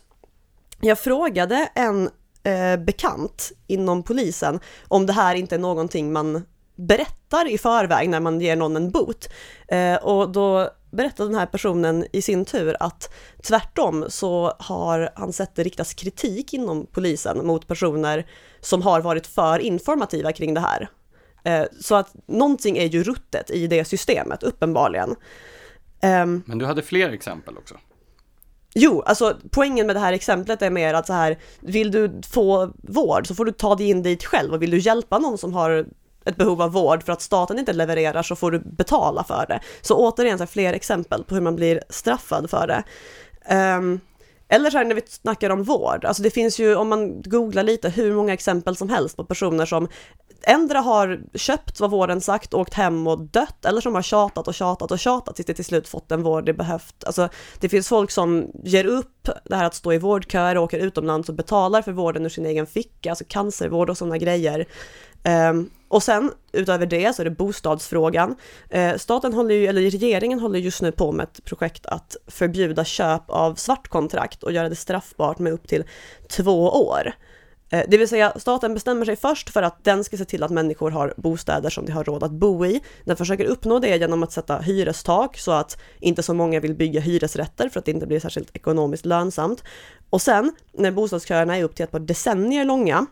Jag 0.81 0.99
frågade 0.99 1.69
en 1.75 2.11
eh, 2.43 2.77
bekant 2.77 3.53
inom 3.67 4.03
polisen 4.03 4.61
om 4.89 5.07
det 5.07 5.13
här 5.13 5.35
inte 5.35 5.55
är 5.55 5.59
någonting 5.59 6.13
man 6.13 6.43
berättar 6.81 7.49
i 7.49 7.59
förväg 7.59 8.09
när 8.09 8.21
man 8.21 8.41
ger 8.41 8.57
någon 8.57 8.77
en 8.77 8.91
bot. 8.91 9.29
Eh, 9.69 9.95
och 9.95 10.31
då 10.33 10.71
berättade 10.91 11.29
den 11.29 11.39
här 11.39 11.47
personen 11.47 12.07
i 12.13 12.23
sin 12.23 12.45
tur 12.45 12.77
att 12.81 13.13
tvärtom 13.43 14.05
så 14.09 14.53
har 14.59 15.11
han 15.15 15.33
sett 15.33 15.55
det 15.55 15.63
riktas 15.63 15.95
kritik 15.95 16.55
inom 16.55 16.87
polisen 16.93 17.47
mot 17.47 17.67
personer 17.67 18.27
som 18.61 18.83
har 18.83 19.01
varit 19.01 19.27
för 19.27 19.59
informativa 19.59 20.33
kring 20.33 20.55
det 20.55 20.61
här. 20.61 20.89
Eh, 21.45 21.65
så 21.81 21.95
att 21.95 22.15
någonting 22.27 22.79
är 22.79 22.87
ju 22.87 23.03
ruttet 23.03 23.51
i 23.51 23.67
det 23.67 23.85
systemet, 23.85 24.43
uppenbarligen. 24.43 25.11
Eh, 26.03 26.27
Men 26.27 26.59
du 26.59 26.67
hade 26.67 26.83
fler 26.83 27.11
exempel 27.11 27.59
också? 27.59 27.75
Jo, 28.75 29.03
alltså 29.03 29.37
poängen 29.51 29.87
med 29.87 29.97
det 29.97 30.01
här 30.01 30.13
exemplet 30.13 30.63
är 30.63 30.71
mer 30.71 30.95
att 30.95 31.07
så 31.07 31.13
här, 31.13 31.39
vill 31.61 31.91
du 31.91 32.21
få 32.31 32.73
vård 32.77 33.27
så 33.27 33.35
får 33.35 33.45
du 33.45 33.53
ta 33.53 33.75
dig 33.75 33.91
in 33.91 34.03
dit 34.03 34.25
själv 34.25 34.53
och 34.53 34.63
vill 34.63 34.71
du 34.71 34.79
hjälpa 34.79 35.19
någon 35.19 35.39
som 35.39 35.55
har 35.55 35.87
ett 36.25 36.37
behov 36.37 36.63
av 36.63 36.73
vård 36.73 37.03
för 37.03 37.13
att 37.13 37.23
staten 37.23 37.59
inte 37.59 37.73
levererar 37.73 38.23
så 38.23 38.37
får 38.37 38.51
du 38.51 38.59
betala 38.59 39.25
för 39.25 39.47
det. 39.49 39.61
Så 39.81 39.97
återigen 39.97 40.39
så 40.39 40.47
fler 40.47 40.73
exempel 40.73 41.25
på 41.25 41.35
hur 41.35 41.43
man 41.43 41.57
blir 41.57 41.83
straffad 41.89 42.51
för 42.51 42.67
det. 42.67 42.83
Um, 43.55 44.01
eller 44.49 44.71
så 44.71 44.79
här 44.79 44.85
när 44.85 44.95
vi 44.95 45.03
snackar 45.07 45.51
om 45.51 45.63
vård, 45.63 46.05
alltså 46.05 46.23
det 46.23 46.31
finns 46.31 46.59
ju 46.59 46.77
om 46.77 46.89
man 46.89 47.23
googlar 47.23 47.63
lite 47.63 47.89
hur 47.89 48.15
många 48.15 48.33
exempel 48.33 48.77
som 48.77 48.89
helst 48.89 49.17
på 49.17 49.25
personer 49.25 49.67
som 49.67 49.89
ändra 50.43 50.79
har 50.79 51.21
köpt 51.35 51.81
vad 51.81 51.91
vården 51.91 52.21
sagt, 52.21 52.55
åkt 52.55 52.75
hem 52.75 53.07
och 53.07 53.21
dött, 53.21 53.65
eller 53.65 53.81
som 53.81 53.95
har 53.95 54.03
tjatat 54.03 54.49
och 54.49 54.55
tjatat 54.55 54.91
och 54.91 54.99
tjatat 54.99 55.37
tills 55.37 55.47
det 55.47 55.55
till 55.55 55.65
slut 55.65 55.89
fått 55.89 56.09
den 56.09 56.23
vård 56.23 56.45
det 56.45 56.53
behövt. 56.53 57.05
Alltså, 57.05 57.29
det 57.61 57.69
finns 57.69 57.89
folk 57.89 58.11
som 58.11 58.51
ger 58.65 58.87
upp 58.87 59.29
det 59.45 59.57
här 59.57 59.65
att 59.65 59.75
stå 59.75 59.93
i 59.93 59.99
vårdköer, 59.99 60.59
åker 60.59 60.79
utomlands 60.79 61.29
och 61.29 61.35
betalar 61.35 61.83
för 61.83 61.93
vården 61.93 62.25
ur 62.25 62.29
sin 62.29 62.47
egen 62.47 62.67
ficka, 62.67 63.11
alltså 63.11 63.25
cancervård 63.29 63.91
och 63.91 63.99
sådana 63.99 64.19
grejer. 64.19 64.67
Ehm, 65.23 65.71
och 65.89 66.03
sen 66.03 66.33
utöver 66.53 66.87
det 66.87 67.17
så 67.17 67.23
är 67.23 67.25
det 67.25 67.31
bostadsfrågan. 67.31 68.37
Eh, 68.69 68.97
staten 68.97 69.33
håller 69.33 69.55
ju, 69.55 69.67
eller 69.67 69.91
regeringen 69.91 70.41
håller 70.41 70.59
just 70.59 70.83
nu 70.83 70.93
på 70.93 71.13
med 71.13 71.25
ett 71.25 71.45
projekt 71.45 71.87
att 71.87 72.17
förbjuda 72.27 72.85
köp 72.85 73.23
av 73.27 73.55
svartkontrakt 73.55 74.43
och 74.43 74.53
göra 74.53 74.69
det 74.69 74.77
straffbart 74.77 75.39
med 75.39 75.53
upp 75.53 75.69
till 75.69 75.85
två 76.29 76.69
år. 76.69 77.13
Ehm, 77.71 77.85
det 77.89 77.97
vill 77.97 78.09
säga 78.09 78.33
staten 78.37 78.75
bestämmer 78.75 79.05
sig 79.05 79.17
först 79.17 79.51
för 79.51 79.63
att 79.63 79.85
den 79.85 80.05
ska 80.05 80.17
se 80.17 80.25
till 80.25 80.43
att 80.43 80.51
människor 80.51 80.91
har 80.91 81.15
bostäder 81.17 81.71
som 81.71 81.87
de 81.87 81.93
har 81.93 82.05
råd 82.05 82.23
att 82.23 82.33
bo 82.33 82.67
i. 82.67 82.81
Den 83.05 83.17
försöker 83.17 83.45
uppnå 83.45 83.79
det 83.79 83.97
genom 83.97 84.23
att 84.23 84.33
sätta 84.33 84.59
hyrestak 84.59 85.39
så 85.39 85.53
att 85.53 85.81
inte 86.01 86.23
så 86.23 86.35
många 86.35 86.61
vill 86.61 86.75
bygga 86.75 87.01
hyresrätter 87.01 87.69
för 87.69 87.79
att 87.79 87.85
det 87.85 87.93
inte 87.93 88.07
blir 88.07 88.21
särskilt 88.21 88.57
ekonomiskt 88.57 89.07
lönsamt. 89.07 89.65
Och 90.11 90.23
sen 90.23 90.53
när 90.73 90.91
bostadsköerna 90.91 91.57
är 91.57 91.65
upp 91.65 91.75
till 91.75 91.85
ett 91.85 91.91
par 91.91 92.01
decennier 92.01 92.65
långa 92.65 93.07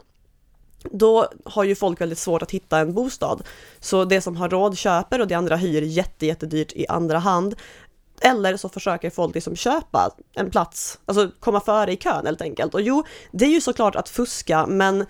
då 0.83 1.27
har 1.45 1.65
ju 1.65 1.75
folk 1.75 2.01
väldigt 2.01 2.19
svårt 2.19 2.43
att 2.43 2.51
hitta 2.51 2.79
en 2.79 2.95
bostad. 2.95 3.43
Så 3.81 4.05
det 4.05 4.21
som 4.21 4.37
har 4.37 4.49
råd 4.49 4.79
köper 4.79 5.21
och 5.21 5.27
det 5.27 5.35
andra 5.35 5.57
hyr 5.57 5.83
jätte, 5.83 6.27
jättedyrt 6.27 6.73
i 6.73 6.87
andra 6.89 7.19
hand. 7.19 7.55
Eller 8.21 8.57
så 8.57 8.69
försöker 8.69 9.11
folk 9.11 9.35
liksom 9.35 9.57
köpa 9.57 10.11
en 10.35 10.51
plats, 10.51 10.99
alltså 11.07 11.31
komma 11.41 11.61
före 11.61 11.93
i 11.93 11.97
kön 11.97 12.27
helt 12.27 12.43
enkelt. 12.43 12.75
Och 12.75 12.81
jo, 12.81 13.05
det 13.33 13.45
är 13.45 13.51
ju 13.51 13.61
såklart 13.61 13.97
att 13.97 14.09
fuska, 14.09 14.67
men 14.67 15.07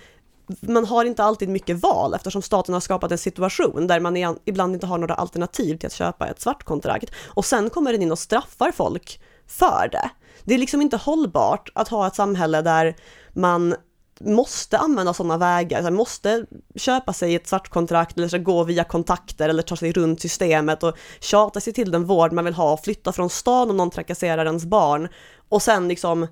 man 0.61 0.85
har 0.85 1.05
inte 1.05 1.25
alltid 1.25 1.49
mycket 1.49 1.83
val 1.83 2.15
eftersom 2.15 2.43
staten 2.43 2.75
har 2.75 2.81
skapat 2.81 3.13
en 3.13 3.19
situation 3.19 3.87
där 3.87 4.01
man 4.01 4.37
ibland 4.45 4.75
inte 4.75 4.87
har 4.87 4.99
några 4.99 5.15
alternativ 5.15 5.77
till 5.77 5.87
att 5.87 5.93
köpa 5.93 6.29
ett 6.29 6.41
svartkontrakt. 6.41 7.11
Och 7.27 7.45
sen 7.45 7.71
kommer 7.71 7.93
den 7.93 8.03
in 8.03 8.13
och 8.13 8.19
straffar 8.19 8.73
folk 8.73 9.21
för 9.47 9.89
det. 9.93 10.11
Det 10.45 10.55
är 10.55 10.59
liksom 10.59 10.83
inte 10.83 10.97
hållbart 10.97 11.71
att 11.75 11.89
ha 11.89 12.07
ett 12.07 12.15
samhälle 12.15 12.63
där 12.63 12.97
man 13.33 13.75
måste 14.21 14.79
använda 14.79 15.15
sådana 15.15 15.37
vägar, 15.37 15.83
så 15.83 15.91
måste 15.91 16.47
köpa 16.75 17.13
sig 17.13 17.35
ett 17.35 17.49
svartkontrakt 17.49 18.19
eller 18.19 18.29
så 18.29 18.39
gå 18.39 18.65
via 18.65 18.85
kontakter 18.85 19.49
eller 19.49 19.63
ta 19.63 19.77
sig 19.77 19.93
runt 19.93 20.21
systemet 20.21 20.83
och 20.83 20.97
tjata 21.21 21.61
sig 21.61 21.73
till 21.73 21.91
den 21.91 22.05
vård 22.05 22.33
man 22.33 22.45
vill 22.45 22.55
ha, 22.55 22.77
flytta 22.77 23.13
från 23.13 23.31
stan 23.31 23.71
om 23.71 23.77
någon 23.77 23.91
trakasserar 23.91 24.47
ens 24.47 24.65
barn 24.65 25.09
och 25.49 25.63
sen 25.63 25.89
liksom 25.89 26.27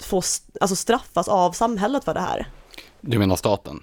få 0.00 0.22
alltså 0.60 0.76
straffas 0.76 1.28
av 1.28 1.52
samhället 1.52 2.04
för 2.04 2.14
det 2.14 2.20
här. 2.20 2.50
Du 3.00 3.18
menar 3.18 3.36
staten? 3.36 3.80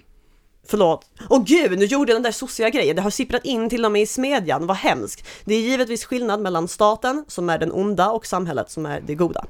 Förlåt. 0.65 1.05
Åh 1.29 1.43
gud, 1.43 1.79
nu 1.79 1.85
gjorde 1.85 2.11
jag 2.11 2.15
den 2.15 2.23
där 2.23 2.31
sossiga 2.31 2.69
grejen. 2.69 2.95
Det 2.95 3.01
har 3.01 3.09
sipprat 3.09 3.45
in 3.45 3.69
till 3.69 3.85
och 3.85 3.91
med 3.91 4.01
i 4.01 4.05
smedjan. 4.05 4.67
Vad 4.67 4.77
hemskt. 4.77 5.27
Det 5.45 5.55
är 5.55 5.61
givetvis 5.61 6.05
skillnad 6.05 6.41
mellan 6.41 6.67
staten, 6.67 7.25
som 7.27 7.49
är 7.49 7.57
den 7.57 7.71
onda, 7.71 8.11
och 8.11 8.25
samhället, 8.25 8.71
som 8.71 8.85
är 8.85 9.01
det 9.01 9.15
goda. 9.15 9.45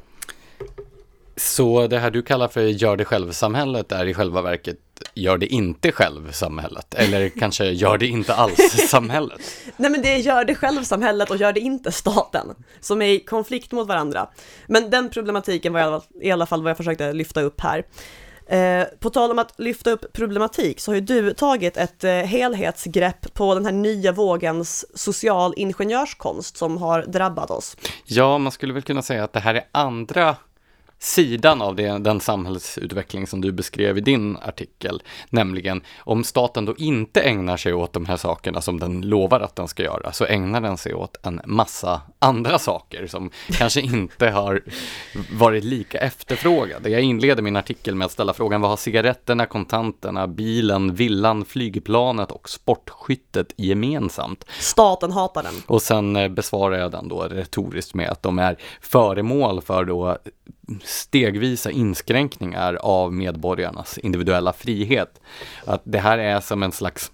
Så 1.36 1.88
det 1.88 2.00
här 2.00 2.12
du 2.12 2.22
kallar 2.22 2.48
för 2.48 2.62
gör 2.62 2.98
det 2.98 3.06
själv-samhället 3.06 3.92
är 3.92 4.06
i 4.06 4.14
själva 4.14 4.42
verket 4.42 4.78
gör 5.14 5.38
det 5.38 5.46
inte 5.46 5.92
själv-samhället? 5.92 6.94
Eller 6.94 7.30
kanske 7.30 7.66
gör 7.66 7.98
det 7.98 8.08
inte 8.08 8.34
alls-samhället? 8.34 9.42
Nej 9.78 9.92
men 9.92 10.02
det 10.02 10.14
är 10.14 10.18
gör 10.18 10.46
det 10.46 10.56
själv-samhället 10.56 11.30
och 11.30 11.38
gör 11.38 11.54
det 11.54 11.60
inte 11.60 11.92
staten, 11.92 12.56
som 12.80 13.02
är 13.02 13.06
i 13.06 13.20
konflikt 13.20 13.72
mot 13.72 13.88
varandra. 13.88 14.30
Men 14.68 14.90
den 14.90 15.10
problematiken 15.10 15.74
var 15.74 16.02
i 16.22 16.32
alla 16.32 16.46
fall 16.46 16.64
vad 16.64 16.70
jag 16.70 16.78
försökte 16.78 17.14
lyfta 17.14 17.42
upp 17.42 17.62
här. 17.62 17.86
Eh, 18.48 18.86
på 19.00 19.10
tal 19.10 19.32
om 19.32 19.40
att 19.40 19.60
lyfta 19.60 19.92
upp 19.92 20.14
problematik 20.14 20.80
så 20.80 20.92
har 20.92 20.96
ju 20.96 21.02
du 21.02 21.34
tagit 21.34 21.78
ett 21.78 22.04
eh, 22.04 22.12
helhetsgrepp 22.12 23.34
på 23.34 23.54
den 23.54 23.66
här 23.66 23.72
nya 23.72 24.12
vågens 24.12 24.86
social 25.00 25.54
ingenjörskonst 25.58 26.58
som 26.58 26.78
har 26.78 27.02
drabbat 27.02 27.52
oss. 27.52 27.78
Ja, 28.06 28.38
man 28.38 28.52
skulle 28.52 28.74
väl 28.74 28.82
kunna 28.82 29.02
säga 29.02 29.24
att 29.24 29.34
det 29.34 29.40
här 29.40 29.56
är 29.56 29.64
andra 29.72 30.36
sidan 31.04 31.62
av 31.62 31.76
det, 31.76 31.98
den 31.98 32.20
samhällsutveckling 32.20 33.28
som 33.28 33.42
du 33.42 33.52
beskrev 33.52 33.98
i 33.98 34.02
din 34.02 34.38
artikel, 34.38 35.02
nämligen 35.30 35.82
om 35.98 36.24
staten 36.24 36.66
då 36.66 36.76
inte 36.78 37.22
ägnar 37.22 37.58
sig 37.58 37.74
åt 37.74 37.94
de 37.94 38.06
här 38.06 38.18
sakerna 38.18 38.62
som 38.62 38.80
den 38.80 39.02
lovar 39.02 39.40
att 39.40 39.56
den 39.56 39.68
ska 39.68 39.84
göra, 39.84 40.12
så 40.12 40.26
ägnar 40.26 40.62
den 40.62 40.78
sig 40.78 40.94
åt 40.94 41.26
en 41.26 41.42
massa 41.46 42.02
andra 42.20 42.60
saker 42.60 43.08
som 43.08 43.30
kanske 43.52 43.82
inte 43.82 44.30
har 44.30 44.62
varit 45.32 45.64
lika 45.64 45.98
efterfrågade. 45.98 46.90
Jag 46.90 47.02
inleder 47.02 47.44
min 47.44 47.56
artikel 47.56 47.96
med 47.96 48.06
att 48.06 48.12
ställa 48.12 48.34
frågan 48.34 48.62
vad 48.62 48.70
har 48.70 48.78
cigaretterna, 48.78 49.46
kontanterna, 49.46 50.28
bilen, 50.28 50.96
villan, 50.96 51.46
flygplanet 51.46 52.32
och 52.32 52.50
sportskyttet 52.50 53.54
gemensamt? 53.58 54.46
Staten 54.60 55.12
hatar 55.12 55.44
den. 55.44 55.54
Och 55.68 55.82
sen 55.82 56.16
eh, 56.16 56.30
besvarar 56.30 56.78
jag 56.78 56.92
den 56.92 57.08
då 57.08 57.22
retoriskt 57.22 57.94
med 57.94 58.10
att 58.10 58.24
de 58.24 58.40
är 58.40 58.58
föremål 58.82 59.62
för 59.62 59.86
då 59.86 60.18
stegvisa 60.84 61.72
inskränkningar 61.72 62.74
av 62.74 63.14
medborgarnas 63.14 63.98
individuella 63.98 64.54
frihet. 64.54 65.22
Att 65.66 65.82
det 65.84 66.00
här 66.00 66.18
är 66.18 66.40
som 66.40 66.64
en 66.64 66.72
slags 66.72 67.12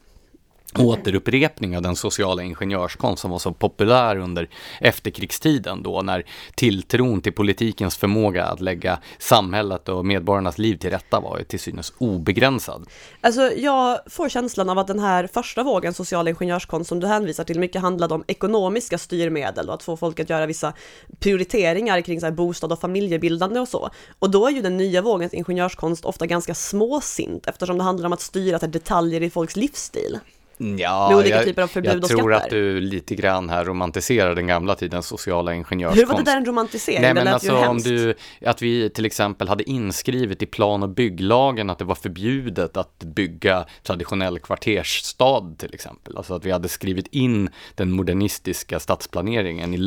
återupprepning 0.78 1.76
av 1.78 1.82
den 1.82 1.96
sociala 1.96 2.44
ingenjörskonst 2.44 3.22
som 3.22 3.32
var 3.32 3.40
så 3.40 3.54
populär 3.54 4.18
under 4.18 4.50
efterkrigstiden 4.82 5.84
då 5.84 6.02
när 6.02 6.26
tilltron 6.56 7.22
till 7.22 7.34
politikens 7.34 7.98
förmåga 7.98 8.46
att 8.46 8.62
lägga 8.62 9.00
samhället 9.18 9.90
och 9.90 10.06
medborgarnas 10.06 10.58
liv 10.58 10.76
till 10.76 10.90
rätta 10.90 11.20
var 11.20 11.44
till 11.48 11.60
synes 11.60 11.94
obegränsad. 11.98 12.88
Alltså 13.22 13.42
jag 13.42 14.00
får 14.06 14.30
känslan 14.30 14.70
av 14.70 14.80
att 14.80 14.88
den 14.88 15.00
här 15.00 15.28
första 15.28 15.64
vågen 15.64 15.94
social 15.94 16.28
ingenjörskonst 16.28 16.90
som 16.90 17.00
du 17.00 17.08
hänvisar 17.08 17.44
till 17.44 17.60
mycket 17.60 17.82
handlade 17.82 18.14
om 18.14 18.24
ekonomiska 18.28 18.98
styrmedel 18.98 19.68
och 19.68 19.74
att 19.74 19.84
få 19.84 19.98
folk 19.98 20.20
att 20.20 20.30
göra 20.30 20.46
vissa 20.46 20.74
prioriteringar 21.20 22.02
kring 22.02 22.20
så 22.20 22.26
här 22.26 22.34
bostad 22.34 22.72
och 22.72 22.80
familjebildande 22.80 23.60
och 23.60 23.68
så. 23.68 23.90
Och 24.20 24.30
då 24.30 24.48
är 24.48 24.52
ju 24.52 24.62
den 24.62 24.78
nya 24.78 25.02
vågens 25.02 25.34
ingenjörskonst 25.34 26.06
ofta 26.06 26.26
ganska 26.26 26.56
småsint 26.56 27.48
eftersom 27.48 27.78
det 27.78 27.84
handlar 27.84 28.06
om 28.06 28.14
att 28.14 28.22
styra 28.22 28.60
till 28.60 28.72
detaljer 28.72 29.24
i 29.24 29.30
folks 29.30 29.56
livsstil. 29.56 30.20
Ja, 30.62 31.08
med 31.10 31.18
olika 31.18 31.36
jag, 31.36 31.46
typer 31.46 31.62
av 31.62 31.68
förbud 31.68 31.92
jag 31.92 32.04
och 32.04 32.10
tror 32.10 32.32
skatter. 32.32 32.46
att 32.46 32.50
du 32.50 32.80
lite 32.82 33.16
grann 33.16 33.50
här 33.50 33.66
romantiserar 33.66 34.36
den 34.36 34.48
gamla 34.48 34.76
tidens 34.76 35.08
sociala 35.08 35.52
Hur 35.52 35.58
ingenjörskonst. 35.58 36.12
var 36.12 36.18
det 36.18 36.24
där 36.32 36.38
en 36.38 36.46
romantisering? 36.46 37.02
Nej 37.02 37.10
det 37.10 37.14
men 37.14 37.26
lät 37.26 37.34
alltså 37.34 37.56
om 37.56 37.78
du, 37.78 38.16
att 38.46 38.62
vi 38.62 38.90
till 38.90 39.06
exempel 39.06 39.48
hade 39.48 39.70
inskrivet 39.70 40.42
i 40.44 40.46
plan 40.46 40.84
och 40.84 40.90
bygglagen 40.90 41.70
att 41.70 41.78
det 41.78 41.86
var 41.86 41.96
förbjudet 41.96 42.78
att 42.78 43.00
bygga 43.00 43.66
traditionell 43.84 44.40
kvartersstad 44.40 45.56
till 45.58 45.74
exempel. 45.74 46.18
Alltså 46.18 46.34
att 46.34 46.46
vi 46.46 46.52
hade 46.52 46.68
skrivit 46.70 47.08
in 47.08 47.50
den 47.76 47.92
modernistiska 47.92 48.80
stadsplaneringen 48.80 49.74
i 49.74 49.78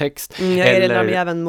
lagtext. 0.00 0.40
Mm, 0.40 0.58
jag 0.58 0.68
erinrar 0.68 1.04
mig 1.04 1.14
även 1.14 1.44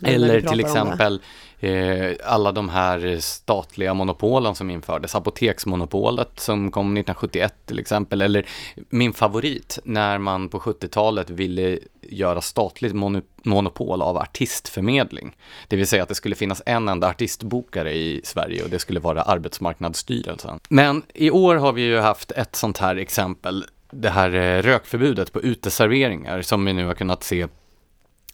när 0.00 0.08
vi 0.08 0.14
Eller 0.14 0.40
till 0.40 0.60
exempel 0.60 1.20
eh, 1.60 2.12
alla 2.24 2.52
de 2.52 2.68
här 2.68 3.18
statliga 3.20 3.94
monopolen 3.94 4.54
som 4.54 4.70
infördes, 4.70 5.14
apoteksmonopolet 5.14 6.40
som 6.40 6.70
kom 6.70 6.86
1971 6.86 7.54
till 7.66 7.78
exempel, 7.78 8.22
eller 8.22 8.46
min 8.90 9.12
favorit, 9.12 9.78
när 9.84 10.18
man 10.18 10.48
på 10.48 10.58
70-talet 10.58 11.30
ville 11.30 11.78
göra 12.02 12.40
statligt 12.40 12.94
mono- 12.94 13.22
monopol 13.42 14.02
av 14.02 14.16
artistförmedling. 14.16 15.36
Det 15.68 15.76
vill 15.76 15.86
säga 15.86 16.02
att 16.02 16.08
det 16.08 16.14
skulle 16.14 16.34
finnas 16.34 16.62
en 16.66 16.88
enda 16.88 17.08
artistbokare 17.08 17.92
i 17.94 18.20
Sverige 18.24 18.62
och 18.62 18.70
det 18.70 18.78
skulle 18.78 19.00
vara 19.00 19.22
Arbetsmarknadsstyrelsen. 19.22 20.60
Men 20.68 21.02
i 21.14 21.30
år 21.30 21.56
har 21.56 21.72
vi 21.72 21.82
ju 21.82 21.98
haft 21.98 22.32
ett 22.32 22.56
sånt 22.56 22.78
här 22.78 22.96
exempel, 22.96 23.64
det 23.90 24.10
här 24.10 24.34
eh, 24.34 24.62
rökförbudet 24.62 25.32
på 25.32 25.42
uteserveringar 25.42 26.42
som 26.42 26.64
vi 26.64 26.72
nu 26.72 26.86
har 26.86 26.94
kunnat 26.94 27.24
se 27.24 27.46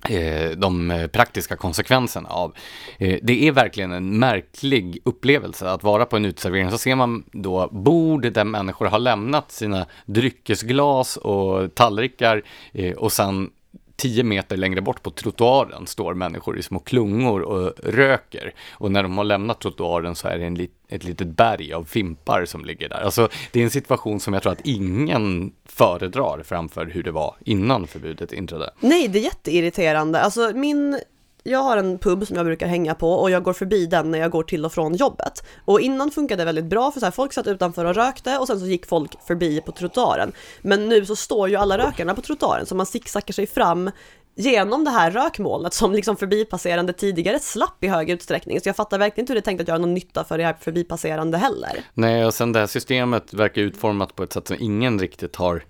Eh, 0.09 0.51
de 0.51 0.91
eh, 0.91 1.07
praktiska 1.07 1.57
konsekvenserna 1.57 2.29
av. 2.29 2.55
Eh, 2.99 3.19
det 3.23 3.49
är 3.49 3.53
verkligen 3.53 3.93
en 3.93 4.19
märklig 4.19 4.99
upplevelse 5.05 5.71
att 5.71 5.83
vara 5.83 6.07
på 6.07 6.17
en 6.17 6.25
uteservering. 6.25 6.71
Så 6.71 6.79
ser 6.79 6.95
man 6.95 7.25
då 7.33 7.69
bord 7.73 8.33
där 8.33 8.45
människor 8.45 8.87
har 8.87 8.99
lämnat 8.99 9.53
sina 9.53 9.87
dryckesglas 10.07 11.17
och 11.17 11.75
tallrikar 11.75 12.43
och 12.97 13.13
sen 13.13 13.51
tio 13.97 14.25
meter 14.25 14.57
längre 14.57 14.81
bort 14.81 15.03
på 15.03 15.11
trottoaren 15.11 15.87
står 15.87 16.15
människor 16.15 16.59
i 16.59 16.63
små 16.63 16.79
klungor 16.79 17.41
och 17.41 17.73
röker. 17.83 18.55
Och 18.73 18.93
när 18.93 19.03
de 19.03 19.19
har 19.19 19.25
lämnat 19.25 19.61
trottoaren 19.61 20.15
så 20.15 20.29
är 20.29 20.39
det 20.39 20.45
en 20.45 20.55
lit, 20.55 20.73
ett 20.89 21.05
litet 21.05 21.29
berg 21.29 21.73
av 21.73 21.85
fimpar 21.85 22.45
som 22.45 22.65
ligger 22.65 22.89
där. 22.89 23.01
Alltså 23.01 23.29
det 23.53 23.61
är 23.61 23.65
en 23.65 23.71
situation 23.71 24.21
som 24.21 24.35
jag 24.35 24.43
tror 24.43 24.53
att 24.53 24.67
ingen 24.67 25.53
föredrar 25.65 26.43
framför 26.43 26.87
hur 26.87 27.03
det 27.03 27.11
var 27.11 27.37
innan 27.45 27.87
förbudet 27.87 28.33
inträdde. 28.33 28.71
Nej, 28.81 29.09
det 29.09 29.19
är 29.19 29.23
jätteirriterande. 29.23 30.21
Alltså 30.21 30.53
min 30.55 30.99
jag 31.43 31.59
har 31.59 31.77
en 31.77 31.99
pub 31.99 32.27
som 32.27 32.37
jag 32.37 32.47
brukar 32.47 32.67
hänga 32.67 32.95
på 32.95 33.13
och 33.13 33.31
jag 33.31 33.43
går 33.43 33.53
förbi 33.53 33.87
den 33.87 34.11
när 34.11 34.19
jag 34.19 34.31
går 34.31 34.43
till 34.43 34.65
och 34.65 34.73
från 34.73 34.95
jobbet. 34.95 35.45
Och 35.65 35.81
innan 35.81 36.11
funkade 36.11 36.41
det 36.41 36.45
väldigt 36.45 36.65
bra 36.65 36.91
för 36.91 37.01
så 37.01 37.07
här, 37.07 37.11
folk 37.11 37.33
satt 37.33 37.47
utanför 37.47 37.85
och 37.85 37.95
rökte 37.95 38.39
och 38.39 38.47
sen 38.47 38.61
så 38.61 38.67
gick 38.67 38.87
folk 38.87 39.27
förbi 39.27 39.61
på 39.61 39.73
trottoaren. 39.73 40.33
Men 40.63 40.89
nu 40.89 41.07
så 41.07 41.17
står 41.17 41.49
ju 41.49 41.57
alla 41.57 41.79
rökarna 41.79 42.15
på 42.15 42.23
trottoaren 42.23 42.67
så 42.67 42.75
man 42.75 42.87
sicksackar 42.87 43.35
sig 43.35 43.47
fram 43.47 43.91
genom 44.35 44.85
det 44.85 44.91
här 44.91 45.11
rökmolnet 45.11 45.75
som 45.75 45.93
liksom 45.93 46.17
förbipasserande 46.17 46.93
tidigare 46.93 47.39
slapp 47.39 47.85
i 47.85 47.89
hög 47.89 48.11
utsträckning. 48.11 48.61
Så 48.61 48.69
jag 48.69 48.77
fattar 48.77 48.99
verkligen 48.99 49.23
inte 49.23 49.33
hur 49.33 49.35
det 49.35 49.41
är 49.41 49.45
tänkt 49.45 49.61
att 49.61 49.69
göra 49.69 49.79
någon 49.79 49.95
nytta 49.95 50.25
för 50.25 50.39
det 50.39 50.45
här 50.45 50.57
förbipasserande 50.61 51.39
heller. 51.39 51.85
Nej, 51.95 52.27
och 52.27 52.35
sen 52.35 52.53
det 52.53 52.59
här 52.59 52.67
systemet 52.67 53.35
verkar 53.35 53.63
utformat 53.63 54.17
på 54.17 54.23
ett 54.23 54.33
sätt 54.33 54.49
som 54.49 54.57
ingen 54.61 54.99
riktigt 54.99 55.37
har 55.37 55.65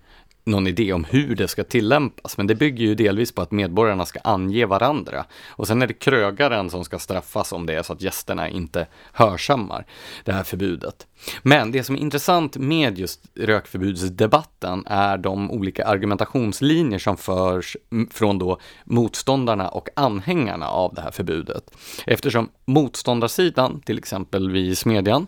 någon 0.44 0.66
idé 0.66 0.92
om 0.92 1.04
hur 1.04 1.34
det 1.34 1.48
ska 1.48 1.64
tillämpas, 1.64 2.36
men 2.36 2.46
det 2.46 2.54
bygger 2.54 2.84
ju 2.84 2.94
delvis 2.94 3.32
på 3.32 3.42
att 3.42 3.50
medborgarna 3.50 4.06
ska 4.06 4.20
ange 4.24 4.66
varandra. 4.66 5.24
Och 5.48 5.66
sen 5.66 5.82
är 5.82 5.86
det 5.86 5.94
krögaren 5.94 6.70
som 6.70 6.84
ska 6.84 6.98
straffas 6.98 7.52
om 7.52 7.66
det 7.66 7.74
är 7.74 7.82
så 7.82 7.92
att 7.92 8.02
gästerna 8.02 8.48
inte 8.48 8.86
hörsammar 9.12 9.86
det 10.24 10.32
här 10.32 10.42
förbudet. 10.42 11.06
Men 11.42 11.72
det 11.72 11.84
som 11.84 11.94
är 11.94 12.00
intressant 12.00 12.56
med 12.56 12.98
just 12.98 13.20
rökförbudsdebatten 13.34 14.84
är 14.86 15.18
de 15.18 15.50
olika 15.50 15.86
argumentationslinjer 15.86 16.98
som 16.98 17.16
förs 17.16 17.76
från 18.10 18.38
då 18.38 18.58
motståndarna 18.84 19.68
och 19.68 19.88
anhängarna 19.96 20.68
av 20.68 20.94
det 20.94 21.00
här 21.00 21.10
förbudet. 21.10 21.76
Eftersom 22.06 22.48
motståndarsidan, 22.64 23.80
till 23.80 23.98
exempel 23.98 24.50
vi 24.50 24.66
i 24.66 24.74
Smedjan, 24.74 25.26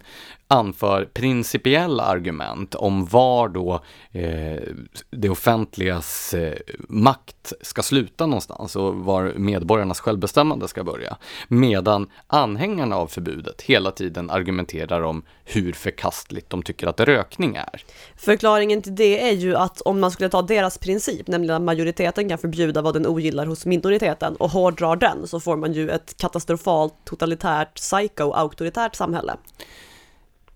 anför 0.49 1.05
principiella 1.05 2.03
argument 2.03 2.74
om 2.74 3.07
var 3.07 3.49
då 3.49 3.80
eh, 4.12 4.62
det 5.11 5.28
offentligas 5.28 6.34
eh, 6.34 6.59
makt 6.88 7.53
ska 7.61 7.82
sluta 7.82 8.26
någonstans 8.26 8.76
och 8.76 8.95
var 8.95 9.32
medborgarnas 9.36 10.01
självbestämmande 10.01 10.68
ska 10.68 10.84
börja. 10.84 11.16
Medan 11.49 12.11
anhängarna 12.26 12.97
av 12.97 13.07
förbudet 13.07 13.62
hela 13.62 13.90
tiden 13.90 14.30
argumenterar 14.30 15.03
om 15.03 15.22
hur 15.45 15.72
förkastligt 15.72 16.51
de 16.51 16.62
tycker 16.62 16.86
att 16.86 17.01
rökning 17.01 17.57
är. 17.57 17.84
Förklaringen 18.16 18.82
till 18.82 18.95
det 18.95 19.28
är 19.28 19.32
ju 19.32 19.57
att 19.57 19.80
om 19.80 20.01
man 20.01 20.11
skulle 20.11 20.28
ta 20.28 20.42
deras 20.42 20.78
princip, 20.78 21.28
nämligen 21.28 21.57
att 21.57 21.62
majoriteten 21.62 22.28
kan 22.28 22.38
förbjuda 22.38 22.82
vad 22.82 22.95
den 22.95 23.07
ogillar 23.07 23.47
hos 23.47 23.66
minoriteten 23.66 24.36
och 24.36 24.51
hårdrar 24.51 24.97
den 24.97 25.26
så 25.26 25.40
får 25.40 25.57
man 25.57 25.72
ju 25.72 25.90
ett 25.90 26.16
katastrofalt 26.16 26.95
totalitärt 27.05 27.74
psycho-auktoritärt 27.74 28.95
samhälle. 28.95 29.36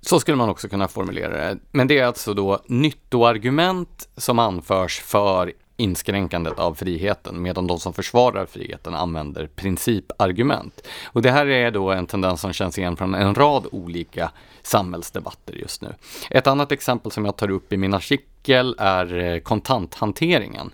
Så 0.01 0.21
skulle 0.21 0.37
man 0.37 0.49
också 0.49 0.69
kunna 0.69 0.89
formulera 0.89 1.37
det. 1.37 1.59
Men 1.71 1.89
det 1.89 1.99
är 1.99 2.05
alltså 2.05 2.35
då 2.35 2.59
nyttoargument 2.67 4.09
som 4.17 4.39
anförs 4.39 5.01
för 5.01 5.53
inskränkandet 5.81 6.59
av 6.59 6.75
friheten, 6.75 7.43
medan 7.43 7.67
de 7.67 7.79
som 7.79 7.93
försvarar 7.93 8.47
friheten 8.47 8.95
använder 8.95 9.47
principargument. 9.47 10.87
Och 11.05 11.23
det 11.23 11.31
här 11.31 11.47
är 11.47 11.71
då 11.71 11.91
en 11.91 12.07
tendens 12.07 12.41
som 12.41 12.53
känns 12.53 12.79
igen 12.79 12.97
från 12.97 13.15
en 13.15 13.35
rad 13.35 13.67
olika 13.73 14.31
samhällsdebatter 14.63 15.55
just 15.55 15.83
nu. 15.83 15.95
Ett 16.31 16.47
annat 16.47 16.73
exempel 16.73 17.13
som 17.13 17.25
jag 17.25 17.37
tar 17.37 17.51
upp 17.51 17.73
i 17.73 17.77
min 17.77 17.95
artikel 17.95 18.75
är 18.79 19.19
eh, 19.19 19.39
kontanthanteringen. 19.39 20.71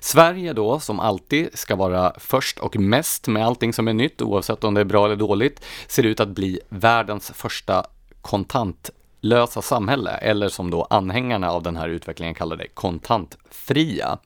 Sverige 0.00 0.52
då, 0.52 0.80
som 0.80 1.00
alltid 1.00 1.58
ska 1.58 1.76
vara 1.76 2.12
först 2.18 2.58
och 2.58 2.76
mest 2.76 3.28
med 3.28 3.46
allting 3.46 3.72
som 3.72 3.88
är 3.88 3.92
nytt, 3.92 4.22
oavsett 4.22 4.64
om 4.64 4.74
det 4.74 4.80
är 4.80 4.84
bra 4.84 5.06
eller 5.06 5.16
dåligt, 5.16 5.64
ser 5.86 6.02
ut 6.02 6.20
att 6.20 6.28
bli 6.28 6.60
världens 6.68 7.30
första 7.34 7.86
kontantlösa 8.26 9.62
samhälle, 9.62 10.10
eller 10.10 10.48
som 10.48 10.70
då 10.70 10.86
anhängarna 10.90 11.50
av 11.50 11.62
den 11.62 11.76
här 11.76 11.88
utvecklingen 11.88 12.34
kallar 12.34 12.56
det, 12.56 12.68
kontantfria. 12.74 14.18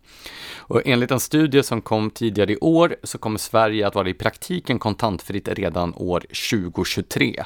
Och 0.58 0.82
enligt 0.84 1.10
en 1.10 1.20
studie 1.20 1.62
som 1.62 1.80
kom 1.80 2.10
tidigare 2.10 2.52
i 2.52 2.56
år 2.56 2.96
så 3.02 3.18
kommer 3.18 3.38
Sverige 3.38 3.86
att 3.86 3.94
vara 3.94 4.08
i 4.08 4.14
praktiken 4.14 4.78
kontantfritt 4.78 5.48
redan 5.48 5.94
år 5.96 6.20
2023. 6.20 7.44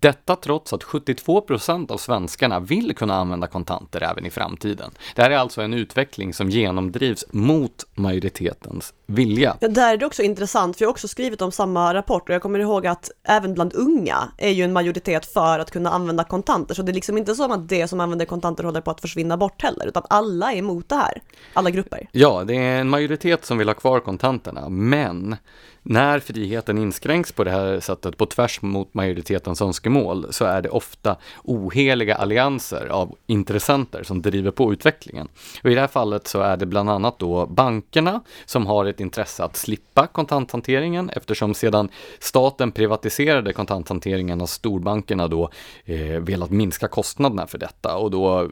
Detta 0.00 0.36
trots 0.36 0.72
att 0.72 0.84
72 0.84 1.40
procent 1.40 1.90
av 1.90 1.96
svenskarna 1.96 2.60
vill 2.60 2.94
kunna 2.96 3.14
använda 3.14 3.46
kontanter 3.46 4.02
även 4.02 4.26
i 4.26 4.30
framtiden. 4.30 4.90
Det 5.14 5.22
här 5.22 5.30
är 5.30 5.36
alltså 5.36 5.62
en 5.62 5.74
utveckling 5.74 6.34
som 6.34 6.50
genomdrivs 6.50 7.24
mot 7.30 7.86
majoritetens 7.94 8.94
vilja. 9.14 9.56
Ja, 9.60 9.68
där 9.68 9.92
är 9.92 9.96
det 9.96 10.06
också 10.06 10.22
intressant, 10.22 10.76
för 10.76 10.84
jag 10.84 10.88
har 10.88 10.92
också 10.92 11.08
skrivit 11.08 11.42
om 11.42 11.52
samma 11.52 11.94
rapport 11.94 12.28
och 12.28 12.34
jag 12.34 12.42
kommer 12.42 12.58
ihåg 12.58 12.86
att 12.86 13.10
även 13.28 13.54
bland 13.54 13.74
unga 13.74 14.28
är 14.38 14.50
ju 14.50 14.64
en 14.64 14.72
majoritet 14.72 15.26
för 15.26 15.58
att 15.58 15.70
kunna 15.70 15.90
använda 15.90 16.24
kontanter, 16.24 16.74
så 16.74 16.82
det 16.82 16.92
är 16.92 16.94
liksom 16.94 17.18
inte 17.18 17.34
som 17.34 17.52
att 17.52 17.68
det 17.68 17.88
som 17.88 18.00
använder 18.00 18.26
kontanter 18.26 18.64
håller 18.64 18.80
på 18.80 18.90
att 18.90 19.00
försvinna 19.00 19.36
bort 19.36 19.62
heller, 19.62 19.86
utan 19.86 20.02
alla 20.10 20.52
är 20.52 20.56
emot 20.56 20.88
det 20.88 20.94
här, 20.94 21.22
alla 21.52 21.70
grupper. 21.70 22.08
Ja, 22.12 22.44
det 22.44 22.54
är 22.54 22.80
en 22.80 22.88
majoritet 22.88 23.44
som 23.44 23.58
vill 23.58 23.68
ha 23.68 23.74
kvar 23.74 24.00
kontanterna, 24.00 24.68
men 24.68 25.36
När 25.84 26.18
friheten 26.18 26.78
inskränks 26.78 27.32
på 27.32 27.44
det 27.44 27.50
här 27.50 27.80
sättet 27.80 28.16
på 28.16 28.26
tvärs 28.26 28.62
mot 28.62 28.94
majoritetens 28.94 29.62
önskemål 29.62 30.26
så 30.30 30.44
är 30.44 30.62
det 30.62 30.68
ofta 30.68 31.16
oheliga 31.44 32.14
allianser 32.14 32.86
av 32.86 33.16
intressenter 33.26 34.02
som 34.02 34.22
driver 34.22 34.50
på 34.50 34.72
utvecklingen. 34.72 35.28
Och 35.64 35.70
I 35.70 35.74
det 35.74 35.80
här 35.80 35.88
fallet 35.88 36.26
så 36.26 36.40
är 36.40 36.56
det 36.56 36.66
bland 36.66 36.90
annat 36.90 37.18
då 37.18 37.46
bankerna 37.46 38.20
som 38.44 38.66
har 38.66 38.86
ett 38.86 39.00
intresse 39.02 39.44
att 39.44 39.56
slippa 39.56 40.06
kontanthanteringen 40.06 41.10
eftersom 41.10 41.54
sedan 41.54 41.88
staten 42.18 42.72
privatiserade 42.72 43.52
kontanthanteringen 43.52 44.40
har 44.40 44.46
storbankerna 44.46 45.28
då 45.28 45.50
eh, 45.84 46.20
velat 46.20 46.50
minska 46.50 46.88
kostnaderna 46.88 47.46
för 47.46 47.58
detta 47.58 47.96
och 47.96 48.10
då 48.10 48.40
eh, 48.40 48.48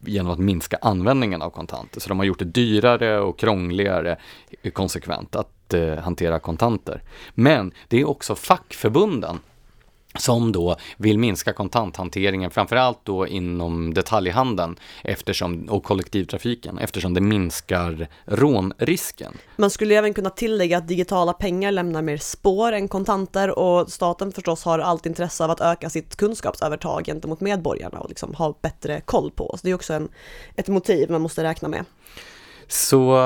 genom 0.00 0.32
att 0.32 0.38
minska 0.38 0.78
användningen 0.82 1.42
av 1.42 1.50
kontanter. 1.50 2.00
Så 2.00 2.08
de 2.08 2.18
har 2.18 2.26
gjort 2.26 2.38
det 2.38 2.44
dyrare 2.44 3.20
och 3.20 3.38
krångligare 3.38 4.16
eh, 4.62 4.70
konsekvent 4.70 5.36
att 5.36 5.74
eh, 5.74 5.94
hantera 5.94 6.38
kontanter. 6.38 7.02
Men 7.34 7.72
det 7.88 8.00
är 8.00 8.08
också 8.08 8.34
fackförbunden 8.34 9.38
som 10.18 10.52
då 10.52 10.76
vill 10.96 11.18
minska 11.18 11.52
kontanthanteringen, 11.52 12.50
framförallt 12.50 13.04
då 13.04 13.26
inom 13.26 13.94
detaljhandeln 13.94 14.76
eftersom, 15.04 15.68
och 15.68 15.84
kollektivtrafiken, 15.84 16.78
eftersom 16.78 17.14
det 17.14 17.20
minskar 17.20 18.08
rånrisken. 18.24 19.32
Man 19.56 19.70
skulle 19.70 19.94
även 19.94 20.14
kunna 20.14 20.30
tillägga 20.30 20.78
att 20.78 20.88
digitala 20.88 21.32
pengar 21.32 21.72
lämnar 21.72 22.02
mer 22.02 22.16
spår 22.16 22.72
än 22.72 22.88
kontanter 22.88 23.58
och 23.58 23.92
staten 23.92 24.32
förstås 24.32 24.64
har 24.64 24.78
allt 24.78 25.06
intresse 25.06 25.44
av 25.44 25.50
att 25.50 25.60
öka 25.60 25.90
sitt 25.90 26.16
kunskapsövertag 26.16 27.04
gentemot 27.06 27.40
medborgarna 27.40 27.98
och 27.98 28.08
liksom 28.08 28.34
ha 28.34 28.58
bättre 28.62 29.00
koll 29.00 29.30
på 29.30 29.50
oss. 29.50 29.62
Det 29.62 29.70
är 29.70 29.74
också 29.74 29.92
en, 29.92 30.08
ett 30.56 30.68
motiv 30.68 31.10
man 31.10 31.20
måste 31.20 31.44
räkna 31.44 31.68
med. 31.68 31.84
Så 32.68 33.16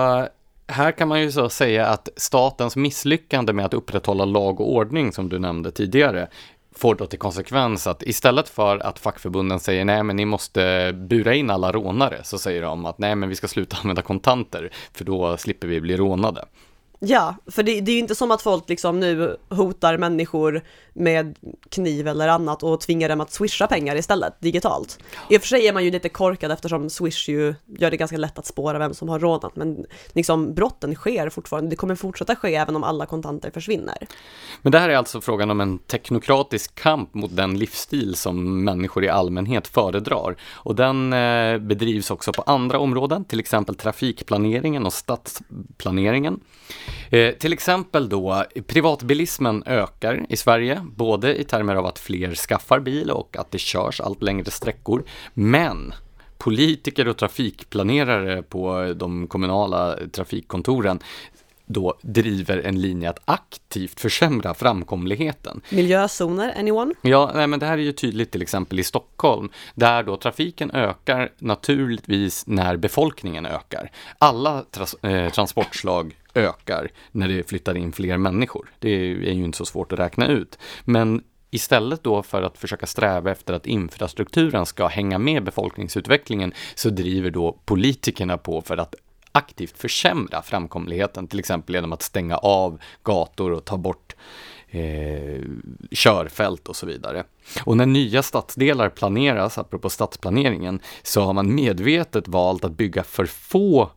här 0.66 0.92
kan 0.92 1.08
man 1.08 1.20
ju 1.20 1.32
så 1.32 1.48
säga 1.48 1.86
att 1.86 2.08
statens 2.16 2.76
misslyckande 2.76 3.52
med 3.52 3.66
att 3.66 3.74
upprätthålla 3.74 4.24
lag 4.24 4.60
och 4.60 4.72
ordning 4.72 5.12
som 5.12 5.28
du 5.28 5.38
nämnde 5.38 5.70
tidigare 5.70 6.28
får 6.76 6.94
då 6.94 7.06
till 7.06 7.18
konsekvens 7.18 7.86
att 7.86 8.02
istället 8.02 8.48
för 8.48 8.78
att 8.78 8.98
fackförbunden 8.98 9.60
säger 9.60 9.84
nej 9.84 10.02
men 10.02 10.16
ni 10.16 10.24
måste 10.24 10.92
bura 10.92 11.34
in 11.34 11.50
alla 11.50 11.72
rånare 11.72 12.20
så 12.24 12.38
säger 12.38 12.62
de 12.62 12.86
att 12.86 12.98
nej 12.98 13.14
men 13.14 13.28
vi 13.28 13.34
ska 13.34 13.48
sluta 13.48 13.76
använda 13.82 14.02
kontanter 14.02 14.70
för 14.92 15.04
då 15.04 15.36
slipper 15.36 15.68
vi 15.68 15.80
bli 15.80 15.96
rånade. 15.96 16.44
Ja, 17.06 17.36
för 17.46 17.62
det, 17.62 17.80
det 17.80 17.90
är 17.90 17.94
ju 17.94 18.00
inte 18.00 18.14
som 18.14 18.30
att 18.30 18.42
folk 18.42 18.68
liksom 18.68 19.00
nu 19.00 19.36
hotar 19.48 19.98
människor 19.98 20.62
med 20.92 21.38
kniv 21.68 22.08
eller 22.08 22.28
annat 22.28 22.62
och 22.62 22.80
tvingar 22.80 23.08
dem 23.08 23.20
att 23.20 23.32
swisha 23.32 23.66
pengar 23.66 23.96
istället 23.96 24.40
digitalt. 24.40 24.98
I 25.30 25.36
och 25.36 25.40
för 25.40 25.48
sig 25.48 25.68
är 25.68 25.72
man 25.72 25.84
ju 25.84 25.90
lite 25.90 26.08
korkad 26.08 26.52
eftersom 26.52 26.90
swish 26.90 27.28
ju 27.28 27.54
gör 27.78 27.90
det 27.90 27.96
ganska 27.96 28.16
lätt 28.16 28.38
att 28.38 28.46
spåra 28.46 28.78
vem 28.78 28.94
som 28.94 29.08
har 29.08 29.18
rånat 29.18 29.56
men 29.56 29.86
liksom 30.12 30.54
brotten 30.54 30.94
sker 30.94 31.28
fortfarande. 31.28 31.70
Det 31.70 31.76
kommer 31.76 31.94
fortsätta 31.94 32.36
ske 32.36 32.54
även 32.54 32.76
om 32.76 32.84
alla 32.84 33.06
kontanter 33.06 33.50
försvinner. 33.50 33.96
Men 34.62 34.72
det 34.72 34.78
här 34.78 34.88
är 34.88 34.96
alltså 34.96 35.20
frågan 35.20 35.50
om 35.50 35.60
en 35.60 35.78
teknokratisk 35.78 36.74
kamp 36.74 37.14
mot 37.14 37.36
den 37.36 37.58
livsstil 37.58 38.14
som 38.14 38.64
människor 38.64 39.04
i 39.04 39.08
allmänhet 39.08 39.68
föredrar 39.68 40.36
och 40.52 40.74
den 40.74 41.12
eh, 41.12 41.58
bedrivs 41.58 42.10
också 42.10 42.32
på 42.32 42.42
andra 42.42 42.78
områden, 42.78 43.24
till 43.24 43.40
exempel 43.40 43.74
trafikplaneringen 43.74 44.86
och 44.86 44.92
stadsplaneringen. 44.92 46.40
Eh, 47.10 47.34
till 47.34 47.52
exempel 47.52 48.08
då, 48.08 48.44
privatbilismen 48.66 49.62
ökar 49.66 50.26
i 50.28 50.36
Sverige, 50.36 50.80
både 50.96 51.40
i 51.40 51.44
termer 51.44 51.74
av 51.74 51.86
att 51.86 51.98
fler 51.98 52.34
skaffar 52.34 52.80
bil 52.80 53.10
och 53.10 53.36
att 53.36 53.50
det 53.50 53.58
körs 53.58 54.00
allt 54.00 54.22
längre 54.22 54.50
sträckor. 54.50 55.04
Men 55.34 55.94
politiker 56.38 57.08
och 57.08 57.16
trafikplanerare 57.16 58.42
på 58.42 58.94
de 58.96 59.26
kommunala 59.26 59.96
trafikkontoren 60.12 61.00
då 61.66 61.94
driver 62.02 62.58
en 62.58 62.80
linje 62.80 63.10
att 63.10 63.18
aktivt 63.24 64.00
försämra 64.00 64.54
framkomligheten. 64.54 65.60
Miljözoner, 65.70 66.54
anyone? 66.58 66.94
Ja, 67.02 67.30
nej, 67.34 67.46
men 67.46 67.60
det 67.60 67.66
här 67.66 67.78
är 67.78 67.82
ju 67.82 67.92
tydligt 67.92 68.30
till 68.30 68.42
exempel 68.42 68.80
i 68.80 68.84
Stockholm, 68.84 69.48
där 69.74 70.02
då 70.02 70.16
trafiken 70.16 70.70
ökar 70.70 71.32
naturligtvis 71.38 72.46
när 72.46 72.76
befolkningen 72.76 73.46
ökar. 73.46 73.90
Alla 74.18 74.64
tra 74.70 75.10
eh, 75.10 75.32
transportslag 75.32 76.16
ökar 76.34 76.90
när 77.12 77.28
det 77.28 77.48
flyttar 77.48 77.76
in 77.76 77.92
fler 77.92 78.16
människor. 78.16 78.70
Det 78.78 78.90
är 79.10 79.32
ju 79.32 79.44
inte 79.44 79.58
så 79.58 79.66
svårt 79.66 79.92
att 79.92 79.98
räkna 79.98 80.28
ut. 80.28 80.58
Men 80.84 81.22
Istället 81.54 82.02
då 82.04 82.22
för 82.22 82.42
att 82.42 82.58
försöka 82.58 82.86
sträva 82.86 83.30
efter 83.30 83.54
att 83.54 83.66
infrastrukturen 83.66 84.66
ska 84.66 84.86
hänga 84.86 85.18
med 85.18 85.44
befolkningsutvecklingen 85.44 86.52
så 86.74 86.90
driver 86.90 87.30
då 87.30 87.58
politikerna 87.64 88.38
på 88.38 88.60
för 88.60 88.76
att 88.76 88.94
aktivt 89.32 89.78
försämra 89.78 90.42
framkomligheten, 90.42 91.26
till 91.26 91.38
exempel 91.38 91.74
genom 91.74 91.92
att 91.92 92.02
stänga 92.02 92.36
av 92.36 92.78
gator 93.02 93.52
och 93.52 93.64
ta 93.64 93.76
bort 93.76 94.16
eh, 94.68 95.42
körfält 95.90 96.68
och 96.68 96.76
så 96.76 96.86
vidare. 96.86 97.24
Och 97.64 97.76
när 97.76 97.86
nya 97.86 98.22
stadsdelar 98.22 98.88
planeras, 98.88 99.58
apropå 99.58 99.90
stadsplaneringen, 99.90 100.80
så 101.02 101.20
har 101.20 101.32
man 101.32 101.54
medvetet 101.54 102.28
valt 102.28 102.64
att 102.64 102.72
bygga 102.72 103.02
för 103.02 103.26
få 103.26 103.90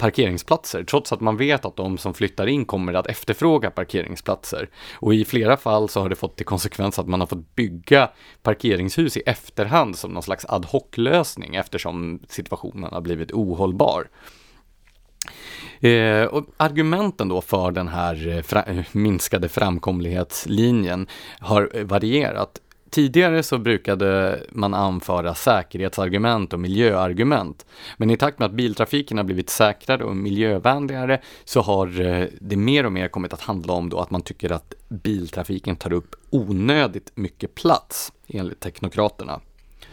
parkeringsplatser, 0.00 0.84
trots 0.84 1.12
att 1.12 1.20
man 1.20 1.36
vet 1.36 1.64
att 1.64 1.76
de 1.76 1.98
som 1.98 2.14
flyttar 2.14 2.46
in 2.46 2.64
kommer 2.64 2.94
att 2.94 3.06
efterfråga 3.06 3.70
parkeringsplatser. 3.70 4.68
Och 4.94 5.14
i 5.14 5.24
flera 5.24 5.56
fall 5.56 5.88
så 5.88 6.00
har 6.00 6.08
det 6.08 6.16
fått 6.16 6.36
till 6.36 6.46
konsekvens 6.46 6.98
att 6.98 7.08
man 7.08 7.20
har 7.20 7.26
fått 7.26 7.56
bygga 7.56 8.10
parkeringshus 8.42 9.16
i 9.16 9.22
efterhand 9.26 9.98
som 9.98 10.12
någon 10.12 10.22
slags 10.22 10.44
ad 10.48 10.66
hoc-lösning 10.66 11.54
eftersom 11.54 12.20
situationen 12.28 12.92
har 12.92 13.00
blivit 13.00 13.32
ohållbar. 13.32 14.08
Eh, 15.80 16.24
och 16.24 16.46
argumenten 16.56 17.28
då 17.28 17.40
för 17.40 17.70
den 17.70 17.88
här 17.88 18.28
eh, 18.28 18.42
fra 18.42 18.64
minskade 18.92 19.48
framkomlighetslinjen 19.48 21.06
har 21.38 21.84
varierat. 21.84 22.60
Tidigare 22.90 23.42
så 23.42 23.58
brukade 23.58 24.40
man 24.50 24.74
anföra 24.74 25.34
säkerhetsargument 25.34 26.52
och 26.52 26.60
miljöargument. 26.60 27.66
Men 27.96 28.10
i 28.10 28.16
takt 28.16 28.38
med 28.38 28.46
att 28.46 28.52
biltrafiken 28.52 29.16
har 29.16 29.24
blivit 29.24 29.50
säkrare 29.50 30.04
och 30.04 30.16
miljövänligare 30.16 31.20
så 31.44 31.60
har 31.60 32.00
eh, 32.00 32.26
det 32.40 32.56
mer 32.56 32.86
och 32.86 32.92
mer 32.92 33.08
kommit 33.08 33.32
att 33.32 33.40
handla 33.40 33.72
om 33.72 33.88
då 33.88 33.98
att 33.98 34.10
man 34.10 34.22
tycker 34.22 34.52
att 34.52 34.74
biltrafiken 34.88 35.76
tar 35.76 35.92
upp 35.92 36.14
onödigt 36.30 37.12
mycket 37.14 37.54
plats 37.54 38.12
enligt 38.28 38.60
teknokraterna. 38.60 39.40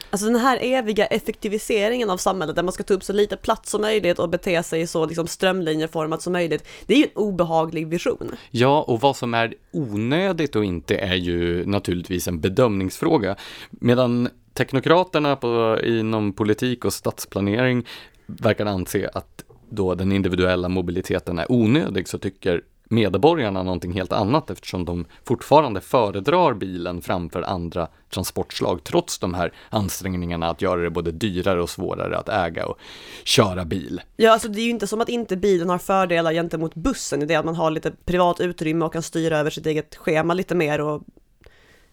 Alltså 0.09 0.27
den 0.27 0.35
här 0.35 0.59
eviga 0.61 1.05
effektiviseringen 1.05 2.09
av 2.09 2.17
samhället 2.17 2.55
där 2.55 2.63
man 2.63 2.71
ska 2.71 2.83
ta 2.83 2.93
upp 2.93 3.03
så 3.03 3.13
lite 3.13 3.37
plats 3.37 3.71
som 3.71 3.81
möjligt 3.81 4.19
och 4.19 4.29
bete 4.29 4.63
sig 4.63 4.87
så 4.87 5.05
liksom 5.05 5.27
strömlinjeformat 5.27 6.21
som 6.21 6.33
möjligt. 6.33 6.67
Det 6.85 6.93
är 6.93 6.97
ju 6.97 7.03
en 7.03 7.09
obehaglig 7.15 7.87
vision. 7.87 8.31
Ja, 8.51 8.81
och 8.81 9.01
vad 9.01 9.15
som 9.15 9.33
är 9.33 9.53
onödigt 9.71 10.55
och 10.55 10.65
inte 10.65 10.97
är 10.97 11.15
ju 11.15 11.65
naturligtvis 11.65 12.27
en 12.27 12.39
bedömningsfråga. 12.39 13.35
Medan 13.69 14.29
teknokraterna 14.53 15.35
på, 15.35 15.79
inom 15.83 16.33
politik 16.33 16.85
och 16.85 16.93
stadsplanering 16.93 17.85
verkar 18.25 18.65
anse 18.65 19.09
att 19.13 19.43
då 19.69 19.95
den 19.95 20.11
individuella 20.11 20.69
mobiliteten 20.69 21.39
är 21.39 21.51
onödig 21.51 22.07
så 22.07 22.17
tycker 22.17 22.61
medborgarna 22.89 23.63
någonting 23.63 23.91
helt 23.91 24.11
annat 24.11 24.49
eftersom 24.49 24.85
de 24.85 25.05
fortfarande 25.23 25.81
föredrar 25.81 26.53
bilen 26.53 27.01
framför 27.01 27.41
andra 27.41 27.87
transportslag 28.09 28.83
trots 28.83 29.19
de 29.19 29.33
här 29.33 29.53
ansträngningarna 29.69 30.49
att 30.49 30.61
göra 30.61 30.81
det 30.81 30.89
både 30.89 31.11
dyrare 31.11 31.61
och 31.61 31.69
svårare 31.69 32.17
att 32.17 32.29
äga 32.29 32.65
och 32.65 32.77
köra 33.23 33.65
bil. 33.65 34.01
Ja, 34.15 34.31
alltså 34.31 34.47
det 34.47 34.61
är 34.61 34.63
ju 34.63 34.69
inte 34.69 34.87
som 34.87 35.01
att 35.01 35.09
inte 35.09 35.37
bilen 35.37 35.69
har 35.69 35.77
fördelar 35.77 36.33
gentemot 36.33 36.75
bussen 36.75 37.21
i 37.21 37.25
det 37.25 37.35
att 37.35 37.45
man 37.45 37.55
har 37.55 37.71
lite 37.71 37.91
privat 38.05 38.39
utrymme 38.39 38.85
och 38.85 38.93
kan 38.93 39.03
styra 39.03 39.37
över 39.37 39.49
sitt 39.49 39.65
eget 39.65 39.95
schema 39.95 40.33
lite 40.33 40.55
mer 40.55 40.81
och 40.81 41.03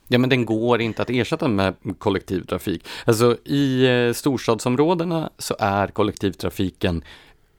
Ja, 0.08 0.18
men 0.18 0.30
den 0.30 0.46
går 0.46 0.80
inte 0.80 1.02
att 1.02 1.10
ersätta 1.10 1.48
med 1.48 1.74
kollektivtrafik. 1.98 2.86
Alltså 3.04 3.36
i 3.44 3.86
eh, 3.86 4.12
storstadsområdena 4.12 5.30
så 5.38 5.56
är 5.58 5.86
kollektivtrafiken 5.86 7.04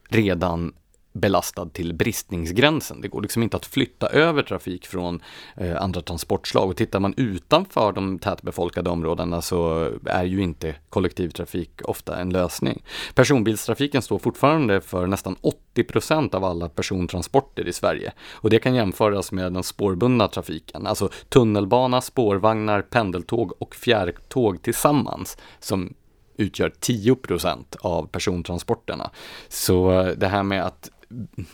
redan 0.08 0.72
belastad 1.16 1.66
till 1.66 1.94
bristningsgränsen. 1.94 3.00
Det 3.00 3.08
går 3.08 3.22
liksom 3.22 3.42
inte 3.42 3.56
att 3.56 3.66
flytta 3.66 4.06
över 4.06 4.42
trafik 4.42 4.86
från 4.86 5.22
eh, 5.56 5.82
andra 5.82 6.02
transportslag 6.02 6.68
och 6.68 6.76
tittar 6.76 7.00
man 7.00 7.14
utanför 7.16 7.92
de 7.92 8.18
tätbefolkade 8.18 8.90
områdena 8.90 9.42
så 9.42 9.90
är 10.04 10.24
ju 10.24 10.42
inte 10.42 10.74
kollektivtrafik 10.88 11.70
ofta 11.84 12.16
en 12.16 12.30
lösning. 12.30 12.82
Personbilstrafiken 13.14 14.02
står 14.02 14.18
fortfarande 14.18 14.80
för 14.80 15.06
nästan 15.06 15.36
80 15.40 15.84
procent 15.84 16.34
av 16.34 16.44
alla 16.44 16.68
persontransporter 16.68 17.68
i 17.68 17.72
Sverige 17.72 18.12
och 18.32 18.50
det 18.50 18.58
kan 18.58 18.74
jämföras 18.74 19.32
med 19.32 19.52
den 19.52 19.62
spårbundna 19.62 20.28
trafiken, 20.28 20.86
alltså 20.86 21.08
tunnelbana, 21.28 22.00
spårvagnar, 22.00 22.82
pendeltåg 22.82 23.52
och 23.58 23.74
fjärrtåg 23.74 24.62
tillsammans 24.62 25.38
som 25.58 25.94
utgör 26.36 26.72
10 26.80 27.14
procent 27.14 27.76
av 27.80 28.06
persontransporterna. 28.06 29.10
Så 29.48 29.92
eh, 29.92 30.06
det 30.06 30.28
här 30.28 30.42
med 30.42 30.66
att 30.66 30.90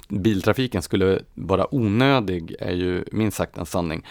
biltrafiken 0.09 0.82
skulle 0.82 1.20
vara 1.34 1.74
onödig 1.74 2.55
är 2.61 2.72
ju 2.72 3.05
minst 3.12 3.36
sagt 3.36 3.59
en 3.59 3.66
sanning 3.66 4.07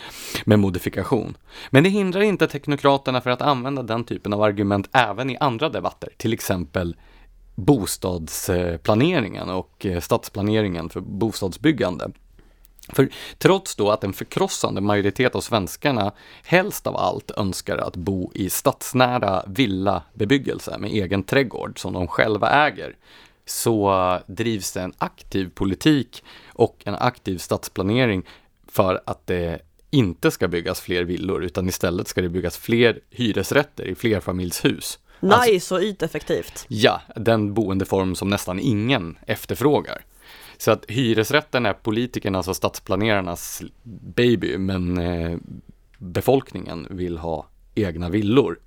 med 0.45 0.59
modifikation. 0.59 1.37
Men 1.69 1.83
det 1.83 1.89
hindrar 1.89 2.21
inte 2.21 2.47
teknokraterna 2.47 3.21
för 3.21 3.29
att 3.29 3.41
använda 3.41 3.83
den 3.83 4.03
typen 4.03 4.33
av 4.33 4.41
argument 4.41 4.89
även 4.91 5.29
i 5.29 5.37
andra 5.37 5.69
debatter, 5.69 6.09
till 6.17 6.33
exempel 6.33 6.95
bostadsplaneringen 7.55 9.49
och 9.49 9.85
eh, 9.85 9.99
stadsplaneringen 9.99 10.89
för 10.89 11.01
bostadsbyggande. 11.01 12.11
För 12.89 13.09
trots 13.37 13.75
då 13.75 13.91
att 13.91 14.03
en 14.03 14.13
förkrossande 14.13 14.81
majoritet 14.81 15.35
av 15.35 15.41
svenskarna 15.41 16.11
helst 16.43 16.87
av 16.87 16.97
allt 16.97 17.31
önskar 17.37 17.77
att 17.77 17.95
bo 17.95 18.31
i 18.35 18.49
stadsnära 18.49 19.43
villabebyggelse 19.47 20.77
med 20.77 20.91
egen 20.91 21.23
trädgård 21.23 21.79
som 21.79 21.93
de 21.93 22.07
själva 22.07 22.49
äger, 22.67 22.95
så 23.45 24.19
drivs 24.27 24.71
det 24.71 24.81
en 24.81 24.93
aktiv 24.97 25.49
politik 25.53 26.23
och 26.53 26.81
en 26.85 26.95
aktiv 26.95 27.37
stadsplanering 27.37 28.23
för 28.67 29.01
att 29.05 29.27
det 29.27 29.59
inte 29.89 30.31
ska 30.31 30.47
byggas 30.47 30.81
fler 30.81 31.03
villor 31.03 31.43
utan 31.43 31.69
istället 31.69 32.07
ska 32.07 32.21
det 32.21 32.29
byggas 32.29 32.57
fler 32.57 32.99
hyresrätter 33.09 33.87
i 33.87 33.95
flerfamiljshus. 33.95 34.99
Nice 35.19 35.35
alltså, 35.35 35.75
och 35.75 35.81
yteffektivt. 35.81 36.65
Ja, 36.67 37.01
den 37.15 37.53
boendeform 37.53 38.15
som 38.15 38.29
nästan 38.29 38.59
ingen 38.59 39.17
efterfrågar. 39.27 40.05
Så 40.57 40.71
att 40.71 40.85
hyresrätten 40.87 41.65
är 41.65 41.73
politikernas 41.73 42.47
och 42.47 42.55
stadsplanerarnas 42.55 43.63
baby, 44.15 44.57
men 44.57 44.97
eh, 44.97 45.37
befolkningen 45.97 46.87
vill 46.89 47.17
ha 47.17 47.47
egna 47.75 48.09
villor. 48.09 48.59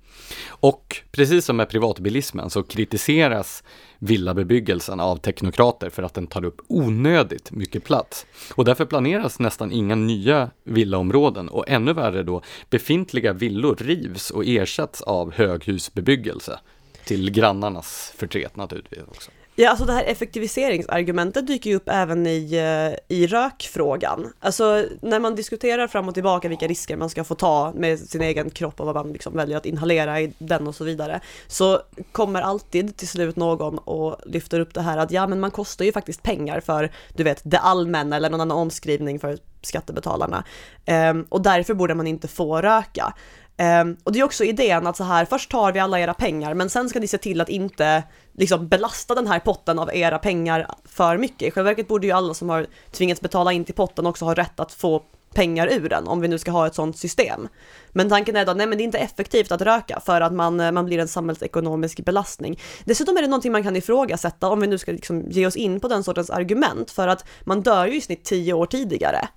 Och 0.47 1.01
precis 1.11 1.45
som 1.45 1.57
med 1.57 1.69
privatbilismen 1.69 2.49
så 2.49 2.63
kritiseras 2.63 3.63
villabebyggelsen 3.99 4.99
av 4.99 5.17
teknokrater 5.17 5.89
för 5.89 6.03
att 6.03 6.13
den 6.13 6.27
tar 6.27 6.45
upp 6.45 6.61
onödigt 6.67 7.51
mycket 7.51 7.83
plats. 7.83 8.25
Och 8.55 8.65
därför 8.65 8.85
planeras 8.85 9.39
nästan 9.39 9.71
inga 9.71 9.95
nya 9.95 10.51
villaområden 10.63 11.49
och 11.49 11.69
ännu 11.69 11.93
värre 11.93 12.23
då, 12.23 12.41
befintliga 12.69 13.33
villor 13.33 13.75
rivs 13.75 14.31
och 14.31 14.45
ersätts 14.45 15.01
av 15.01 15.33
höghusbebyggelse. 15.33 16.59
Till 17.05 17.31
grannarnas 17.31 18.13
förtret 18.17 18.55
naturligtvis 18.55 19.03
också. 19.07 19.31
Ja, 19.57 19.69
alltså 19.69 19.85
det 19.85 19.93
här 19.93 20.03
effektiviseringsargumentet 20.03 21.47
dyker 21.47 21.69
ju 21.69 21.75
upp 21.75 21.89
även 21.89 22.27
i, 22.27 22.55
eh, 22.55 23.17
i 23.17 23.27
rökfrågan. 23.27 24.33
Alltså 24.39 24.85
när 25.01 25.19
man 25.19 25.35
diskuterar 25.35 25.87
fram 25.87 26.07
och 26.07 26.13
tillbaka 26.13 26.49
vilka 26.49 26.67
risker 26.67 26.97
man 26.97 27.09
ska 27.09 27.23
få 27.23 27.35
ta 27.35 27.71
med 27.75 27.99
sin 27.99 28.21
egen 28.21 28.49
kropp 28.49 28.79
och 28.79 28.85
vad 28.85 28.95
man 28.95 29.13
liksom 29.13 29.33
väljer 29.33 29.57
att 29.57 29.65
inhalera 29.65 30.21
i 30.21 30.33
den 30.37 30.67
och 30.67 30.75
så 30.75 30.83
vidare, 30.83 31.19
så 31.47 31.81
kommer 32.11 32.41
alltid 32.41 32.97
till 32.97 33.07
slut 33.07 33.35
någon 33.35 33.77
och 33.77 34.17
lyfter 34.25 34.59
upp 34.59 34.73
det 34.73 34.81
här 34.81 34.97
att 34.97 35.11
ja, 35.11 35.27
men 35.27 35.39
man 35.39 35.51
kostar 35.51 35.85
ju 35.85 35.91
faktiskt 35.91 36.23
pengar 36.23 36.59
för, 36.59 36.91
du 37.13 37.23
vet, 37.23 37.41
det 37.43 37.59
allmänna 37.59 38.15
eller 38.15 38.29
någon 38.29 38.41
annan 38.41 38.57
omskrivning 38.57 39.19
för 39.19 39.37
skattebetalarna. 39.61 40.43
Um, 40.87 41.25
och 41.29 41.41
därför 41.41 41.73
borde 41.73 41.95
man 41.95 42.07
inte 42.07 42.27
få 42.27 42.61
röka. 42.61 43.13
Um, 43.57 43.97
och 44.03 44.11
det 44.11 44.19
är 44.19 44.23
också 44.23 44.43
idén 44.43 44.87
att 44.87 44.97
så 44.97 45.03
här, 45.03 45.25
först 45.25 45.51
tar 45.51 45.71
vi 45.71 45.79
alla 45.79 45.99
era 45.99 46.13
pengar, 46.13 46.53
men 46.53 46.69
sen 46.69 46.89
ska 46.89 46.99
ni 46.99 47.07
se 47.07 47.17
till 47.17 47.41
att 47.41 47.49
inte 47.49 48.03
liksom 48.33 48.67
belasta 48.67 49.15
den 49.15 49.27
här 49.27 49.39
potten 49.39 49.79
av 49.79 49.95
era 49.95 50.19
pengar 50.19 50.67
för 50.85 51.17
mycket. 51.17 51.41
I 51.47 51.51
själva 51.51 51.69
verket 51.69 51.87
borde 51.87 52.07
ju 52.07 52.13
alla 52.13 52.33
som 52.33 52.49
har 52.49 52.67
tvingats 52.91 53.21
betala 53.21 53.53
in 53.53 53.65
till 53.65 53.75
potten 53.75 54.05
också 54.05 54.25
ha 54.25 54.33
rätt 54.33 54.59
att 54.59 54.71
få 54.71 55.03
pengar 55.33 55.67
ur 55.67 55.89
den, 55.89 56.07
om 56.07 56.21
vi 56.21 56.27
nu 56.27 56.37
ska 56.37 56.51
ha 56.51 56.67
ett 56.67 56.75
sånt 56.75 56.97
system. 56.97 57.47
Men 57.89 58.09
tanken 58.09 58.35
är 58.35 58.45
då, 58.45 58.53
nej 58.53 58.67
men 58.67 58.77
det 58.77 58.81
är 58.81 58.85
inte 58.85 58.97
effektivt 58.97 59.51
att 59.51 59.61
röka 59.61 59.99
för 59.99 60.21
att 60.21 60.33
man, 60.33 60.59
eh, 60.59 60.71
man 60.71 60.85
blir 60.85 60.99
en 60.99 61.07
samhällsekonomisk 61.07 62.05
belastning. 62.05 62.59
Dessutom 62.85 63.17
är 63.17 63.21
det 63.21 63.27
någonting 63.27 63.51
man 63.51 63.63
kan 63.63 63.75
ifrågasätta 63.75 64.49
om 64.49 64.59
vi 64.59 64.67
nu 64.67 64.77
ska 64.77 64.91
liksom 64.91 65.29
ge 65.29 65.47
oss 65.47 65.55
in 65.55 65.79
på 65.79 65.87
den 65.87 66.03
sortens 66.03 66.29
argument, 66.29 66.91
för 66.91 67.07
att 67.07 67.25
man 67.43 67.61
dör 67.61 67.85
ju 67.85 67.97
i 67.97 68.01
snitt 68.01 68.23
tio 68.23 68.53
år 68.53 68.65
tidigare. 68.65 69.27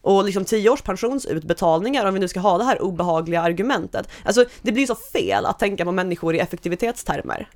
Och 0.00 0.24
liksom 0.24 0.44
tio 0.44 0.70
års 0.70 0.82
pensionsutbetalningar, 0.82 2.06
om 2.06 2.14
vi 2.14 2.20
nu 2.20 2.28
ska 2.28 2.40
ha 2.40 2.58
det 2.58 2.64
här 2.64 2.82
obehagliga 2.82 3.40
argumentet. 3.40 4.08
Alltså 4.24 4.44
det 4.62 4.72
blir 4.72 4.86
så 4.86 4.94
fel 4.94 5.46
att 5.46 5.58
tänka 5.58 5.84
på 5.84 5.92
människor 5.92 6.34
i 6.34 6.38
effektivitetstermer. 6.38 7.48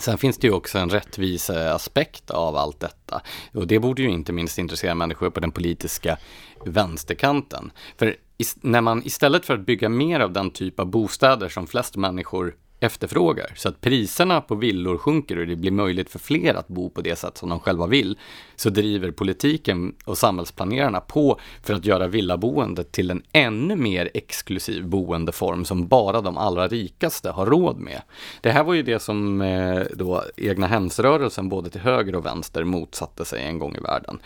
Sen 0.00 0.18
finns 0.18 0.38
det 0.38 0.46
ju 0.46 0.52
också 0.52 0.78
en 0.78 0.90
rättviseaspekt 0.90 2.30
av 2.30 2.56
allt 2.56 2.80
detta. 2.80 3.22
Och 3.52 3.66
det 3.66 3.78
borde 3.78 4.02
ju 4.02 4.10
inte 4.10 4.32
minst 4.32 4.58
intressera 4.58 4.94
människor 4.94 5.30
på 5.30 5.40
den 5.40 5.50
politiska 5.50 6.18
vänsterkanten. 6.64 7.72
För 7.98 8.16
när 8.60 8.80
man 8.80 9.02
istället 9.06 9.44
för 9.44 9.54
att 9.54 9.66
bygga 9.66 9.88
mer 9.88 10.20
av 10.20 10.32
den 10.32 10.50
typ 10.50 10.80
av 10.80 10.86
bostäder 10.86 11.48
som 11.48 11.66
flest 11.66 11.96
människor 11.96 12.54
efterfrågar. 12.84 13.52
Så 13.56 13.68
att 13.68 13.80
priserna 13.80 14.40
på 14.40 14.54
villor 14.54 14.98
sjunker 14.98 15.38
och 15.38 15.46
det 15.46 15.56
blir 15.56 15.70
möjligt 15.70 16.10
för 16.10 16.18
fler 16.18 16.54
att 16.54 16.68
bo 16.68 16.90
på 16.90 17.00
det 17.00 17.16
sätt 17.16 17.38
som 17.38 17.48
de 17.48 17.60
själva 17.60 17.86
vill. 17.86 18.18
Så 18.56 18.70
driver 18.70 19.10
politiken 19.10 19.94
och 20.04 20.18
samhällsplanerarna 20.18 21.00
på 21.00 21.40
för 21.62 21.74
att 21.74 21.84
göra 21.84 22.06
villaboendet 22.06 22.92
till 22.92 23.10
en 23.10 23.22
ännu 23.32 23.76
mer 23.76 24.10
exklusiv 24.14 24.86
boendeform 24.86 25.64
som 25.64 25.86
bara 25.86 26.20
de 26.20 26.38
allra 26.38 26.68
rikaste 26.68 27.30
har 27.30 27.46
råd 27.46 27.78
med. 27.78 28.02
Det 28.40 28.50
här 28.50 28.64
var 28.64 28.74
ju 28.74 28.82
det 28.82 28.98
som 28.98 29.40
eh, 29.40 29.82
då 29.94 30.22
egna 30.36 30.66
hemsrörelsen 30.66 31.48
både 31.48 31.70
till 31.70 31.80
höger 31.80 32.14
och 32.14 32.26
vänster 32.26 32.64
motsatte 32.64 33.24
sig 33.24 33.42
en 33.42 33.58
gång 33.58 33.76
i 33.76 33.80
världen. 33.80 34.18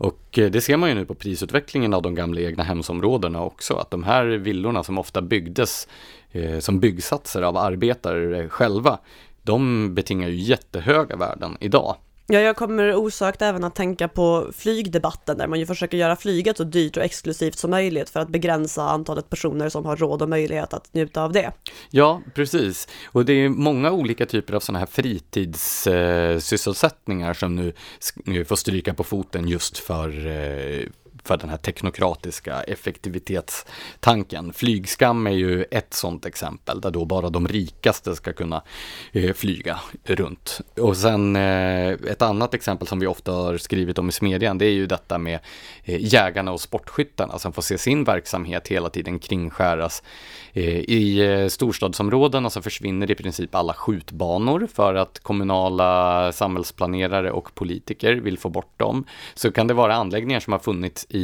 Och 0.00 0.38
eh, 0.38 0.50
det 0.50 0.60
ser 0.60 0.76
man 0.76 0.88
ju 0.88 0.94
nu 0.94 1.04
på 1.04 1.14
prisutvecklingen 1.14 1.94
av 1.94 2.02
de 2.02 2.14
gamla 2.14 2.40
egna 2.40 2.62
hemsområdena 2.62 3.42
också, 3.42 3.74
att 3.74 3.90
de 3.90 4.04
här 4.04 4.24
villorna 4.24 4.82
som 4.84 4.98
ofta 4.98 5.22
byggdes 5.22 5.88
som 6.60 6.80
byggsatser 6.80 7.42
av 7.42 7.56
arbetare 7.56 8.48
själva, 8.48 8.98
de 9.42 9.94
betingar 9.94 10.28
ju 10.28 10.36
jättehöga 10.36 11.16
värden 11.16 11.56
idag. 11.60 11.96
Ja, 12.32 12.40
jag 12.40 12.56
kommer 12.56 12.94
osökt 12.94 13.42
även 13.42 13.64
att 13.64 13.74
tänka 13.74 14.08
på 14.08 14.50
flygdebatten 14.56 15.38
där 15.38 15.46
man 15.46 15.58
ju 15.58 15.66
försöker 15.66 15.98
göra 15.98 16.16
flyget 16.16 16.56
så 16.56 16.64
dyrt 16.64 16.96
och 16.96 17.02
exklusivt 17.02 17.58
som 17.58 17.70
möjligt 17.70 18.10
för 18.10 18.20
att 18.20 18.28
begränsa 18.28 18.82
antalet 18.82 19.30
personer 19.30 19.68
som 19.68 19.84
har 19.84 19.96
råd 19.96 20.22
och 20.22 20.28
möjlighet 20.28 20.74
att 20.74 20.94
njuta 20.94 21.22
av 21.22 21.32
det. 21.32 21.52
Ja, 21.90 22.22
precis. 22.34 22.88
Och 23.06 23.24
det 23.24 23.32
är 23.32 23.48
många 23.48 23.90
olika 23.90 24.26
typer 24.26 24.54
av 24.54 24.60
sådana 24.60 24.78
här 24.78 24.86
fritidssysselsättningar 24.86 27.34
som 27.34 27.56
nu, 27.56 27.72
nu 28.24 28.44
får 28.44 28.56
stryka 28.56 28.94
på 28.94 29.04
foten 29.04 29.48
just 29.48 29.78
för 29.78 30.26
eh, 30.26 30.80
för 31.24 31.36
den 31.36 31.48
här 31.48 31.56
teknokratiska 31.56 32.60
effektivitetstanken. 32.62 34.52
Flygskam 34.52 35.26
är 35.26 35.30
ju 35.30 35.64
ett 35.70 35.94
sådant 35.94 36.26
exempel 36.26 36.80
där 36.80 36.90
då 36.90 37.04
bara 37.04 37.30
de 37.30 37.48
rikaste 37.48 38.16
ska 38.16 38.32
kunna 38.32 38.62
eh, 39.12 39.32
flyga 39.32 39.80
runt. 40.04 40.60
Och 40.76 40.96
sen 40.96 41.36
eh, 41.36 41.88
ett 41.88 42.22
annat 42.22 42.54
exempel 42.54 42.88
som 42.88 43.00
vi 43.00 43.06
ofta 43.06 43.32
har 43.32 43.58
skrivit 43.58 43.98
om 43.98 44.08
i 44.08 44.12
Smedjan, 44.12 44.58
det 44.58 44.66
är 44.66 44.72
ju 44.72 44.86
detta 44.86 45.18
med 45.18 45.38
eh, 45.84 46.00
jägarna 46.00 46.52
och 46.52 46.60
sportskyttarna 46.60 47.38
som 47.38 47.52
får 47.52 47.62
se 47.62 47.78
sin 47.78 48.04
verksamhet 48.04 48.68
hela 48.68 48.90
tiden 48.90 49.18
kringskäras. 49.18 50.02
Eh, 50.52 50.78
I 50.78 51.20
eh, 51.20 51.48
storstadsområdena 51.48 52.50
så 52.50 52.62
försvinner 52.62 53.10
i 53.10 53.14
princip 53.14 53.54
alla 53.54 53.74
skjutbanor 53.74 54.68
för 54.74 54.94
att 54.94 55.18
kommunala 55.18 56.32
samhällsplanerare 56.32 57.30
och 57.30 57.54
politiker 57.54 58.12
vill 58.14 58.38
få 58.38 58.48
bort 58.48 58.78
dem. 58.78 59.04
Så 59.34 59.52
kan 59.52 59.66
det 59.66 59.74
vara 59.74 59.94
anläggningar 59.94 60.40
som 60.40 60.52
har 60.52 60.60
funnits 60.60 61.06
i, 61.08 61.19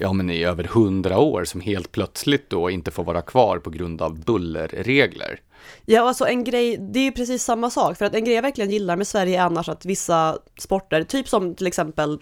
ja, 0.00 0.12
men 0.12 0.30
i 0.30 0.44
över 0.44 0.64
hundra 0.64 1.18
år 1.18 1.44
som 1.44 1.60
helt 1.60 1.92
plötsligt 1.92 2.50
då 2.50 2.70
inte 2.70 2.90
får 2.90 3.04
vara 3.04 3.22
kvar 3.22 3.58
på 3.58 3.70
grund 3.70 4.02
av 4.02 4.24
bullerregler. 4.24 5.40
Ja, 5.84 6.08
alltså 6.08 6.26
en 6.26 6.44
grej, 6.44 6.76
det 6.76 6.98
är 6.98 7.04
ju 7.04 7.12
precis 7.12 7.42
samma 7.44 7.70
sak, 7.70 7.98
för 7.98 8.04
att 8.04 8.14
en 8.14 8.24
grej 8.24 8.34
jag 8.34 8.42
verkligen 8.42 8.70
gillar 8.70 8.96
med 8.96 9.06
Sverige 9.06 9.40
är 9.40 9.44
annars 9.44 9.68
att 9.68 9.84
vissa 9.84 10.38
sporter, 10.58 11.02
typ 11.02 11.28
som 11.28 11.54
till 11.54 11.66
exempel 11.66 12.18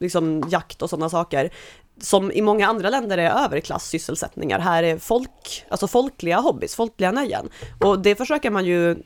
liksom 0.00 0.44
jakt 0.50 0.82
och 0.82 0.90
sådana 0.90 1.08
saker, 1.08 1.50
som 2.00 2.32
i 2.32 2.42
många 2.42 2.66
andra 2.66 2.90
länder 2.90 3.18
är 3.18 3.44
överklassysselsättningar, 3.44 4.58
här 4.58 4.82
är 4.82 4.98
folk, 4.98 5.64
alltså 5.68 5.88
folkliga 5.88 6.36
hobbys, 6.36 6.74
folkliga 6.74 7.12
nöjen. 7.12 7.48
Och 7.80 8.02
det 8.02 8.14
försöker 8.14 8.50
man 8.50 8.64
ju 8.64 8.96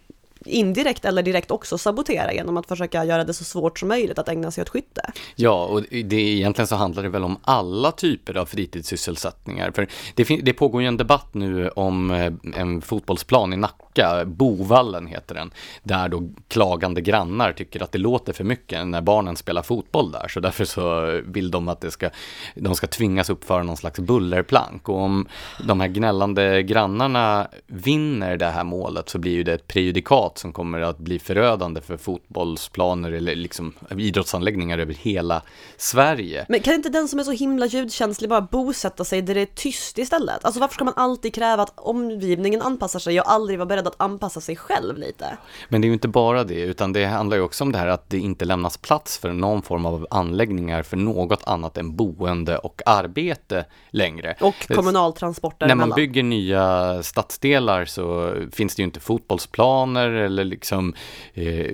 indirekt 0.44 1.04
eller 1.04 1.22
direkt 1.22 1.50
också 1.50 1.78
sabotera 1.78 2.32
genom 2.32 2.56
att 2.56 2.66
försöka 2.66 3.04
göra 3.04 3.24
det 3.24 3.34
så 3.34 3.44
svårt 3.44 3.78
som 3.78 3.88
möjligt 3.88 4.18
att 4.18 4.28
ägna 4.28 4.50
sig 4.50 4.62
åt 4.62 4.68
skytte. 4.68 5.02
Ja, 5.36 5.64
och 5.64 5.82
det, 5.82 6.16
egentligen 6.16 6.66
så 6.66 6.76
handlar 6.76 7.02
det 7.02 7.08
väl 7.08 7.24
om 7.24 7.36
alla 7.42 7.92
typer 7.92 8.36
av 8.36 8.46
fritidssysselsättningar. 8.46 9.70
För 9.70 9.88
det, 10.14 10.24
det 10.24 10.52
pågår 10.52 10.82
ju 10.82 10.88
en 10.88 10.96
debatt 10.96 11.34
nu 11.34 11.68
om 11.68 12.10
eh, 12.10 12.32
en 12.56 12.82
fotbollsplan 12.82 13.52
i 13.52 13.56
Nacka, 13.56 13.84
Bovallen 14.24 15.06
heter 15.06 15.34
den, 15.34 15.50
där 15.82 16.08
då 16.08 16.28
klagande 16.48 17.00
grannar 17.00 17.52
tycker 17.52 17.82
att 17.82 17.92
det 17.92 17.98
låter 17.98 18.32
för 18.32 18.44
mycket 18.44 18.86
när 18.86 19.00
barnen 19.00 19.36
spelar 19.36 19.62
fotboll 19.62 20.12
där, 20.12 20.28
så 20.28 20.40
därför 20.40 20.64
så 20.64 21.20
vill 21.24 21.50
de 21.50 21.68
att 21.68 21.80
det 21.80 21.90
ska, 21.90 22.10
de 22.54 22.74
ska 22.74 22.86
tvingas 22.86 23.30
uppföra 23.30 23.62
någon 23.62 23.76
slags 23.76 24.00
bullerplank. 24.00 24.88
Och 24.88 24.98
om 24.98 25.28
de 25.66 25.80
här 25.80 25.88
gnällande 25.88 26.62
grannarna 26.62 27.48
vinner 27.66 28.36
det 28.36 28.46
här 28.46 28.64
målet 28.64 29.08
så 29.08 29.18
blir 29.18 29.32
ju 29.32 29.42
det 29.42 29.52
ett 29.52 29.66
prejudikat 29.66 30.38
som 30.38 30.52
kommer 30.52 30.80
att 30.80 30.98
bli 30.98 31.18
förödande 31.18 31.80
för 31.80 31.96
fotbollsplaner 31.96 33.12
eller 33.12 33.34
liksom 33.34 33.72
idrottsanläggningar 33.98 34.78
över 34.78 34.94
hela 34.94 35.42
Sverige. 35.76 36.46
Men 36.48 36.60
kan 36.60 36.74
inte 36.74 36.88
den 36.88 37.08
som 37.08 37.18
är 37.18 37.24
så 37.24 37.32
himla 37.32 37.66
ljudkänslig 37.66 38.30
bara 38.30 38.40
bosätta 38.40 39.04
sig 39.04 39.22
där 39.22 39.34
det 39.34 39.40
är 39.40 39.46
tyst 39.46 39.98
istället? 39.98 40.44
Alltså 40.44 40.60
varför 40.60 40.74
ska 40.74 40.84
man 40.84 40.94
alltid 40.96 41.34
kräva 41.34 41.62
att 41.62 41.72
omgivningen 41.76 42.62
anpassar 42.62 42.98
sig 42.98 43.20
och 43.20 43.30
aldrig 43.30 43.58
vara 43.58 43.66
beredd 43.66 43.86
att 43.88 44.00
anpassa 44.00 44.40
sig 44.40 44.56
själv 44.56 44.98
lite? 44.98 45.38
Men 45.68 45.80
det 45.80 45.84
är 45.84 45.88
ju 45.88 45.94
inte 45.94 46.08
bara 46.08 46.44
det, 46.44 46.60
utan 46.60 46.92
det 46.92 47.04
handlar 47.04 47.36
ju 47.36 47.42
också 47.42 47.64
om 47.64 47.72
det 47.72 47.78
här 47.78 47.86
att 47.86 48.10
det 48.10 48.18
inte 48.18 48.44
lämnas 48.44 48.76
plats 48.76 49.18
för 49.18 49.32
någon 49.32 49.62
form 49.62 49.86
av 49.86 50.06
anläggningar 50.10 50.82
för 50.82 50.96
något 50.96 51.42
annat 51.46 51.78
än 51.78 51.96
boende 51.96 52.58
och 52.58 52.82
arbete 52.86 53.64
längre. 53.90 54.34
Och 54.40 54.66
kommunaltransporter 54.68 55.66
När 55.66 55.74
man 55.74 55.90
bygger 55.90 56.22
nya 56.22 57.02
stadsdelar 57.02 57.84
så 57.84 58.34
finns 58.52 58.74
det 58.74 58.82
ju 58.82 58.84
inte 58.84 59.00
fotbollsplaner 59.00 60.10
eller 60.10 60.44
liksom 60.44 60.94
eh, 61.34 61.72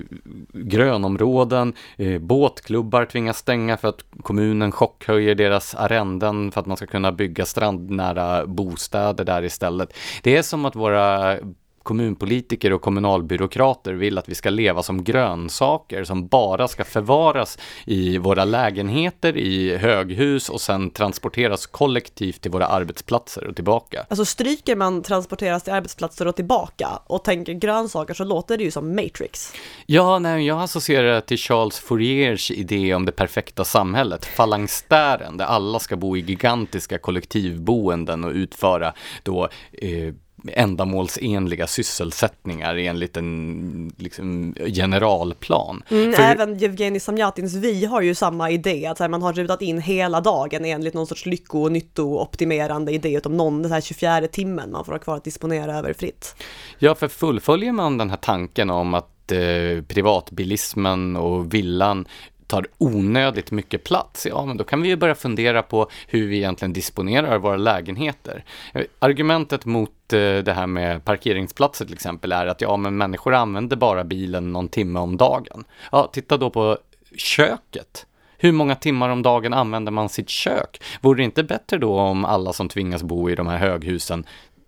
grönområden, 0.53 1.75
eh, 1.97 2.19
båtklubbar 2.19 3.05
tvingas 3.05 3.39
stänga 3.39 3.77
för 3.77 3.89
att 3.89 4.05
kommunen 4.23 4.73
chockhöjer 4.73 5.35
deras 5.35 5.75
arrenden 5.75 6.53
för 6.53 6.61
att 6.61 6.67
man 6.67 6.77
ska 6.77 6.87
kunna 6.87 7.13
bygga 7.13 7.47
strandnära 7.47 8.47
bostäder 8.47 9.25
där 9.25 9.45
istället. 9.45 9.97
Det 10.23 10.37
är 10.37 10.43
som 10.43 10.65
att 10.65 10.77
våra 10.77 11.37
kommunpolitiker 11.85 12.73
och 12.73 12.83
kommunalbyråkrater 12.83 13.93
vill 13.93 14.19
att 14.19 14.29
vi 14.29 14.35
ska 14.35 14.51
leva 14.51 14.83
som 14.83 15.05
grönsaker 15.05 16.05
som 16.05 16.29
bara 16.29 16.69
ska 16.69 16.85
förvaras 16.85 17.59
i 17.87 18.19
våra 18.19 18.45
lägenheter, 18.45 19.37
i 19.37 19.77
höghus 19.77 20.49
och 20.49 20.61
sen 20.61 20.91
transporteras 20.91 21.67
kollektivt 21.67 22.41
till 22.41 22.51
våra 22.51 22.67
arbetsplatser 22.67 23.47
och 23.47 23.55
tillbaka. 23.55 24.07
Alltså 24.09 24.25
stryker 24.25 24.77
man 24.77 25.03
transporteras 25.03 25.63
till 25.63 25.73
arbetsplatser 25.73 26.27
och 26.27 26.37
tillbaka 26.37 26.89
och 27.07 27.25
tänker 27.25 27.53
grönsaker 27.53 28.15
så 28.15 28.25
låter 28.25 28.59
det 28.59 28.65
ju 28.65 28.71
som 28.71 28.97
Matrix. 28.97 29.53
Ja, 29.87 30.19
nej, 30.19 30.47
jag 30.47 30.63
associerar 30.63 31.21
till 31.21 31.39
Charles 31.39 31.79
Fouriers 31.79 32.51
idé 32.51 32.95
om 32.95 33.05
det 33.05 33.13
perfekta 33.13 33.65
samhället, 33.65 34.25
falangstären, 34.25 35.37
där 35.37 35.45
alla 35.45 35.79
ska 35.79 35.97
bo 35.97 36.17
i 36.17 36.21
gigantiska 36.21 36.99
kollektivboenden 36.99 38.25
och 38.25 38.33
utföra 38.33 38.93
då 39.23 39.49
eh, 39.73 40.15
ändamålsenliga 40.53 41.67
sysselsättningar 41.67 42.77
enligt 42.77 43.17
en 43.17 43.93
liksom, 43.97 44.55
generalplan. 44.67 45.83
Mm, 45.91 46.13
För... 46.13 46.23
Även 46.23 46.59
Jevgenij 46.59 47.01
Samjatins 47.01 47.55
Vi 47.55 47.85
har 47.85 48.01
ju 48.01 48.15
samma 48.15 48.51
idé, 48.51 48.87
att 48.87 48.99
här, 48.99 49.09
man 49.09 49.23
har 49.23 49.33
rutat 49.33 49.63
in 49.63 49.81
hela 49.81 50.21
dagen 50.21 50.65
enligt 50.65 50.95
någon 50.95 51.07
sorts 51.07 51.27
lycko 51.27 51.63
och 51.63 51.73
nyttooptimerande 51.73 52.93
idé 52.93 53.17
utom 53.17 53.37
någon, 53.37 53.63
den 53.63 53.73
här 53.73 53.81
24 53.81 54.21
timmen 54.21 54.71
man 54.71 54.85
får 54.85 54.93
ha 54.93 54.99
kvar 54.99 55.17
att 55.17 55.25
disponera 55.25 55.79
över 55.79 55.93
fritt. 55.93 56.37
Ja, 56.79 56.95
för 56.95 57.09
fullföljer 57.09 57.73
man 57.73 57.99
den 57.99 58.11
här 58.11 58.17
tanken 58.17 58.71
om 58.71 58.95
att 58.95 59.33
eh, 59.33 59.83
privatbilismen 59.89 61.17
och 61.17 61.55
villan 61.55 62.07
tar 62.47 62.67
onödigt 62.79 63.51
mycket 63.51 63.85
plats, 63.85 64.27
ja 64.27 64.45
men 64.45 64.57
då 64.57 64.65
kan 64.65 64.83
vi 64.83 64.89
ju 64.89 64.97
börja 64.97 65.15
fundera 65.15 65.63
på 65.63 65.89
hur 66.07 66.29
vi 66.29 66.37
egentligen 66.37 66.73
disponerar 66.73 67.39
våra 67.39 67.57
lägenheter. 67.57 68.45
Eh, 68.73 68.83
argumentet 68.99 69.65
mot 69.65 70.13
eh, 70.13 70.19
det 70.19 70.53
här 70.53 70.67
med 70.67 71.05
parkeringsplatser 71.05 71.85
till 71.85 71.95
exempel 71.95 72.33
är 72.33 72.47
att 72.47 72.61
ja 72.61 72.77
men 72.77 72.97
människor 72.97 73.35
använder 73.35 73.77
bara 73.77 74.05
bilen 74.05 74.53
någon 74.53 74.69
timme 74.69 74.99
om 74.99 75.17
dagen. 75.17 75.65
Ja, 75.93 76.11
titta 76.13 76.37
då 76.37 76.51
på 76.51 76.79
köket. 77.17 78.07
Hur 78.39 78.53
många 78.53 78.75
timmar 78.75 79.09
om 79.09 79.23
dagen 79.23 79.53
använder 79.53 79.93
man 79.93 80.09
sitt 80.09 80.29
kök? 80.29 80.83
Vore 81.01 81.17
det 81.17 81.25
inte 81.25 81.45
bättre 81.45 81.79
då 81.79 81.99
om 81.99 82.25
alla 82.25 82.53
som 82.53 82.69
tvingas 82.69 83.03
bo 83.03 83.31
i 83.31 83.35
de 83.35 83.47
här 83.47 83.59
höghusen 83.59 84.25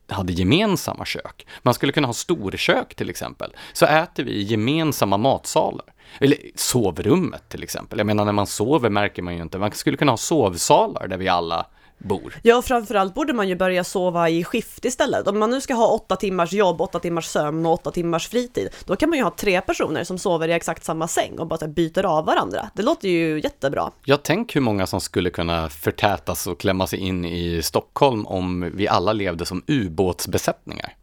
hade 0.08 0.32
gemensamma 0.32 1.04
kök. 1.04 1.46
Man 1.62 1.74
skulle 1.74 1.92
kunna 1.92 2.06
ha 2.06 2.14
storkök 2.14 2.94
till 2.94 3.10
exempel. 3.10 3.56
Så 3.72 3.86
äter 3.86 4.24
vi 4.24 4.30
i 4.30 4.42
gemensamma 4.42 5.16
matsalar. 5.16 5.86
Eller 6.20 6.38
sovrummet 6.54 7.48
till 7.48 7.62
exempel. 7.62 7.98
Jag 7.98 8.06
menar 8.06 8.24
när 8.24 8.32
man 8.32 8.46
sover 8.46 8.90
märker 8.90 9.22
man 9.22 9.36
ju 9.36 9.42
inte. 9.42 9.58
Man 9.58 9.70
skulle 9.72 9.96
kunna 9.96 10.12
ha 10.12 10.16
sovsalar 10.16 11.08
där 11.08 11.16
vi 11.16 11.28
alla 11.28 11.66
bor. 11.98 12.34
Ja, 12.42 12.62
framförallt 12.62 13.14
borde 13.14 13.32
man 13.32 13.48
ju 13.48 13.56
börja 13.56 13.84
sova 13.84 14.28
i 14.28 14.44
skift 14.44 14.84
istället. 14.84 15.28
Om 15.28 15.38
man 15.38 15.50
nu 15.50 15.60
ska 15.60 15.74
ha 15.74 15.86
åtta 15.86 16.16
timmars 16.16 16.52
jobb, 16.52 16.80
åtta 16.80 16.98
timmars 16.98 17.26
sömn 17.26 17.66
och 17.66 17.72
åtta 17.72 17.90
timmars 17.90 18.28
fritid, 18.28 18.68
då 18.84 18.96
kan 18.96 19.08
man 19.08 19.18
ju 19.18 19.24
ha 19.24 19.30
tre 19.30 19.60
personer 19.60 20.04
som 20.04 20.18
sover 20.18 20.48
i 20.48 20.52
exakt 20.52 20.84
samma 20.84 21.08
säng 21.08 21.38
och 21.38 21.46
bara 21.46 21.68
byter 21.68 22.06
av 22.06 22.24
varandra. 22.24 22.70
Det 22.74 22.82
låter 22.82 23.08
ju 23.08 23.40
jättebra. 23.40 23.90
Jag 24.04 24.22
tänk 24.22 24.56
hur 24.56 24.60
många 24.60 24.86
som 24.86 25.00
skulle 25.00 25.30
kunna 25.30 25.68
förtätas 25.68 26.46
och 26.46 26.60
klämma 26.60 26.86
sig 26.86 26.98
in 26.98 27.24
i 27.24 27.62
Stockholm 27.62 28.26
om 28.26 28.70
vi 28.74 28.88
alla 28.88 29.12
levde 29.12 29.46
som 29.46 29.64
ubåtsbesättningar. 29.66 30.96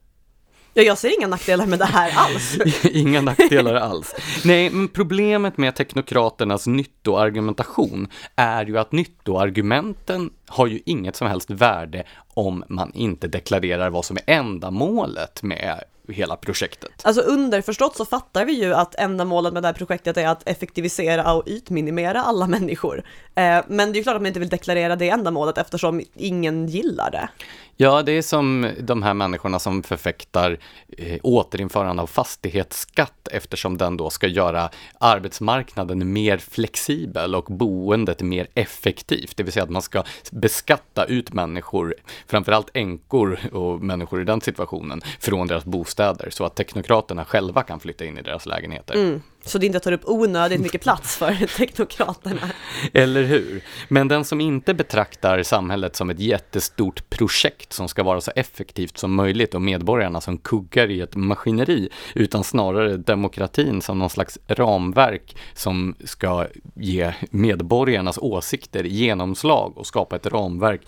Ja, 0.76 0.82
jag 0.82 0.98
ser 0.98 1.18
inga 1.18 1.26
nackdelar 1.26 1.66
med 1.66 1.78
det 1.78 1.84
här 1.84 2.12
alls. 2.16 2.58
inga 2.84 3.20
nackdelar 3.20 3.74
alls. 3.74 4.14
Nej, 4.44 4.70
men 4.70 4.88
problemet 4.88 5.58
med 5.58 5.74
teknokraternas 5.74 6.66
nyttoargumentation 6.66 8.08
är 8.36 8.66
ju 8.66 8.78
att 8.78 8.92
nyttoargumenten 8.92 10.30
har 10.46 10.66
ju 10.66 10.80
inget 10.86 11.16
som 11.16 11.26
helst 11.26 11.50
värde 11.50 12.04
om 12.34 12.64
man 12.68 12.92
inte 12.94 13.28
deklarerar 13.28 13.90
vad 13.90 14.04
som 14.04 14.16
är 14.16 14.34
ändamålet 14.34 15.42
med 15.42 15.84
hela 16.08 16.36
projektet. 16.36 16.90
Alltså 17.02 17.22
underförstått 17.22 17.96
så 17.96 18.04
fattar 18.04 18.44
vi 18.44 18.52
ju 18.52 18.74
att 18.74 18.94
ändamålet 18.94 19.52
med 19.52 19.62
det 19.62 19.68
här 19.68 19.72
projektet 19.72 20.16
är 20.16 20.28
att 20.28 20.48
effektivisera 20.48 21.34
och 21.34 21.42
ytminimera 21.46 22.22
alla 22.22 22.46
människor. 22.46 23.02
Eh, 23.34 23.64
men 23.68 23.92
det 23.92 23.96
är 23.96 24.00
ju 24.00 24.02
klart 24.02 24.16
att 24.16 24.22
man 24.22 24.26
inte 24.26 24.40
vill 24.40 24.48
deklarera 24.48 24.96
det 24.96 25.08
ändamålet 25.08 25.58
eftersom 25.58 26.02
ingen 26.14 26.66
gillar 26.68 27.10
det. 27.10 27.28
Ja, 27.76 28.02
det 28.02 28.12
är 28.12 28.22
som 28.22 28.70
de 28.80 29.02
här 29.02 29.14
människorna 29.14 29.58
som 29.58 29.82
förfäktar 29.82 30.58
eh, 30.98 31.18
återinförande 31.22 32.02
av 32.02 32.06
fastighetsskatt 32.06 33.28
eftersom 33.30 33.78
den 33.78 33.96
då 33.96 34.10
ska 34.10 34.26
göra 34.26 34.70
arbetsmarknaden 34.98 36.12
mer 36.12 36.38
flexibel 36.38 37.34
och 37.34 37.44
boendet 37.44 38.22
mer 38.22 38.46
effektivt. 38.54 39.36
Det 39.36 39.42
vill 39.42 39.52
säga 39.52 39.62
att 39.62 39.70
man 39.70 39.82
ska 39.82 40.04
beskatta 40.30 41.04
ut 41.04 41.32
människor, 41.32 41.94
framförallt 42.26 42.70
änkor 42.74 43.38
och 43.52 43.80
människor 43.80 44.20
i 44.20 44.24
den 44.24 44.40
situationen, 44.40 45.00
från 45.20 45.46
deras 45.46 45.64
bostäder 45.64 46.30
så 46.30 46.44
att 46.44 46.56
teknokraterna 46.56 47.24
själva 47.24 47.62
kan 47.62 47.80
flytta 47.80 48.04
in 48.04 48.18
i 48.18 48.22
deras 48.22 48.46
lägenheter. 48.46 48.94
Mm. 48.94 49.22
Så 49.44 49.58
det 49.58 49.66
inte 49.66 49.80
tar 49.80 49.92
upp 49.92 50.04
onödigt 50.04 50.60
mycket 50.60 50.82
plats 50.82 51.16
för 51.16 51.46
teknokraterna. 51.56 52.50
Eller 52.92 53.22
hur? 53.22 53.64
Men 53.88 54.08
den 54.08 54.24
som 54.24 54.40
inte 54.40 54.74
betraktar 54.74 55.42
samhället 55.42 55.96
som 55.96 56.10
ett 56.10 56.20
jättestort 56.20 57.10
projekt 57.10 57.72
som 57.72 57.88
ska 57.88 58.02
vara 58.02 58.20
så 58.20 58.32
effektivt 58.36 58.98
som 58.98 59.14
möjligt 59.14 59.54
och 59.54 59.62
medborgarna 59.62 60.20
som 60.20 60.38
kuggar 60.38 60.90
i 60.90 61.00
ett 61.00 61.16
maskineri, 61.16 61.88
utan 62.14 62.44
snarare 62.44 62.96
demokratin 62.96 63.82
som 63.82 63.98
någon 63.98 64.10
slags 64.10 64.38
ramverk 64.46 65.36
som 65.54 65.94
ska 66.04 66.46
ge 66.74 67.12
medborgarnas 67.30 68.18
åsikter 68.18 68.84
genomslag 68.84 69.78
och 69.78 69.86
skapa 69.86 70.16
ett 70.16 70.26
ramverk 70.26 70.80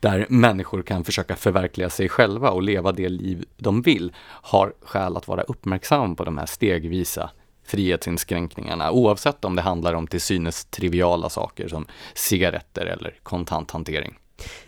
där 0.00 0.26
människor 0.28 0.82
kan 0.82 1.04
försöka 1.04 1.36
förverkliga 1.36 1.90
sig 1.90 2.08
själva 2.08 2.50
och 2.50 2.62
leva 2.62 2.92
det 2.92 3.08
liv 3.08 3.44
de 3.56 3.82
vill, 3.82 4.12
har 4.26 4.74
skäl 4.82 5.16
att 5.16 5.28
vara 5.28 5.42
uppmärksam 5.42 6.16
på 6.16 6.24
de 6.24 6.38
här 6.38 6.46
stegvisa 6.46 7.30
frihetsinskränkningarna 7.64 8.90
oavsett 8.90 9.44
om 9.44 9.56
det 9.56 9.62
handlar 9.62 9.94
om 9.94 10.06
till 10.06 10.20
synes 10.20 10.64
triviala 10.64 11.28
saker 11.28 11.68
som 11.68 11.86
cigaretter 12.14 12.86
eller 12.86 13.18
kontanthantering. 13.22 14.18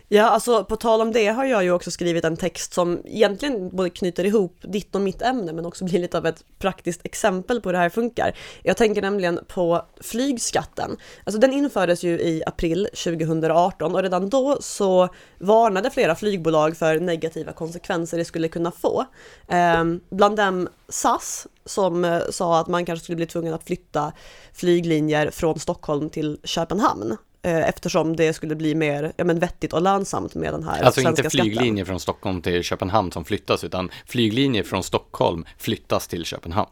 Ja, 0.09 0.23
alltså 0.23 0.63
på 0.63 0.75
tal 0.75 1.01
om 1.01 1.11
det 1.11 1.27
har 1.27 1.45
jag 1.45 1.63
ju 1.63 1.71
också 1.71 1.91
skrivit 1.91 2.23
en 2.23 2.37
text 2.37 2.73
som 2.73 3.01
egentligen 3.05 3.69
både 3.69 3.89
knyter 3.89 4.25
ihop 4.25 4.57
ditt 4.61 4.95
och 4.95 5.01
mitt 5.01 5.21
ämne 5.21 5.53
men 5.53 5.65
också 5.65 5.85
blir 5.85 5.99
lite 5.99 6.17
av 6.17 6.25
ett 6.25 6.43
praktiskt 6.59 7.01
exempel 7.03 7.61
på 7.61 7.69
hur 7.69 7.73
det 7.73 7.79
här 7.79 7.89
funkar. 7.89 8.37
Jag 8.63 8.77
tänker 8.77 9.01
nämligen 9.01 9.39
på 9.47 9.85
flygskatten. 10.01 10.97
Alltså 11.23 11.39
den 11.39 11.53
infördes 11.53 12.03
ju 12.03 12.19
i 12.19 12.43
april 12.45 12.89
2018 13.03 13.95
och 13.95 14.01
redan 14.01 14.29
då 14.29 14.57
så 14.61 15.09
varnade 15.37 15.89
flera 15.89 16.15
flygbolag 16.15 16.77
för 16.77 16.99
negativa 16.99 17.53
konsekvenser 17.53 18.17
det 18.17 18.25
skulle 18.25 18.47
kunna 18.47 18.71
få. 18.71 19.05
Eh, 19.47 19.83
bland 20.09 20.37
dem 20.37 20.67
SAS 20.89 21.47
som 21.65 22.05
eh, 22.05 22.21
sa 22.29 22.59
att 22.59 22.67
man 22.67 22.85
kanske 22.85 23.03
skulle 23.03 23.15
bli 23.15 23.25
tvungen 23.25 23.53
att 23.53 23.63
flytta 23.63 24.13
flyglinjer 24.53 25.29
från 25.29 25.59
Stockholm 25.59 26.09
till 26.09 26.39
Köpenhamn 26.43 27.17
eftersom 27.49 28.15
det 28.15 28.33
skulle 28.33 28.55
bli 28.55 28.75
mer 28.75 29.13
ja, 29.17 29.23
men 29.23 29.39
vettigt 29.39 29.73
och 29.73 29.81
lönsamt 29.81 30.35
med 30.35 30.53
den 30.53 30.63
här 30.63 30.83
Alltså 30.83 31.01
inte 31.01 31.29
flyglinjer 31.29 31.85
från 31.85 31.99
Stockholm 31.99 32.41
till 32.41 32.63
Köpenhamn 32.63 33.11
som 33.11 33.25
flyttas, 33.25 33.63
utan 33.63 33.91
flyglinjer 34.05 34.63
från 34.63 34.83
Stockholm 34.83 35.45
flyttas 35.57 36.07
till 36.07 36.25
Köpenhamn. 36.25 36.69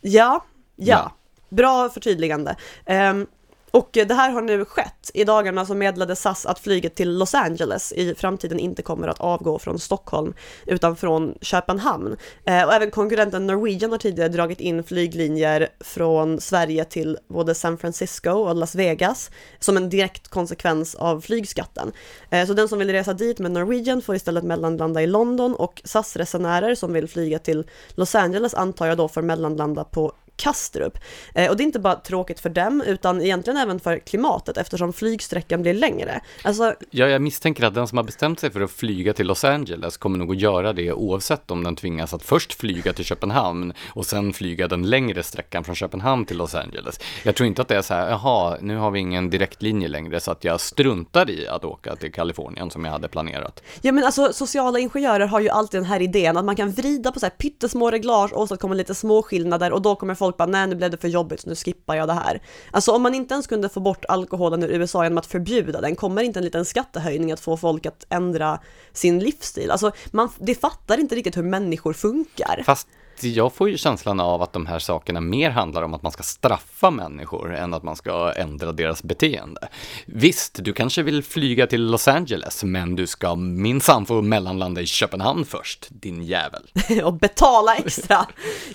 Ja, 0.00 0.44
ja. 0.76 0.84
ja. 0.86 1.12
Bra 1.48 1.88
förtydligande. 1.88 2.56
Um, 2.86 3.26
och 3.70 3.88
det 3.92 4.14
här 4.14 4.30
har 4.30 4.42
nu 4.42 4.64
skett. 4.64 5.10
I 5.14 5.24
dagarna 5.24 5.66
så 5.66 5.74
meddelade 5.74 6.16
SAS 6.16 6.46
att 6.46 6.58
flyget 6.58 6.94
till 6.94 7.18
Los 7.18 7.34
Angeles 7.34 7.92
i 7.92 8.14
framtiden 8.14 8.58
inte 8.58 8.82
kommer 8.82 9.08
att 9.08 9.20
avgå 9.20 9.58
från 9.58 9.78
Stockholm 9.78 10.34
utan 10.66 10.96
från 10.96 11.34
Köpenhamn. 11.40 12.16
Eh, 12.44 12.62
och 12.62 12.72
även 12.74 12.90
konkurrenten 12.90 13.46
Norwegian 13.46 13.90
har 13.90 13.98
tidigare 13.98 14.28
dragit 14.28 14.60
in 14.60 14.84
flyglinjer 14.84 15.68
från 15.80 16.40
Sverige 16.40 16.84
till 16.84 17.18
både 17.28 17.54
San 17.54 17.78
Francisco 17.78 18.30
och 18.30 18.54
Las 18.54 18.74
Vegas 18.74 19.30
som 19.58 19.76
en 19.76 19.90
direkt 19.90 20.28
konsekvens 20.28 20.94
av 20.94 21.20
flygskatten. 21.20 21.92
Eh, 22.30 22.46
så 22.46 22.54
den 22.54 22.68
som 22.68 22.78
vill 22.78 22.92
resa 22.92 23.12
dit 23.12 23.38
med 23.38 23.50
Norwegian 23.50 24.02
får 24.02 24.14
istället 24.14 24.44
mellanlanda 24.44 25.02
i 25.02 25.06
London 25.06 25.54
och 25.54 25.82
SAS-resenärer 25.84 26.74
som 26.74 26.92
vill 26.92 27.08
flyga 27.08 27.38
till 27.38 27.70
Los 27.94 28.14
Angeles 28.14 28.54
antar 28.54 28.86
jag 28.86 28.96
då 28.96 29.08
får 29.08 29.22
mellanlanda 29.22 29.84
på 29.84 30.12
Kastrup. 30.38 30.98
Eh, 31.34 31.50
och 31.50 31.56
det 31.56 31.62
är 31.62 31.64
inte 31.64 31.78
bara 31.78 31.94
tråkigt 31.94 32.40
för 32.40 32.50
dem, 32.50 32.82
utan 32.86 33.22
egentligen 33.22 33.56
även 33.56 33.80
för 33.80 33.98
klimatet 33.98 34.56
eftersom 34.56 34.92
flygsträckan 34.92 35.62
blir 35.62 35.74
längre. 35.74 36.20
Alltså... 36.42 36.74
Ja, 36.90 37.06
jag 37.06 37.22
misstänker 37.22 37.64
att 37.64 37.74
den 37.74 37.88
som 37.88 37.98
har 37.98 38.04
bestämt 38.04 38.40
sig 38.40 38.50
för 38.50 38.60
att 38.60 38.70
flyga 38.70 39.12
till 39.12 39.26
Los 39.26 39.44
Angeles 39.44 39.96
kommer 39.96 40.18
nog 40.18 40.32
att 40.32 40.40
göra 40.40 40.72
det 40.72 40.92
oavsett 40.92 41.50
om 41.50 41.64
den 41.64 41.76
tvingas 41.76 42.14
att 42.14 42.22
först 42.22 42.52
flyga 42.52 42.92
till 42.92 43.04
Köpenhamn 43.04 43.72
och 43.88 44.06
sen 44.06 44.32
flyga 44.32 44.68
den 44.68 44.82
längre 44.90 45.22
sträckan 45.22 45.64
från 45.64 45.74
Köpenhamn 45.74 46.24
till 46.24 46.36
Los 46.36 46.54
Angeles. 46.54 47.00
Jag 47.22 47.34
tror 47.34 47.46
inte 47.46 47.62
att 47.62 47.68
det 47.68 47.76
är 47.76 47.82
så 47.82 47.94
här, 47.94 48.10
jaha, 48.10 48.56
nu 48.60 48.76
har 48.76 48.90
vi 48.90 49.00
ingen 49.00 49.30
direktlinje 49.30 49.88
längre 49.88 50.20
så 50.20 50.30
att 50.30 50.44
jag 50.44 50.60
struntar 50.60 51.30
i 51.30 51.48
att 51.48 51.64
åka 51.64 51.96
till 51.96 52.12
Kalifornien 52.12 52.70
som 52.70 52.84
jag 52.84 52.92
hade 52.92 53.08
planerat. 53.08 53.62
Ja, 53.80 53.92
men 53.92 54.04
alltså 54.04 54.32
sociala 54.32 54.78
ingenjörer 54.78 55.26
har 55.26 55.40
ju 55.40 55.48
alltid 55.48 55.80
den 55.80 55.86
här 55.86 56.02
idén 56.02 56.36
att 56.36 56.44
man 56.44 56.56
kan 56.56 56.70
vrida 56.70 57.12
på 57.12 57.20
så 57.20 57.26
här 57.26 57.30
pyttesmå 57.30 57.90
reglage 57.90 58.32
och 58.32 58.42
åstadkomma 58.42 58.74
lite 58.74 58.94
småskillnader 58.94 59.72
och 59.72 59.82
då 59.82 59.96
kommer 59.96 60.14
folk 60.14 60.27
folk 60.28 60.36
bara, 60.36 60.46
nej 60.46 60.66
nu 60.66 60.74
blev 60.74 60.90
det 60.90 60.96
för 60.96 61.08
jobbigt 61.08 61.40
så 61.40 61.48
nu 61.48 61.54
skippar 61.54 61.94
jag 61.94 62.08
det 62.08 62.14
här. 62.14 62.40
Alltså 62.70 62.92
om 62.92 63.02
man 63.02 63.14
inte 63.14 63.34
ens 63.34 63.46
kunde 63.46 63.68
få 63.68 63.80
bort 63.80 64.04
alkoholen 64.08 64.62
ur 64.62 64.68
USA 64.68 65.04
genom 65.04 65.18
att 65.18 65.26
förbjuda 65.26 65.80
den, 65.80 65.96
kommer 65.96 66.22
inte 66.22 66.38
en 66.38 66.44
liten 66.44 66.64
skattehöjning 66.64 67.32
att 67.32 67.40
få 67.40 67.56
folk 67.56 67.86
att 67.86 68.06
ändra 68.08 68.58
sin 68.92 69.18
livsstil? 69.18 69.70
Alltså 69.70 69.92
man, 70.10 70.28
det 70.38 70.54
fattar 70.54 71.00
inte 71.00 71.14
riktigt 71.14 71.36
hur 71.36 71.42
människor 71.42 71.92
funkar. 71.92 72.62
Fast 72.66 72.88
jag 73.24 73.52
får 73.52 73.70
ju 73.70 73.76
känslan 73.76 74.20
av 74.20 74.42
att 74.42 74.52
de 74.52 74.66
här 74.66 74.78
sakerna 74.78 75.20
mer 75.20 75.50
handlar 75.50 75.82
om 75.82 75.94
att 75.94 76.02
man 76.02 76.12
ska 76.12 76.22
straffa 76.22 76.90
människor 76.90 77.54
än 77.54 77.74
att 77.74 77.82
man 77.82 77.96
ska 77.96 78.32
ändra 78.32 78.72
deras 78.72 79.02
beteende. 79.02 79.68
Visst, 80.06 80.64
du 80.64 80.72
kanske 80.72 81.02
vill 81.02 81.22
flyga 81.22 81.66
till 81.66 81.90
Los 81.90 82.08
Angeles, 82.08 82.64
men 82.64 82.96
du 82.96 83.06
ska 83.06 83.34
minsann 83.34 84.06
få 84.06 84.22
mellanlanda 84.22 84.80
i 84.80 84.86
Köpenhamn 84.86 85.44
först, 85.44 85.86
din 85.90 86.22
jävel. 86.22 86.62
och 87.04 87.14
betala 87.14 87.76
extra. 87.76 88.26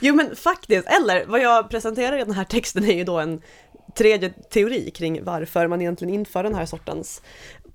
Jo 0.02 0.16
men 0.16 0.36
faktiskt, 0.36 0.88
eller 0.88 1.26
vad 1.26 1.42
jag 1.42 1.70
presenterar 1.70 2.18
i 2.18 2.24
den 2.24 2.34
här 2.34 2.44
texten 2.44 2.84
är 2.84 2.94
ju 2.94 3.04
då 3.04 3.20
en 3.20 3.42
tredje 3.98 4.30
teori 4.30 4.92
kring 4.92 5.24
varför 5.24 5.68
man 5.68 5.82
egentligen 5.82 6.14
inför 6.14 6.44
den 6.44 6.56
här 6.56 6.66
sortens 6.66 7.22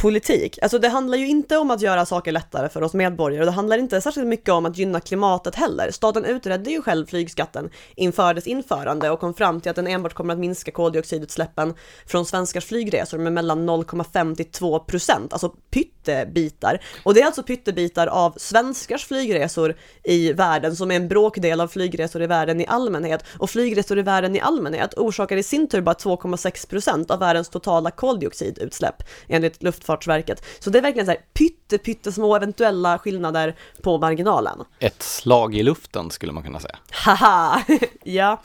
politik. 0.02 0.58
Alltså 0.62 0.78
det 0.78 0.88
handlar 0.88 1.18
ju 1.18 1.28
inte 1.28 1.56
om 1.56 1.70
att 1.70 1.80
göra 1.80 2.06
saker 2.06 2.32
lättare 2.32 2.68
för 2.68 2.82
oss 2.82 2.94
medborgare 2.94 3.40
och 3.42 3.46
det 3.46 3.52
handlar 3.52 3.78
inte 3.78 4.00
särskilt 4.00 4.26
mycket 4.26 4.48
om 4.48 4.66
att 4.66 4.78
gynna 4.78 5.00
klimatet 5.00 5.54
heller. 5.54 5.90
Staten 5.90 6.24
utredde 6.24 6.70
ju 6.70 6.82
själv 6.82 7.06
flygskatten 7.06 7.70
inför 7.96 8.34
dess 8.34 8.46
införande 8.46 9.10
och 9.10 9.20
kom 9.20 9.34
fram 9.34 9.60
till 9.60 9.70
att 9.70 9.76
den 9.76 9.86
enbart 9.86 10.14
kommer 10.14 10.34
att 10.34 10.40
minska 10.40 10.70
koldioxidutsläppen 10.70 11.74
från 12.06 12.26
svenskars 12.26 12.64
flygresor 12.64 13.18
med 13.18 13.32
mellan 13.32 13.70
0,5 13.70 14.34
till 14.34 14.50
2 14.50 14.78
procent, 14.78 15.32
alltså 15.32 15.48
pyttebitar. 15.48 16.80
Och 17.04 17.14
det 17.14 17.20
är 17.20 17.26
alltså 17.26 17.42
pyttebitar 17.42 18.06
av 18.06 18.34
svenskars 18.36 19.06
flygresor 19.06 19.74
i 20.04 20.32
världen 20.32 20.76
som 20.76 20.90
är 20.90 20.96
en 20.96 21.08
bråkdel 21.08 21.60
av 21.60 21.68
flygresor 21.68 22.22
i 22.22 22.26
världen 22.26 22.60
i 22.60 22.66
allmänhet. 22.66 23.24
Och 23.38 23.50
flygresor 23.50 23.98
i 23.98 24.02
världen 24.02 24.36
i 24.36 24.40
allmänhet 24.40 24.94
orsakar 24.96 25.36
i 25.36 25.42
sin 25.42 25.68
tur 25.68 25.80
bara 25.80 25.94
2,6 25.94 26.68
procent 26.68 27.10
av 27.10 27.18
världens 27.18 27.48
totala 27.48 27.90
koldioxidutsläpp 27.90 29.02
enligt 29.28 29.62
luft 29.62 29.87
Luftfartsverket. 29.88 30.44
Så 30.58 30.70
det 30.70 30.78
är 30.78 30.82
verkligen 30.82 31.06
så 31.06 31.12
här 31.12 31.20
pytte, 31.34 31.78
pyttesmå 31.78 32.36
eventuella 32.36 32.98
skillnader 32.98 33.56
på 33.82 33.98
marginalen. 33.98 34.64
Ett 34.78 35.02
slag 35.02 35.54
i 35.54 35.62
luften 35.62 36.10
skulle 36.10 36.32
man 36.32 36.42
kunna 36.42 36.60
säga. 36.60 36.76
Haha, 36.90 37.62
ja. 38.04 38.42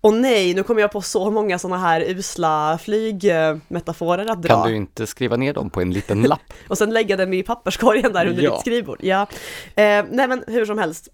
Och 0.00 0.14
nej, 0.14 0.54
nu 0.54 0.62
kommer 0.62 0.80
jag 0.80 0.92
på 0.92 1.02
så 1.02 1.30
många 1.30 1.58
sådana 1.58 1.78
här 1.78 2.00
usla 2.00 2.78
flygmetaforer 2.82 4.30
att 4.30 4.42
dra. 4.42 4.48
Kan 4.48 4.68
du 4.68 4.76
inte 4.76 5.06
skriva 5.06 5.36
ner 5.36 5.52
dem 5.52 5.70
på 5.70 5.80
en 5.80 5.92
liten 5.92 6.22
lapp? 6.22 6.52
och 6.68 6.78
sen 6.78 6.90
lägga 6.90 7.16
dem 7.16 7.32
i 7.32 7.42
papperskorgen 7.42 8.12
där 8.12 8.26
under 8.26 8.42
ja. 8.42 8.50
ditt 8.50 8.60
skrivbord. 8.60 8.98
Ja. 9.02 9.26
Eh, 9.74 10.04
nej 10.10 10.28
men 10.28 10.44
hur 10.46 10.66
som 10.66 10.78
helst, 10.78 11.08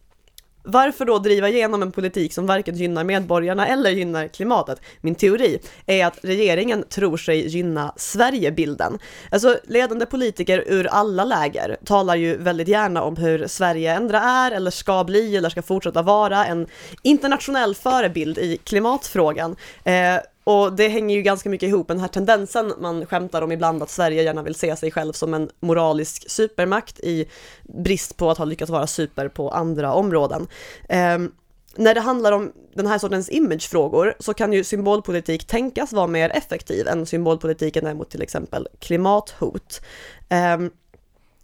varför 0.62 1.04
då 1.04 1.18
driva 1.18 1.48
igenom 1.48 1.82
en 1.82 1.92
politik 1.92 2.32
som 2.32 2.46
varken 2.46 2.76
gynnar 2.76 3.04
medborgarna 3.04 3.66
eller 3.66 3.90
gynnar 3.90 4.28
klimatet? 4.28 4.80
Min 5.00 5.14
teori 5.14 5.58
är 5.86 6.06
att 6.06 6.18
regeringen 6.22 6.84
tror 6.88 7.16
sig 7.16 7.48
gynna 7.48 7.92
Sverigebilden. 7.96 8.98
Alltså 9.30 9.58
ledande 9.64 10.06
politiker 10.06 10.64
ur 10.66 10.86
alla 10.86 11.24
läger 11.24 11.76
talar 11.84 12.16
ju 12.16 12.36
väldigt 12.36 12.68
gärna 12.68 13.02
om 13.02 13.16
hur 13.16 13.46
Sverige 13.46 13.94
ändra 13.94 14.20
är 14.20 14.50
eller 14.50 14.70
ska 14.70 15.04
bli 15.04 15.36
eller 15.36 15.48
ska 15.48 15.62
fortsätta 15.62 16.02
vara 16.02 16.46
en 16.46 16.66
internationell 17.02 17.74
förebild 17.74 18.38
i 18.38 18.56
klimatfrågan. 18.64 19.56
Eh, 19.84 20.16
och 20.44 20.72
det 20.72 20.88
hänger 20.88 21.16
ju 21.16 21.22
ganska 21.22 21.50
mycket 21.50 21.68
ihop, 21.68 21.88
den 21.88 22.00
här 22.00 22.08
tendensen 22.08 22.72
man 22.78 23.06
skämtar 23.06 23.42
om 23.42 23.52
ibland 23.52 23.82
att 23.82 23.90
Sverige 23.90 24.22
gärna 24.22 24.42
vill 24.42 24.54
se 24.54 24.76
sig 24.76 24.90
själv 24.90 25.12
som 25.12 25.34
en 25.34 25.50
moralisk 25.60 26.30
supermakt 26.30 27.00
i 27.00 27.26
brist 27.62 28.16
på 28.16 28.30
att 28.30 28.38
ha 28.38 28.44
lyckats 28.44 28.70
vara 28.70 28.86
super 28.86 29.28
på 29.28 29.50
andra 29.50 29.94
områden. 29.94 30.46
Um, 30.88 31.32
när 31.76 31.94
det 31.94 32.00
handlar 32.00 32.32
om 32.32 32.52
den 32.74 32.86
här 32.86 32.98
sortens 32.98 33.30
imagefrågor 33.30 34.14
så 34.18 34.34
kan 34.34 34.52
ju 34.52 34.64
symbolpolitik 34.64 35.46
tänkas 35.46 35.92
vara 35.92 36.06
mer 36.06 36.30
effektiv 36.30 36.88
än 36.88 37.06
symbolpolitiken 37.06 37.86
är 37.86 37.94
mot 37.94 38.10
till 38.10 38.22
exempel 38.22 38.68
klimathot. 38.78 39.80
Um, 40.56 40.70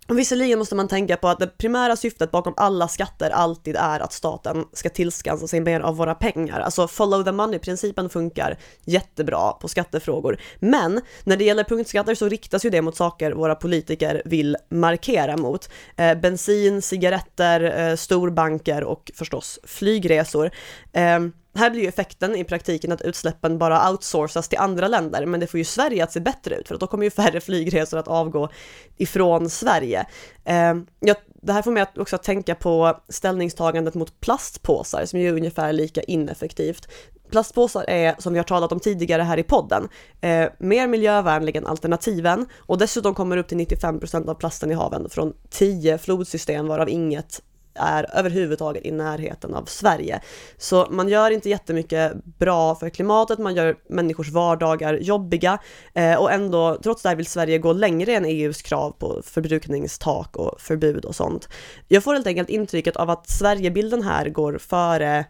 och 0.08 0.18
visserligen 0.18 0.58
måste 0.58 0.74
man 0.74 0.88
tänka 0.88 1.16
på 1.16 1.28
att 1.28 1.38
det 1.38 1.46
primära 1.46 1.96
syftet 1.96 2.30
bakom 2.30 2.54
alla 2.56 2.88
skatter 2.88 3.30
alltid 3.30 3.76
är 3.76 4.00
att 4.00 4.12
staten 4.12 4.64
ska 4.72 4.88
tillskansa 4.88 5.48
sig 5.48 5.60
mer 5.60 5.80
av 5.80 5.96
våra 5.96 6.14
pengar. 6.14 6.60
Alltså 6.60 6.88
follow 6.88 7.24
the 7.24 7.32
money-principen 7.32 8.08
funkar 8.08 8.58
jättebra 8.84 9.52
på 9.52 9.68
skattefrågor. 9.68 10.40
Men 10.58 11.00
när 11.24 11.36
det 11.36 11.44
gäller 11.44 11.64
punktskatter 11.64 12.14
så 12.14 12.28
riktas 12.28 12.64
ju 12.64 12.70
det 12.70 12.82
mot 12.82 12.96
saker 12.96 13.32
våra 13.32 13.54
politiker 13.54 14.22
vill 14.24 14.56
markera 14.68 15.36
mot. 15.36 15.70
Eh, 15.96 16.18
bensin, 16.18 16.82
cigaretter, 16.82 17.88
eh, 17.90 17.96
storbanker 17.96 18.84
och 18.84 19.10
förstås 19.14 19.58
flygresor. 19.64 20.50
Eh, 20.92 21.18
här 21.58 21.70
blir 21.70 21.82
ju 21.82 21.88
effekten 21.88 22.36
i 22.36 22.44
praktiken 22.44 22.92
att 22.92 23.02
utsläppen 23.02 23.58
bara 23.58 23.90
outsourcas 23.90 24.48
till 24.48 24.58
andra 24.58 24.88
länder, 24.88 25.26
men 25.26 25.40
det 25.40 25.46
får 25.46 25.58
ju 25.58 25.64
Sverige 25.64 26.04
att 26.04 26.12
se 26.12 26.20
bättre 26.20 26.54
ut, 26.54 26.68
för 26.68 26.78
då 26.78 26.86
kommer 26.86 27.04
ju 27.04 27.10
färre 27.10 27.40
flygresor 27.48 27.98
att 27.98 28.08
avgå 28.08 28.48
ifrån 28.96 29.50
Sverige. 29.50 30.06
Eh, 30.44 30.74
ja, 31.00 31.14
det 31.42 31.52
här 31.52 31.62
får 31.62 31.72
mig 31.72 31.86
också 31.96 32.16
att 32.16 32.22
tänka 32.22 32.54
på 32.54 33.00
ställningstagandet 33.08 33.94
mot 33.94 34.20
plastpåsar, 34.20 35.04
som 35.04 35.20
ju 35.20 35.28
är 35.28 35.32
ungefär 35.32 35.72
lika 35.72 36.02
ineffektivt. 36.02 36.88
Plastpåsar 37.30 37.84
är, 37.88 38.14
som 38.18 38.32
vi 38.32 38.38
har 38.38 38.44
talat 38.44 38.72
om 38.72 38.80
tidigare 38.80 39.22
här 39.22 39.38
i 39.38 39.42
podden, 39.42 39.88
eh, 40.20 40.48
mer 40.58 40.86
miljövänliga 40.86 41.60
än 41.60 41.66
alternativen 41.66 42.46
och 42.56 42.78
dessutom 42.78 43.14
kommer 43.14 43.36
upp 43.36 43.48
till 43.48 43.58
95% 43.58 44.28
av 44.28 44.34
plasten 44.34 44.70
i 44.70 44.74
haven 44.74 45.08
från 45.10 45.32
10 45.50 45.98
flodsystem 45.98 46.66
varav 46.66 46.88
inget 46.88 47.42
är 47.80 48.16
överhuvudtaget 48.18 48.86
i 48.86 48.90
närheten 48.90 49.54
av 49.54 49.64
Sverige. 49.64 50.20
Så 50.56 50.86
man 50.90 51.08
gör 51.08 51.30
inte 51.30 51.48
jättemycket 51.48 52.24
bra 52.24 52.74
för 52.74 52.90
klimatet, 52.90 53.38
man 53.38 53.54
gör 53.54 53.76
människors 53.88 54.30
vardagar 54.30 54.94
jobbiga 54.94 55.58
eh, 55.94 56.14
och 56.14 56.32
ändå, 56.32 56.78
trots 56.82 57.02
det 57.02 57.08
här 57.08 57.16
vill 57.16 57.26
Sverige 57.26 57.58
gå 57.58 57.72
längre 57.72 58.12
än 58.14 58.24
EUs 58.24 58.62
krav 58.62 58.90
på 58.90 59.22
förbrukningstak 59.24 60.36
och 60.36 60.60
förbud 60.60 61.04
och 61.04 61.14
sånt. 61.14 61.48
Jag 61.88 62.04
får 62.04 62.14
helt 62.14 62.26
enkelt 62.26 62.48
intrycket 62.48 62.96
av 62.96 63.10
att 63.10 63.28
Sverigebilden 63.28 64.02
här 64.02 64.28
går 64.28 64.58
före 64.58 65.24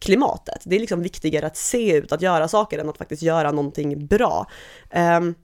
klimatet. 0.00 0.62
Det 0.64 0.76
är 0.76 0.80
liksom 0.80 1.02
viktigare 1.02 1.46
att 1.46 1.56
se 1.56 1.96
ut, 1.96 2.12
att 2.12 2.22
göra 2.22 2.48
saker 2.48 2.78
än 2.78 2.88
att 2.88 2.98
faktiskt 2.98 3.22
göra 3.22 3.50
någonting 3.50 4.06
bra. 4.06 4.46
Um, 5.18 5.34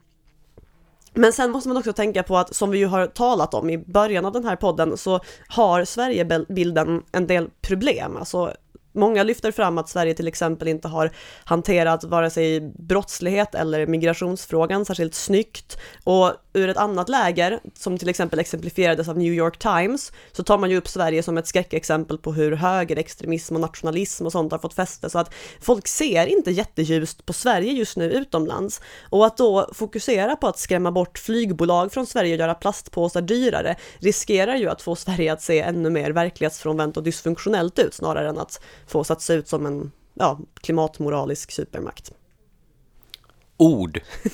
men 1.14 1.32
sen 1.32 1.50
måste 1.50 1.68
man 1.68 1.76
också 1.76 1.92
tänka 1.92 2.22
på 2.22 2.36
att 2.36 2.54
som 2.54 2.70
vi 2.70 2.78
ju 2.78 2.86
har 2.86 3.06
talat 3.06 3.54
om 3.54 3.70
i 3.70 3.78
början 3.78 4.24
av 4.24 4.32
den 4.32 4.44
här 4.44 4.56
podden 4.56 4.96
så 4.96 5.20
har 5.48 5.84
Sverigebilden 5.84 7.02
en 7.12 7.26
del 7.26 7.50
problem. 7.60 8.16
Alltså 8.16 8.54
Många 8.93 9.22
lyfter 9.22 9.53
fram 9.53 9.78
att 9.78 9.88
Sverige 9.88 10.14
till 10.14 10.28
exempel 10.28 10.68
inte 10.68 10.88
har 10.88 11.11
hanterat 11.45 12.05
vare 12.05 12.30
sig 12.30 12.61
brottslighet 12.61 13.55
eller 13.55 13.86
migrationsfrågan 13.86 14.84
särskilt 14.84 15.14
snyggt. 15.14 15.78
Och 16.05 16.32
ur 16.53 16.68
ett 16.68 16.76
annat 16.76 17.09
läger, 17.09 17.61
som 17.74 17.99
till 17.99 18.09
exempel 18.09 18.38
exemplifierades 18.38 19.09
av 19.09 19.18
New 19.18 19.32
York 19.32 19.59
Times, 19.59 20.12
så 20.32 20.43
tar 20.43 20.59
man 20.59 20.70
ju 20.70 20.76
upp 20.76 20.88
Sverige 20.88 21.22
som 21.22 21.38
ett 21.38 21.47
skräckexempel 21.47 22.18
på 22.18 22.32
hur 22.32 22.53
högerextremism 22.53 23.55
och 23.55 23.61
nationalism 23.61 24.26
och 24.26 24.32
sånt 24.32 24.53
har 24.53 24.59
fått 24.59 24.74
fäste. 24.74 25.11
Så 25.11 25.18
att 25.18 25.34
folk 25.61 25.88
ser 25.88 26.26
inte 26.26 26.51
jätteljust 26.51 27.26
på 27.26 27.32
Sverige 27.32 27.72
just 27.72 27.97
nu 27.97 28.12
utomlands. 28.12 28.80
Och 29.11 29.26
att 29.26 29.36
då 29.36 29.70
fokusera 29.74 30.36
på 30.36 30.47
att 30.47 30.59
skrämma 30.59 30.93
bort 30.93 31.18
flygbolag 31.18 31.93
från 31.93 32.07
Sverige 32.07 32.34
och 32.34 32.40
göra 32.40 32.55
plastpåsar 32.55 33.20
dyrare 33.20 33.76
riskerar 33.99 34.57
ju 34.57 34.68
att 34.68 34.82
få 34.82 34.97
Sverige 34.97 35.32
att 35.32 35.43
se 35.43 35.61
ännu 35.61 35.90
mer 35.90 36.11
verklighetsfrånvänt 36.11 36.97
och 36.97 37.03
dysfunktionellt 37.03 37.78
ut 37.78 37.95
snarare 37.95 38.28
än 38.28 38.38
att 38.38 38.61
fås 38.87 39.11
att 39.11 39.22
se 39.22 39.35
ut 39.35 39.49
som 39.49 39.66
en 39.66 39.93
ja, 40.14 40.39
klimatmoralisk 40.61 41.53
supermakt. 41.53 42.12
Ord. 43.57 44.01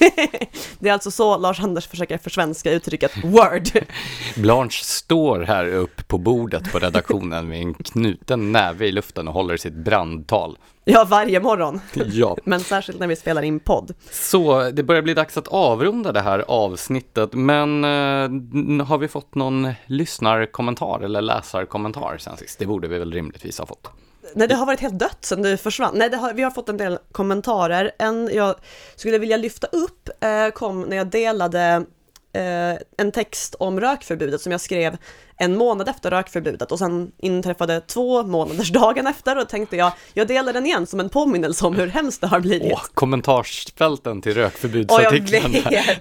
det 0.78 0.88
är 0.88 0.92
alltså 0.92 1.10
så 1.10 1.38
Lars-Anders 1.38 1.86
försöker 1.86 2.18
försvenska 2.18 2.72
uttrycket 2.72 3.24
word. 3.24 3.68
Blanche 4.36 4.84
står 4.84 5.40
här 5.40 5.66
upp 5.66 6.08
på 6.08 6.18
bordet 6.18 6.72
på 6.72 6.78
redaktionen 6.78 7.48
med 7.48 7.60
en 7.60 7.74
knuten 7.74 8.52
näve 8.52 8.86
i 8.86 8.92
luften 8.92 9.28
och 9.28 9.34
håller 9.34 9.56
sitt 9.56 9.74
brandtal. 9.74 10.58
Ja, 10.90 11.04
varje 11.04 11.40
morgon. 11.40 11.80
Ja. 11.94 12.36
Men 12.44 12.60
särskilt 12.60 13.00
när 13.00 13.06
vi 13.06 13.16
spelar 13.16 13.42
in 13.42 13.60
podd. 13.60 13.94
Så 14.10 14.70
det 14.70 14.82
börjar 14.82 15.02
bli 15.02 15.14
dags 15.14 15.36
att 15.36 15.48
avrunda 15.48 16.12
det 16.12 16.20
här 16.20 16.44
avsnittet, 16.48 17.32
men 17.32 17.84
eh, 17.84 18.86
har 18.86 18.98
vi 18.98 19.08
fått 19.08 19.34
någon 19.34 19.72
lyssnarkommentar 19.86 21.00
eller 21.00 21.22
läsarkommentar 21.22 22.18
sen 22.18 22.36
sist? 22.36 22.58
Det 22.58 22.66
borde 22.66 22.88
vi 22.88 22.98
väl 22.98 23.12
rimligtvis 23.12 23.58
ha 23.58 23.66
fått. 23.66 23.88
Nej, 24.34 24.48
det 24.48 24.54
har 24.54 24.66
varit 24.66 24.80
helt 24.80 24.98
dött 24.98 25.18
sen 25.20 25.42
du 25.42 25.56
försvann. 25.56 25.94
Nej, 25.94 26.14
har, 26.14 26.34
vi 26.34 26.42
har 26.42 26.50
fått 26.50 26.68
en 26.68 26.76
del 26.76 26.98
kommentarer. 27.12 27.90
En 27.98 28.30
jag 28.32 28.54
skulle 28.96 29.18
vilja 29.18 29.36
lyfta 29.36 29.66
upp 29.66 30.08
eh, 30.20 30.48
kom 30.54 30.80
när 30.80 30.96
jag 30.96 31.06
delade 31.06 31.84
eh, 32.32 32.78
en 32.96 33.12
text 33.12 33.54
om 33.58 33.80
rökförbudet 33.80 34.40
som 34.40 34.52
jag 34.52 34.60
skrev 34.60 34.96
en 35.38 35.56
månad 35.56 35.88
efter 35.88 36.10
rökförbudet 36.10 36.72
och 36.72 36.78
sen 36.78 37.12
inträffade 37.18 37.80
två 37.80 38.22
månaders 38.22 38.72
dagen 38.72 39.06
efter 39.06 39.38
och 39.38 39.48
tänkte 39.48 39.76
jag, 39.76 39.92
jag 40.14 40.28
delar 40.28 40.52
den 40.52 40.66
igen 40.66 40.86
som 40.86 41.00
en 41.00 41.08
påminnelse 41.08 41.66
om 41.66 41.76
hur 41.76 41.86
hemskt 41.86 42.20
det 42.20 42.26
har 42.26 42.40
blivit. 42.40 42.72
Åh, 42.72 42.82
kommentarsfälten 42.94 44.22
till 44.22 44.34
rökförbudsartiklarna. 44.34 45.58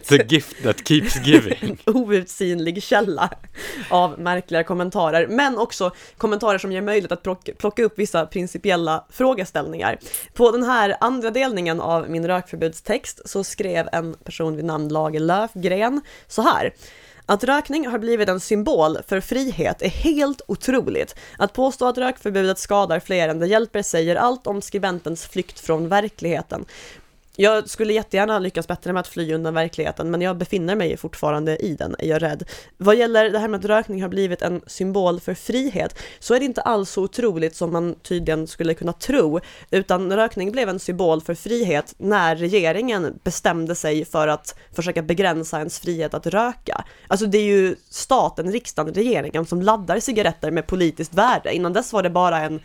The 0.07 0.23
gift 0.27 0.63
that 0.63 0.87
keeps 0.87 1.15
giving. 1.25 1.77
En 1.85 1.95
outsinlig 1.95 2.83
källa 2.83 3.29
av 3.89 4.19
märkliga 4.19 4.63
kommentarer, 4.63 5.27
men 5.27 5.57
också 5.57 5.91
kommentarer 6.17 6.57
som 6.57 6.71
ger 6.71 6.81
möjlighet 6.81 7.11
att 7.11 7.23
plocka, 7.23 7.51
plocka 7.57 7.83
upp 7.83 7.99
vissa 7.99 8.25
principiella 8.25 9.05
frågeställningar. 9.09 9.99
På 10.33 10.51
den 10.51 10.63
här 10.63 10.95
andra 10.99 11.31
delningen 11.31 11.81
av 11.81 12.09
min 12.09 12.27
rökförbudstext 12.27 13.29
så 13.29 13.43
skrev 13.43 13.89
en 13.91 14.13
person 14.13 14.55
vid 14.55 14.65
namn 14.65 14.89
Lage 14.89 15.19
Löfgren 15.19 16.01
så 16.27 16.41
här. 16.41 16.73
Att 17.29 17.43
rökning 17.43 17.87
har 17.87 17.99
blivit 17.99 18.29
en 18.29 18.39
symbol 18.39 18.97
för 19.07 19.21
frihet 19.21 19.81
är 19.81 19.89
helt 19.89 20.41
otroligt. 20.47 21.15
Att 21.37 21.53
påstå 21.53 21.87
att 21.87 21.97
rökförbudet 21.97 22.59
skadar 22.59 22.99
fler 22.99 23.29
än 23.29 23.39
det 23.39 23.47
hjälper 23.47 23.81
säger 23.81 24.15
allt 24.15 24.47
om 24.47 24.61
skribentens 24.61 25.25
flykt 25.25 25.59
från 25.59 25.89
verkligheten. 25.89 26.65
Jag 27.39 27.69
skulle 27.69 27.93
jättegärna 27.93 28.39
lyckas 28.39 28.67
bättre 28.67 28.93
med 28.93 28.99
att 28.99 29.07
fly 29.07 29.33
undan 29.33 29.53
verkligheten, 29.53 30.11
men 30.11 30.21
jag 30.21 30.37
befinner 30.37 30.75
mig 30.75 30.97
fortfarande 30.97 31.57
i 31.57 31.75
den, 31.75 31.95
är 31.99 32.07
jag 32.07 32.21
rädd. 32.21 32.43
Vad 32.77 32.95
gäller 32.95 33.29
det 33.29 33.39
här 33.39 33.47
med 33.47 33.59
att 33.59 33.65
rökning 33.65 34.01
har 34.01 34.09
blivit 34.09 34.41
en 34.41 34.61
symbol 34.67 35.19
för 35.19 35.33
frihet, 35.33 35.99
så 36.19 36.33
är 36.33 36.39
det 36.39 36.45
inte 36.45 36.61
alls 36.61 36.89
så 36.89 37.03
otroligt 37.03 37.55
som 37.55 37.71
man 37.71 37.95
tydligen 37.95 38.47
skulle 38.47 38.73
kunna 38.73 38.93
tro, 38.93 39.39
utan 39.71 40.15
rökning 40.15 40.51
blev 40.51 40.69
en 40.69 40.79
symbol 40.79 41.21
för 41.21 41.35
frihet 41.35 41.93
när 41.97 42.35
regeringen 42.35 43.19
bestämde 43.23 43.75
sig 43.75 44.05
för 44.05 44.27
att 44.27 44.59
försöka 44.75 45.01
begränsa 45.01 45.57
ens 45.57 45.79
frihet 45.79 46.13
att 46.13 46.27
röka. 46.27 46.83
Alltså 47.07 47.25
det 47.25 47.37
är 47.37 47.45
ju 47.45 47.75
staten, 47.89 48.51
riksdagen, 48.51 48.93
regeringen 48.93 49.45
som 49.45 49.61
laddar 49.61 49.99
cigaretter 49.99 50.51
med 50.51 50.67
politiskt 50.67 51.13
värde. 51.13 51.55
Innan 51.55 51.73
dess 51.73 51.93
var 51.93 52.03
det 52.03 52.09
bara 52.09 52.39
en 52.39 52.59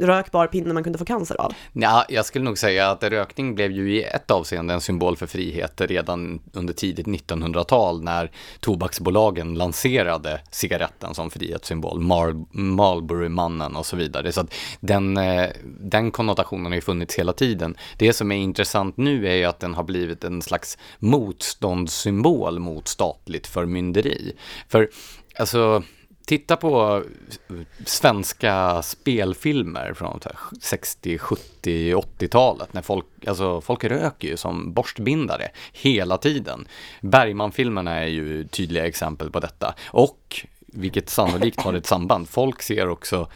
rökbar 0.00 0.46
pinne 0.46 0.74
man 0.74 0.84
kunde 0.84 0.98
få 0.98 1.04
cancer 1.04 1.40
av. 1.40 1.52
Ja, 1.72 2.04
jag 2.08 2.24
skulle 2.24 2.44
nog 2.44 2.58
säga 2.58 2.90
att 2.90 3.02
rökning 3.02 3.54
blev 3.54 3.72
ju 3.72 3.96
i 3.96 4.02
ett 4.02 4.30
avseende 4.30 4.74
en 4.74 4.80
symbol 4.80 5.16
för 5.16 5.26
frihet 5.26 5.80
redan 5.80 6.40
under 6.52 6.74
tidigt 6.74 7.06
1900-tal 7.06 8.02
när 8.02 8.30
tobaksbolagen 8.60 9.54
lanserade 9.54 10.40
cigaretten 10.50 11.14
som 11.14 11.30
frihetssymbol, 11.30 12.00
Mar 12.00 12.44
Marlboro-mannen 12.52 13.76
och 13.76 13.86
så 13.86 13.96
vidare. 13.96 14.32
Så 14.32 14.40
att 14.40 14.54
den, 14.80 15.16
eh, 15.16 15.50
den 15.80 16.10
konnotationen 16.10 16.66
har 16.66 16.74
ju 16.74 16.80
funnits 16.80 17.18
hela 17.18 17.32
tiden. 17.32 17.76
Det 17.98 18.12
som 18.12 18.32
är 18.32 18.36
intressant 18.36 18.96
nu 18.96 19.28
är 19.28 19.34
ju 19.34 19.44
att 19.44 19.60
den 19.60 19.74
har 19.74 19.84
blivit 19.84 20.24
en 20.24 20.42
slags 20.42 20.78
motståndssymbol 20.98 22.58
mot 22.58 22.88
statligt 22.88 23.46
förmynderi. 23.46 24.36
För 24.68 24.88
alltså 25.36 25.82
Titta 26.30 26.56
på 26.56 27.04
eh, 27.48 27.56
svenska 27.86 28.82
spelfilmer 28.82 29.94
från 29.94 30.20
60, 30.60 31.18
70, 31.18 31.94
80-talet 31.94 32.72
när 32.72 32.82
folk, 32.82 33.06
alltså 33.26 33.60
folk 33.60 33.84
röker 33.84 34.28
ju 34.28 34.36
som 34.36 34.72
borstbindare 34.72 35.48
hela 35.72 36.18
tiden. 36.18 36.68
Bergman-filmerna 37.00 37.96
är 37.96 38.06
ju 38.06 38.44
tydliga 38.44 38.86
exempel 38.86 39.30
på 39.30 39.40
detta. 39.40 39.74
Och, 39.86 40.46
vilket 40.66 41.08
sannolikt 41.08 41.60
har 41.60 41.74
ett 41.74 41.86
samband, 41.86 42.28
folk 42.28 42.62
ser 42.62 42.88
också 42.88 43.28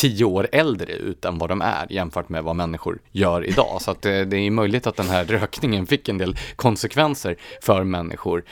tio 0.00 0.24
år 0.24 0.48
äldre 0.52 0.92
ut 0.92 1.24
än 1.24 1.38
vad 1.38 1.48
de 1.48 1.62
är 1.62 1.92
jämfört 1.92 2.28
med 2.28 2.44
vad 2.44 2.56
människor 2.56 2.98
gör 3.12 3.44
idag. 3.48 3.82
Så 3.82 3.90
att 3.90 4.02
det, 4.02 4.24
det 4.24 4.36
är 4.36 4.50
möjligt 4.50 4.86
att 4.86 4.96
den 4.96 5.08
här 5.08 5.24
rökningen 5.24 5.86
fick 5.86 6.08
en 6.08 6.18
del 6.18 6.36
konsekvenser 6.56 7.36
för 7.62 7.84
människor. 7.84 8.44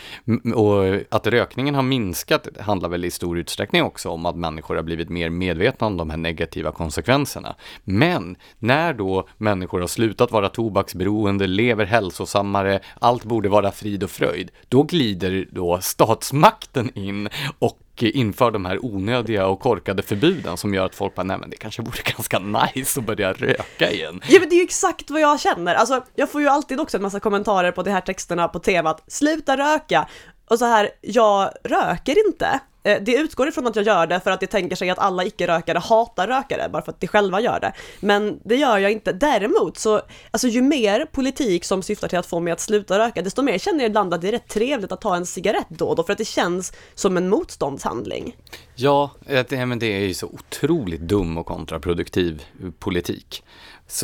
Och 0.55 1.01
att 1.09 1.27
rökningen 1.27 1.75
har 1.75 1.83
minskat 1.83 2.49
handlar 2.61 2.89
väl 2.89 3.05
i 3.05 3.11
stor 3.11 3.39
utsträckning 3.39 3.83
också 3.83 4.09
om 4.09 4.27
att 4.27 4.37
människor 4.37 4.77
har 4.77 4.83
blivit 4.83 5.09
mer 5.09 5.31
medvetna 5.31 5.87
om 5.87 5.97
de 5.97 6.11
här 6.11 6.17
negativa 6.17 6.73
konsekvenserna. 6.73 7.57
Men 7.85 8.37
när 8.59 8.95
då 8.95 9.29
människor 9.37 9.81
har 9.81 9.89
slutat 9.89 10.33
vara 10.33 10.49
tobaksberoende, 10.49 11.47
lever 11.47 11.85
hälsosammare, 11.85 12.81
allt 13.01 13.25
borde 13.25 13.49
vara 13.49 13.73
frid 13.73 14.05
och 14.05 14.11
fröjd, 14.11 14.51
då 14.69 14.83
glider 14.83 15.49
då 15.53 15.79
statsmakten 15.81 16.99
in 16.99 17.29
och 17.59 17.79
inför 18.03 18.51
de 18.51 18.65
här 18.65 18.85
onödiga 18.85 19.47
och 19.47 19.61
korkade 19.61 20.03
förbuden 20.03 20.57
som 20.57 20.75
gör 20.75 20.87
att 20.87 20.95
folk 20.95 21.15
bara, 21.15 21.23
nej 21.23 21.39
men 21.39 21.51
det 21.51 21.57
kanske 21.57 21.83
vore 21.83 21.99
ganska 22.17 22.39
nice 22.39 23.01
att 23.01 23.07
börja 23.07 23.33
röka 23.33 23.91
igen. 23.91 24.21
Ja 24.29 24.41
men 24.41 24.49
det 24.49 24.55
är 24.55 24.59
ju 24.59 24.65
exakt 24.65 25.11
vad 25.11 25.21
jag 25.21 25.41
känner, 25.41 25.75
alltså 25.75 26.05
jag 26.15 26.31
får 26.31 26.41
ju 26.41 26.49
alltid 26.49 26.81
också 26.81 26.97
en 26.97 27.03
massa 27.03 27.21
kommentarer 27.21 27.73
på 27.73 27.83
de 27.83 27.91
här 27.91 28.01
texterna 28.01 28.49
på 28.49 28.59
temat 28.59 29.05
sluta 29.07 29.57
röka 29.57 30.09
och 30.51 30.59
så 30.59 30.65
här, 30.65 30.91
jag 31.01 31.51
röker 31.65 32.27
inte. 32.29 32.61
Eh, 32.83 33.03
det 33.03 33.15
utgår 33.15 33.49
ifrån 33.49 33.67
att 33.67 33.77
jag 33.77 33.85
gör 33.85 34.07
det 34.07 34.21
för 34.21 34.31
att 34.31 34.41
det 34.41 34.47
tänker 34.47 34.77
sig 34.77 34.91
att 34.91 34.99
alla 34.99 35.25
icke-rökare 35.25 35.79
hatar 35.79 36.27
rökare, 36.27 36.69
bara 36.69 36.83
för 36.83 36.93
att 36.93 37.01
de 37.01 37.07
själva 37.07 37.41
gör 37.41 37.61
det. 37.61 37.73
Men 38.01 38.41
det 38.45 38.57
gör 38.57 38.79
jag 38.79 38.93
inte. 38.93 39.13
Däremot 39.13 39.79
så, 39.79 40.03
alltså 40.31 40.49
ju 40.49 40.63
mer 40.63 41.05
politik 41.05 41.65
som 41.65 41.83
syftar 41.83 42.09
till 42.09 42.19
att 42.19 42.27
få 42.27 42.41
mig 42.41 42.53
att 42.53 42.61
sluta 42.61 42.99
röka, 42.99 43.23
desto 43.23 43.43
mer 43.43 43.59
känner 43.59 43.81
jag 43.81 43.89
ibland 43.89 44.15
att 44.15 44.21
det 44.21 44.29
är 44.29 44.33
rätt 44.33 44.49
trevligt 44.49 44.93
att 44.93 45.01
ta 45.01 45.17
en 45.17 45.27
cigarett 45.27 45.69
då 45.69 45.87
och 45.87 45.97
då, 45.97 46.03
för 46.03 46.13
att 46.13 46.19
det 46.19 46.25
känns 46.25 46.73
som 46.95 47.17
en 47.17 47.29
motståndshandling. 47.29 48.37
Ja, 48.75 49.11
det, 49.49 49.67
men 49.67 49.79
det 49.79 49.87
är 49.87 50.01
ju 50.01 50.15
så 50.15 50.27
otroligt 50.27 51.01
dum 51.01 51.39
och 51.39 51.47
kontraproduktiv 51.47 52.43
politik. 52.79 53.43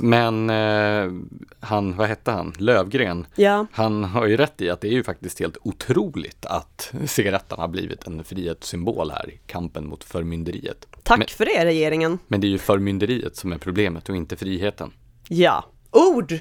Men 0.02 0.50
eh, 0.50 1.12
han, 1.60 1.96
vad 1.96 2.08
hette 2.08 2.30
han, 2.30 2.54
Lövgren, 2.58 3.26
ja. 3.34 3.66
han 3.72 4.04
har 4.04 4.26
ju 4.26 4.36
rätt 4.36 4.60
i 4.60 4.70
att 4.70 4.80
det 4.80 4.88
är 4.88 4.92
ju 4.92 5.04
faktiskt 5.04 5.40
helt 5.40 5.56
otroligt 5.62 6.46
att 6.46 6.92
cigaretten 7.06 7.58
har 7.58 7.68
blivit 7.68 8.06
en 8.06 8.24
frihetssymbol 8.24 9.10
här 9.10 9.30
i 9.30 9.40
kampen 9.46 9.86
mot 9.86 10.04
förmynderiet. 10.04 10.86
Tack 11.02 11.18
men, 11.18 11.28
för 11.28 11.44
det 11.44 11.64
regeringen. 11.64 12.18
Men 12.26 12.40
det 12.40 12.46
är 12.46 12.48
ju 12.48 12.58
förmynderiet 12.58 13.36
som 13.36 13.52
är 13.52 13.58
problemet 13.58 14.08
och 14.08 14.16
inte 14.16 14.36
friheten. 14.36 14.92
Ja, 15.28 15.64
ord! 15.90 16.34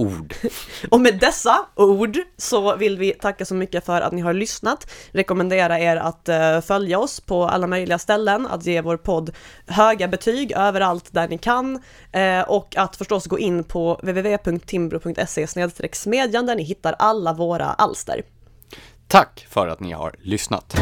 Ord. 0.00 0.34
Och 0.90 1.00
med 1.00 1.18
dessa 1.18 1.66
ord 1.74 2.18
så 2.36 2.76
vill 2.76 2.98
vi 2.98 3.12
tacka 3.12 3.44
så 3.44 3.54
mycket 3.54 3.86
för 3.86 4.00
att 4.00 4.12
ni 4.12 4.20
har 4.20 4.32
lyssnat. 4.32 4.92
Rekommendera 5.12 5.80
er 5.80 5.96
att 5.96 6.28
uh, 6.28 6.60
följa 6.60 6.98
oss 6.98 7.20
på 7.20 7.44
alla 7.44 7.66
möjliga 7.66 7.98
ställen, 7.98 8.46
att 8.46 8.66
ge 8.66 8.80
vår 8.80 8.96
podd 8.96 9.30
höga 9.66 10.08
betyg 10.08 10.52
överallt 10.52 11.12
där 11.12 11.28
ni 11.28 11.38
kan 11.38 11.76
uh, 12.16 12.40
och 12.48 12.76
att 12.76 12.96
förstås 12.96 13.26
gå 13.26 13.38
in 13.38 13.64
på 13.64 14.00
www.timbro.se 14.02 15.46
smedjan 15.92 16.46
där 16.46 16.56
ni 16.56 16.62
hittar 16.62 16.96
alla 16.98 17.32
våra 17.32 17.66
alster. 17.66 18.22
Tack 19.08 19.46
för 19.50 19.68
att 19.68 19.80
ni 19.80 19.92
har 19.92 20.14
lyssnat. 20.18 20.76